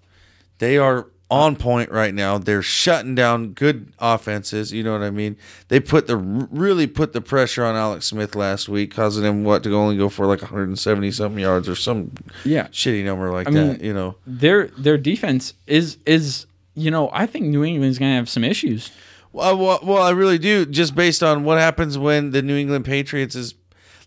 They 0.59 0.77
are 0.77 1.07
on 1.29 1.55
point 1.55 1.91
right 1.91 2.13
now. 2.13 2.37
They're 2.37 2.61
shutting 2.61 3.15
down 3.15 3.49
good 3.53 3.91
offenses. 3.99 4.71
You 4.71 4.83
know 4.83 4.93
what 4.93 5.01
I 5.01 5.09
mean? 5.09 5.37
They 5.69 5.79
put 5.79 6.05
the 6.07 6.15
really 6.17 6.85
put 6.87 7.13
the 7.13 7.21
pressure 7.21 7.65
on 7.65 7.75
Alex 7.75 8.05
Smith 8.05 8.35
last 8.35 8.69
week, 8.69 8.93
causing 8.93 9.23
him 9.23 9.43
what 9.43 9.63
to 9.63 9.75
only 9.75 9.97
go 9.97 10.07
for 10.09 10.25
like 10.27 10.41
170 10.41 11.11
something 11.11 11.39
yards 11.39 11.67
or 11.67 11.75
some 11.75 12.11
Yeah, 12.43 12.67
shitty 12.67 13.03
number 13.03 13.31
like 13.31 13.47
I 13.47 13.51
that. 13.51 13.67
mean- 13.77 13.83
you 13.83 13.93
know? 13.93 14.15
their 14.27 14.67
their 14.77 14.97
defense 14.97 15.53
is 15.67 15.97
is 16.05 16.45
you 16.75 16.91
know 16.91 17.09
I 17.11 17.25
think 17.25 17.45
New 17.47 17.63
England's 17.63 17.97
gonna 17.99 18.15
have 18.15 18.29
some 18.29 18.43
issues. 18.43 18.91
Well, 19.33 19.57
well, 19.57 19.79
well, 19.83 20.01
I 20.03 20.11
really 20.11 20.37
do. 20.37 20.65
Just 20.65 20.95
based 20.95 21.21
on 21.21 21.43
what 21.43 21.57
happens 21.57 21.97
when 21.97 22.31
the 22.31 22.41
New 22.41 22.55
England 22.55 22.85
Patriots 22.85 23.35
is. 23.35 23.55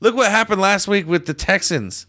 Look 0.00 0.14
what 0.14 0.30
happened 0.30 0.60
last 0.60 0.88
week 0.88 1.06
with 1.06 1.26
the 1.26 1.34
Texans. 1.34 2.06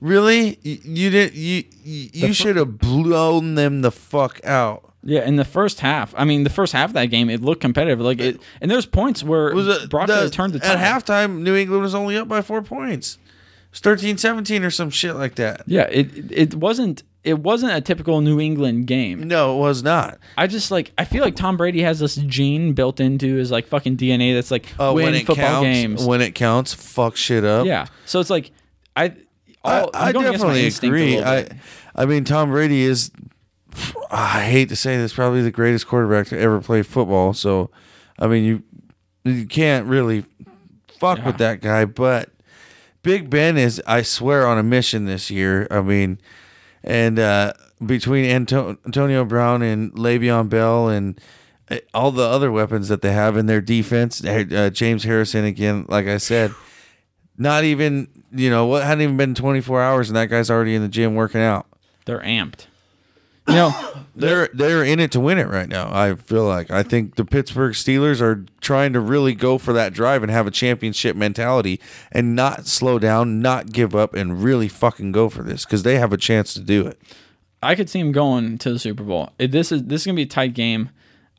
Really, 0.00 0.58
you, 0.62 0.78
you 0.84 1.10
didn't. 1.10 1.34
You 1.34 1.64
you, 1.84 2.10
you 2.12 2.32
should 2.32 2.56
have 2.56 2.78
blown 2.78 3.54
them 3.54 3.82
the 3.82 3.90
fuck 3.92 4.44
out. 4.44 4.88
Yeah, 5.04 5.26
in 5.26 5.34
the 5.36 5.44
first 5.44 5.80
half, 5.80 6.14
I 6.16 6.24
mean, 6.24 6.44
the 6.44 6.50
first 6.50 6.72
half 6.72 6.90
of 6.90 6.94
that 6.94 7.06
game, 7.06 7.28
it 7.28 7.40
looked 7.40 7.60
competitive. 7.60 8.00
Like 8.00 8.20
it, 8.20 8.40
and 8.60 8.70
there's 8.70 8.86
points 8.86 9.22
where 9.24 9.52
Was 9.54 9.66
it 9.66 9.90
Brock 9.90 10.06
the- 10.06 10.30
turned 10.30 10.52
the 10.52 10.64
at 10.64 10.76
tide. 10.76 11.04
halftime? 11.04 11.40
New 11.42 11.56
England 11.56 11.82
was 11.82 11.94
only 11.94 12.16
up 12.16 12.28
by 12.28 12.40
four 12.42 12.62
points. 12.62 13.18
It's 13.70 13.80
13-17 13.80 14.62
or 14.64 14.70
some 14.70 14.90
shit 14.90 15.16
like 15.16 15.36
that. 15.36 15.62
Yeah, 15.66 15.88
it 15.90 16.30
it 16.30 16.54
wasn't 16.54 17.02
it 17.24 17.38
wasn't 17.38 17.72
a 17.72 17.80
typical 17.80 18.20
New 18.20 18.40
England 18.40 18.86
game. 18.86 19.28
No, 19.28 19.56
it 19.56 19.60
was 19.60 19.82
not. 19.82 20.18
I 20.36 20.46
just 20.46 20.70
like 20.70 20.92
I 20.98 21.04
feel 21.04 21.22
like 21.22 21.36
Tom 21.36 21.56
Brady 21.56 21.82
has 21.82 21.98
this 22.00 22.16
gene 22.16 22.72
built 22.72 22.98
into 23.00 23.36
his 23.36 23.50
like 23.50 23.66
fucking 23.66 23.96
DNA 23.96 24.34
that's 24.34 24.50
like 24.50 24.66
Uh, 24.78 24.92
win 24.94 25.04
when 25.06 25.14
it 25.14 25.26
football 25.26 25.44
counts, 25.62 25.64
games. 25.66 26.04
when 26.04 26.20
it 26.20 26.34
counts, 26.34 26.74
fuck 26.74 27.16
shit 27.16 27.44
up. 27.44 27.66
yeah, 27.66 27.86
so 28.06 28.18
it's 28.20 28.30
like 28.30 28.50
I 28.96 29.14
I, 29.64 29.80
all, 29.80 29.90
I 29.94 30.06
I'm 30.08 30.12
going 30.12 30.26
against 30.26 30.44
my 30.44 30.54
definitely 30.60 30.88
agree. 30.88 31.22
I. 31.22 31.48
I 31.94 32.06
mean, 32.06 32.24
Tom 32.24 32.50
Brady 32.50 32.82
is. 32.82 33.10
I 34.10 34.44
hate 34.44 34.68
to 34.70 34.76
say 34.76 34.96
this, 34.96 35.12
probably 35.14 35.42
the 35.42 35.50
greatest 35.50 35.86
quarterback 35.86 36.26
to 36.28 36.38
ever 36.38 36.60
play 36.60 36.82
football. 36.82 37.32
So, 37.32 37.70
I 38.18 38.26
mean, 38.26 38.44
you 38.44 38.62
you 39.24 39.46
can't 39.46 39.86
really 39.86 40.24
fuck 40.98 41.18
Yeah. 41.18 41.26
with 41.26 41.38
that 41.38 41.60
guy. 41.60 41.84
But 41.84 42.30
Big 43.02 43.30
Ben 43.30 43.56
is, 43.56 43.80
I 43.86 44.02
swear, 44.02 44.46
on 44.46 44.58
a 44.58 44.62
mission 44.62 45.04
this 45.06 45.30
year. 45.30 45.66
I 45.70 45.80
mean, 45.80 46.18
and 46.84 47.18
uh, 47.18 47.52
between 47.84 48.24
Anto- 48.24 48.78
Antonio 48.84 49.24
Brown 49.24 49.62
and 49.62 49.92
Le'Veon 49.92 50.48
Bell 50.48 50.88
and 50.88 51.20
uh, 51.70 51.78
all 51.94 52.10
the 52.10 52.22
other 52.24 52.50
weapons 52.50 52.88
that 52.88 53.02
they 53.02 53.12
have 53.12 53.36
in 53.36 53.46
their 53.46 53.60
defense, 53.60 54.24
uh, 54.24 54.70
James 54.72 55.04
Harrison 55.04 55.44
again, 55.44 55.86
like 55.88 56.06
I 56.06 56.18
said, 56.18 56.52
not 57.36 57.64
even 57.64 58.08
you 58.30 58.50
know 58.50 58.66
what 58.66 58.84
hadn't 58.84 59.02
even 59.02 59.16
been 59.16 59.34
24 59.34 59.82
hours 59.82 60.08
and 60.08 60.16
that 60.16 60.26
guy's 60.26 60.50
already 60.50 60.74
in 60.74 60.82
the 60.82 60.88
gym 60.88 61.14
working 61.14 61.40
out. 61.40 61.66
they're 62.04 62.20
amped. 62.20 62.66
You 63.52 63.58
know, 63.58 63.92
They're 64.14 64.48
they're 64.52 64.84
in 64.84 65.00
it 65.00 65.10
to 65.12 65.20
win 65.20 65.38
it 65.38 65.48
right 65.48 65.68
now. 65.68 65.88
I 65.90 66.14
feel 66.14 66.44
like 66.44 66.70
I 66.70 66.82
think 66.82 67.14
the 67.14 67.24
Pittsburgh 67.24 67.72
Steelers 67.72 68.20
are 68.20 68.44
trying 68.60 68.92
to 68.92 69.00
really 69.00 69.34
go 69.34 69.56
for 69.56 69.72
that 69.72 69.94
drive 69.94 70.22
and 70.22 70.30
have 70.30 70.46
a 70.46 70.50
championship 70.50 71.16
mentality 71.16 71.80
and 72.10 72.36
not 72.36 72.66
slow 72.66 72.98
down, 72.98 73.40
not 73.40 73.72
give 73.72 73.94
up, 73.94 74.12
and 74.14 74.44
really 74.44 74.68
fucking 74.68 75.12
go 75.12 75.30
for 75.30 75.42
this 75.42 75.64
because 75.64 75.82
they 75.82 75.98
have 75.98 76.12
a 76.12 76.18
chance 76.18 76.52
to 76.54 76.60
do 76.60 76.86
it. 76.86 77.00
I 77.62 77.74
could 77.74 77.88
see 77.88 78.02
them 78.02 78.12
going 78.12 78.58
to 78.58 78.72
the 78.72 78.78
Super 78.78 79.02
Bowl. 79.02 79.30
If 79.38 79.50
this 79.50 79.72
is 79.72 79.84
this 79.84 80.02
is 80.02 80.06
gonna 80.06 80.16
be 80.16 80.22
a 80.22 80.26
tight 80.26 80.54
game. 80.54 80.90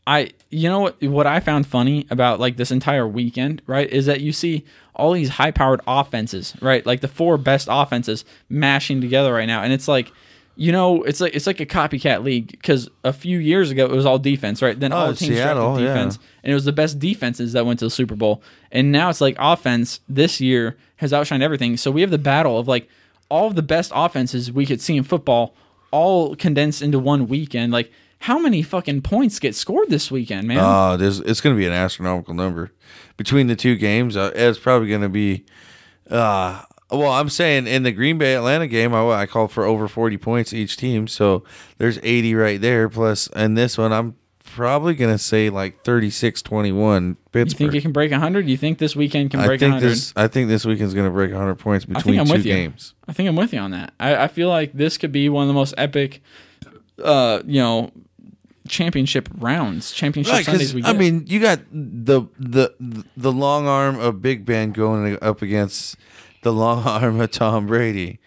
I 0.06 0.32
you 0.50 0.68
know 0.68 0.80
what 0.82 1.02
what 1.04 1.28
I 1.28 1.40
found 1.40 1.68
funny 1.68 2.08
about 2.10 2.40
like 2.40 2.58
this 2.58 2.72
entire 2.72 3.08
weekend, 3.08 3.62
right, 3.68 3.90
is 3.90 4.08
that 4.08 4.20
you 4.20 4.34
see 4.34 4.66
all 4.96 5.14
these 5.14 5.30
high 5.30 5.52
powered 5.52 5.82
offenses, 5.88 6.56
right? 6.60 6.86
Like 6.86 7.02
the 7.02 7.08
four 7.08 7.38
best 7.38 7.68
offenses 7.72 8.26
mashing 8.50 9.00
together 9.00 9.32
right 9.32 9.46
now. 9.46 9.62
And 9.64 9.72
it's 9.72 9.88
like 9.88 10.12
you 10.56 10.72
know, 10.72 11.04
it's 11.04 11.20
like 11.20 11.36
it's 11.36 11.48
like 11.48 11.60
a 11.60 11.66
copycat 11.66 12.24
league 12.24 12.52
because 12.52 12.90
a 13.04 13.12
few 13.14 13.40
years 13.40 13.72
ago 13.72 13.86
it 13.86 13.92
was 13.92 14.06
all 14.06 14.20
defense, 14.20 14.62
right? 14.62 14.80
Then 14.80 14.92
all 14.94 15.08
Oh, 15.08 15.12
the 15.12 15.18
teams 15.18 15.36
Seattle, 15.36 15.76
drafted 15.76 15.86
yeah. 15.88 15.94
defense, 15.94 16.20
and 16.44 16.52
it 16.52 16.54
was 16.54 16.66
the 16.66 16.72
best 16.74 17.00
defenses 17.00 17.54
that 17.54 17.66
went 17.66 17.80
to 17.80 17.86
the 17.86 17.92
Super 17.92 18.16
Bowl. 18.16 18.44
And 18.72 18.92
now 18.92 19.10
it's 19.10 19.20
like 19.22 19.36
offense 19.40 20.00
this 20.08 20.40
year 20.40 20.78
has 20.98 21.12
outshined 21.12 21.42
everything. 21.42 21.76
So 21.78 21.90
we 21.92 22.02
have 22.02 22.12
the 22.12 22.18
battle 22.20 22.60
of 22.60 22.68
like 22.68 22.88
all 23.30 23.48
of 23.48 23.56
the 23.56 23.64
best 23.64 23.92
offenses 23.96 24.52
we 24.52 24.66
could 24.66 24.80
see 24.82 24.96
in 24.96 25.04
football, 25.04 25.56
all 25.92 26.36
condensed 26.36 26.82
into 26.84 27.00
one 27.00 27.28
weekend. 27.28 27.72
Like 27.74 27.92
how 28.20 28.38
many 28.38 28.62
fucking 28.62 29.02
points 29.02 29.40
get 29.40 29.56
scored 29.56 29.90
this 29.90 30.12
weekend, 30.12 30.48
man? 30.48 30.60
Uh, 30.60 30.96
there's 30.98 31.20
it's 31.22 31.42
going 31.42 31.56
to 31.56 31.60
be 31.60 31.66
an 31.66 31.74
astronomical 31.74 32.34
number 32.36 32.72
between 33.18 33.48
the 33.48 33.56
two 33.56 33.76
games. 33.76 34.16
Uh, 34.16 34.32
it's 34.36 34.60
probably 34.60 34.88
going 34.90 35.02
to 35.02 35.10
be. 35.10 35.46
Uh, 36.10 36.62
well, 36.98 37.12
I'm 37.12 37.30
saying 37.30 37.68
in 37.68 37.84
the 37.84 37.92
Green 37.92 38.18
Bay 38.18 38.36
Atlanta 38.36 38.68
game, 38.68 38.94
I, 38.94 39.04
I 39.10 39.26
called 39.26 39.52
for 39.52 39.64
over 39.64 39.88
40 39.88 40.18
points 40.18 40.54
each 40.54 40.78
team, 40.78 41.08
so 41.08 41.44
there's 41.78 42.00
80 42.04 42.36
right 42.36 42.62
there. 42.62 42.90
Plus, 42.90 43.28
in 43.28 43.56
this 43.56 43.78
one, 43.78 43.92
I'm 43.92 44.16
probably 44.44 44.94
going 44.94 45.12
to 45.12 45.18
say 45.18 45.50
like 45.50 45.84
36-21 45.84 47.18
you 47.34 47.46
think 47.46 47.74
it 47.74 47.82
can 47.82 47.92
break 47.92 48.12
hundred? 48.12 48.48
You 48.48 48.58
think 48.58 48.78
this 48.78 48.96
weekend 48.96 49.32
can 49.32 49.40
I 49.40 49.48
break 49.48 49.60
think 49.60 49.74
hundred? 49.74 49.90
this. 49.90 50.14
I 50.16 50.28
think 50.28 50.50
this 50.50 50.66
weekend's 50.66 50.94
going 50.94 51.08
to 51.08 51.12
break 51.12 51.32
100 51.32 51.56
points 51.56 51.86
between 51.86 52.24
two 52.26 52.38
you. 52.38 52.44
games. 52.44 52.94
I 53.08 53.14
think 53.14 53.28
I'm 53.28 53.36
with 53.36 53.54
you 53.54 53.60
on 53.60 53.72
that. 53.72 53.94
I, 54.00 54.16
I 54.16 54.28
feel 54.28 54.50
like 54.50 54.74
this 54.74 54.98
could 54.98 55.12
be 55.12 55.30
one 55.30 55.44
of 55.44 55.48
the 55.48 55.54
most 55.54 55.74
epic, 55.78 56.22
uh, 57.04 57.42
you 57.46 57.60
know, 57.60 57.92
championship 58.68 59.30
rounds, 59.36 59.92
championship 59.92 60.34
Right, 60.34 60.46
Sundays. 60.46 60.76
I 60.86 60.94
mean, 60.94 61.26
you 61.28 61.40
got 61.40 61.60
the 61.72 62.22
the 62.38 63.06
the 63.18 63.32
long 63.32 63.68
arm 63.68 64.00
of 64.00 64.22
Big 64.22 64.46
Ben 64.46 64.72
going 64.72 65.18
up 65.22 65.42
against 65.42 65.98
the 66.44 66.54
long 66.64 66.84
arm 66.84 67.20
of 67.20 67.32
Tom 67.32 67.68
Brady. 67.68 68.20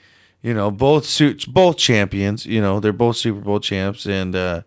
You 0.42 0.54
know, 0.54 0.70
both 0.70 1.06
suits, 1.06 1.44
both 1.44 1.76
champions. 1.76 2.46
You 2.46 2.60
know, 2.60 2.78
they're 2.78 2.92
both 2.92 3.16
Super 3.16 3.40
Bowl 3.40 3.58
champs, 3.58 4.06
and 4.06 4.36
uh, 4.36 4.62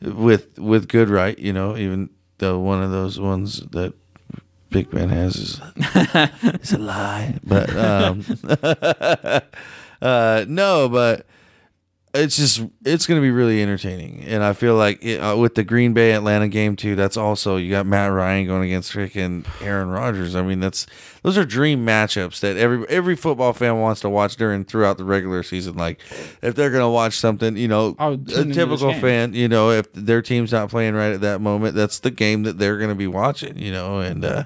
with 0.00 0.58
with 0.58 0.88
good 0.88 1.08
right. 1.08 1.38
You 1.38 1.52
know, 1.52 1.76
even 1.76 2.10
though 2.38 2.58
one 2.58 2.82
of 2.82 2.90
those 2.90 3.20
ones 3.20 3.60
that 3.72 3.92
Big 4.70 4.90
Ben 4.90 5.08
has 5.08 5.36
is, 5.36 5.60
is 6.62 6.72
a 6.72 6.78
lie, 6.78 7.38
but 7.44 7.74
um, 7.76 8.24
uh, 10.02 10.44
no, 10.46 10.88
but 10.88 11.26
it's 12.14 12.36
just 12.36 12.62
it's 12.84 13.06
going 13.06 13.20
to 13.20 13.22
be 13.22 13.30
really 13.30 13.62
entertaining, 13.62 14.24
and 14.24 14.42
I 14.42 14.52
feel 14.52 14.74
like 14.74 15.04
it, 15.04 15.18
uh, 15.18 15.36
with 15.36 15.54
the 15.54 15.64
Green 15.64 15.92
Bay 15.92 16.12
Atlanta 16.12 16.48
game 16.48 16.74
too, 16.74 16.94
that's 16.94 17.16
also 17.16 17.56
you 17.56 17.70
got 17.70 17.86
Matt 17.86 18.12
Ryan 18.12 18.46
going 18.46 18.64
against 18.64 18.92
freaking 18.92 19.46
Aaron 19.60 19.88
Rodgers. 19.88 20.34
I 20.34 20.42
mean, 20.42 20.60
that's 20.60 20.86
those 21.22 21.36
are 21.36 21.44
dream 21.44 21.84
matchups 21.84 22.40
that 22.40 22.56
every 22.56 22.88
every 22.88 23.14
football 23.14 23.52
fan 23.52 23.78
wants 23.78 24.00
to 24.02 24.08
watch 24.08 24.36
during 24.36 24.64
throughout 24.64 24.96
the 24.96 25.04
regular 25.04 25.42
season. 25.42 25.76
Like 25.76 26.00
if 26.42 26.54
they're 26.54 26.70
going 26.70 26.82
to 26.82 26.88
watch 26.88 27.18
something, 27.18 27.56
you 27.56 27.68
know, 27.68 27.94
a 27.98 28.10
would 28.10 28.28
tune 28.28 28.36
into 28.36 28.48
this 28.48 28.56
typical 28.56 28.94
fan, 28.94 29.34
you 29.34 29.48
know, 29.48 29.70
if 29.70 29.92
their 29.92 30.22
team's 30.22 30.52
not 30.52 30.70
playing 30.70 30.94
right 30.94 31.12
at 31.12 31.20
that 31.20 31.40
moment, 31.40 31.74
that's 31.74 31.98
the 31.98 32.10
game 32.10 32.44
that 32.44 32.58
they're 32.58 32.78
going 32.78 32.90
to 32.90 32.96
be 32.96 33.06
watching. 33.06 33.58
You 33.58 33.72
know, 33.72 34.00
and 34.00 34.24
uh, 34.24 34.44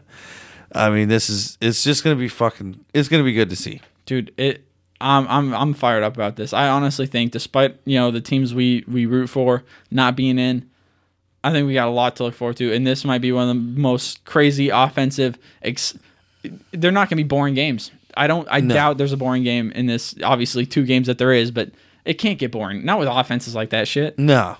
I 0.74 0.90
mean, 0.90 1.08
this 1.08 1.30
is 1.30 1.58
it's 1.60 1.84
just 1.84 2.02
going 2.02 2.16
to 2.16 2.20
be 2.20 2.28
fucking. 2.28 2.84
It's 2.92 3.08
going 3.08 3.22
to 3.22 3.24
be 3.24 3.34
good 3.34 3.50
to 3.50 3.56
see. 3.56 3.80
dude 4.04 4.32
it 4.36 4.66
I'm, 5.02 5.26
I'm 5.28 5.54
i'm 5.54 5.74
fired 5.74 6.02
up 6.02 6.14
about 6.14 6.36
this. 6.36 6.52
I 6.52 6.68
honestly 6.68 7.06
think 7.06 7.32
despite 7.32 7.76
you 7.84 7.98
know 7.98 8.10
the 8.10 8.20
teams 8.20 8.54
we 8.54 8.84
we 8.86 9.06
root 9.06 9.28
for 9.28 9.64
not 9.90 10.16
being 10.16 10.38
in 10.38 10.68
i 11.44 11.50
think 11.50 11.66
we 11.66 11.74
got 11.74 11.88
a 11.88 11.90
lot 11.90 12.16
to 12.16 12.24
look 12.24 12.34
forward 12.34 12.56
to. 12.58 12.72
And 12.72 12.86
this 12.86 13.04
might 13.04 13.20
be 13.20 13.32
one 13.32 13.48
of 13.48 13.48
the 13.48 13.80
most 13.80 14.24
crazy 14.24 14.68
offensive 14.68 15.38
ex- 15.62 15.98
they're 16.72 16.90
not 16.92 17.08
going 17.08 17.18
to 17.18 17.24
be 17.24 17.28
boring 17.28 17.54
games. 17.54 17.90
I 18.16 18.26
don't 18.26 18.46
i 18.50 18.60
doubt 18.60 18.98
there's 18.98 19.12
a 19.12 19.16
boring 19.16 19.42
game 19.42 19.72
in 19.72 19.86
this 19.86 20.14
obviously 20.22 20.66
two 20.66 20.84
games 20.84 21.06
that 21.06 21.18
there 21.18 21.32
is 21.32 21.50
but 21.50 21.70
it 22.04 22.14
can't 22.14 22.38
get 22.38 22.50
boring. 22.50 22.84
Not 22.84 22.98
with 22.98 23.08
offenses 23.08 23.54
like 23.54 23.70
that 23.70 23.86
shit. 23.88 24.18
No, 24.18 24.56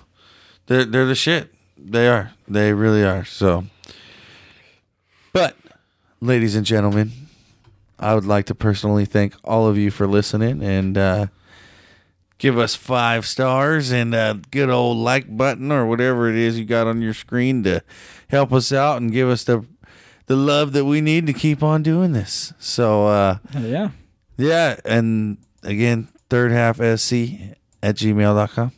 they're 0.67 0.85
they're 0.85 1.05
the 1.05 1.15
shit. 1.15 1.53
They 1.77 2.07
are. 2.07 2.31
They 2.47 2.73
really 2.73 3.03
are. 3.03 3.25
So, 3.25 3.65
but, 5.33 5.57
ladies 6.21 6.55
and 6.55 6.65
gentlemen, 6.65 7.11
I 7.99 8.15
would 8.15 8.25
like 8.25 8.45
to 8.47 8.55
personally 8.55 9.05
thank 9.05 9.35
all 9.43 9.67
of 9.67 9.77
you 9.77 9.91
for 9.91 10.07
listening 10.07 10.61
and 10.63 10.97
uh, 10.97 11.27
give 12.37 12.57
us 12.57 12.75
five 12.75 13.25
stars 13.25 13.91
and 13.91 14.13
a 14.13 14.39
good 14.51 14.69
old 14.69 14.97
like 14.97 15.35
button 15.35 15.71
or 15.71 15.85
whatever 15.85 16.29
it 16.29 16.35
is 16.35 16.57
you 16.59 16.65
got 16.65 16.87
on 16.87 17.01
your 17.01 17.13
screen 17.13 17.63
to 17.63 17.81
help 18.29 18.51
us 18.51 18.71
out 18.73 18.97
and 19.01 19.11
give 19.11 19.29
us 19.29 19.43
the 19.43 19.65
the 20.25 20.35
love 20.37 20.71
that 20.71 20.85
we 20.85 21.01
need 21.01 21.27
to 21.27 21.33
keep 21.33 21.61
on 21.61 21.83
doing 21.83 22.13
this. 22.13 22.53
So, 22.57 23.07
uh, 23.07 23.37
yeah 23.59 23.89
yeah, 24.37 24.77
and 24.85 25.37
again, 25.63 26.07
third 26.29 26.51
half 26.51 26.77
sc 26.77 27.13
at 27.81 27.95
gmail.com. 27.95 28.71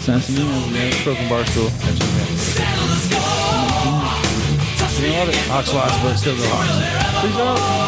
send 0.00 0.16
us 0.18 0.28
an 0.28 0.36
email 0.36 0.70
man. 0.70 1.04
Broken 1.04 1.24
Barstool 1.28 1.66
at 1.66 1.94
gmail. 1.94 2.28
You 4.98 5.06
know 5.12 5.26
what? 5.26 5.34
Hawks 5.34 5.72
lost, 5.72 6.02
but 6.02 6.16
still 6.16 6.36
go 6.36 6.42
Hawks. 6.46 7.22
Peace 7.24 7.38
out. 7.38 7.87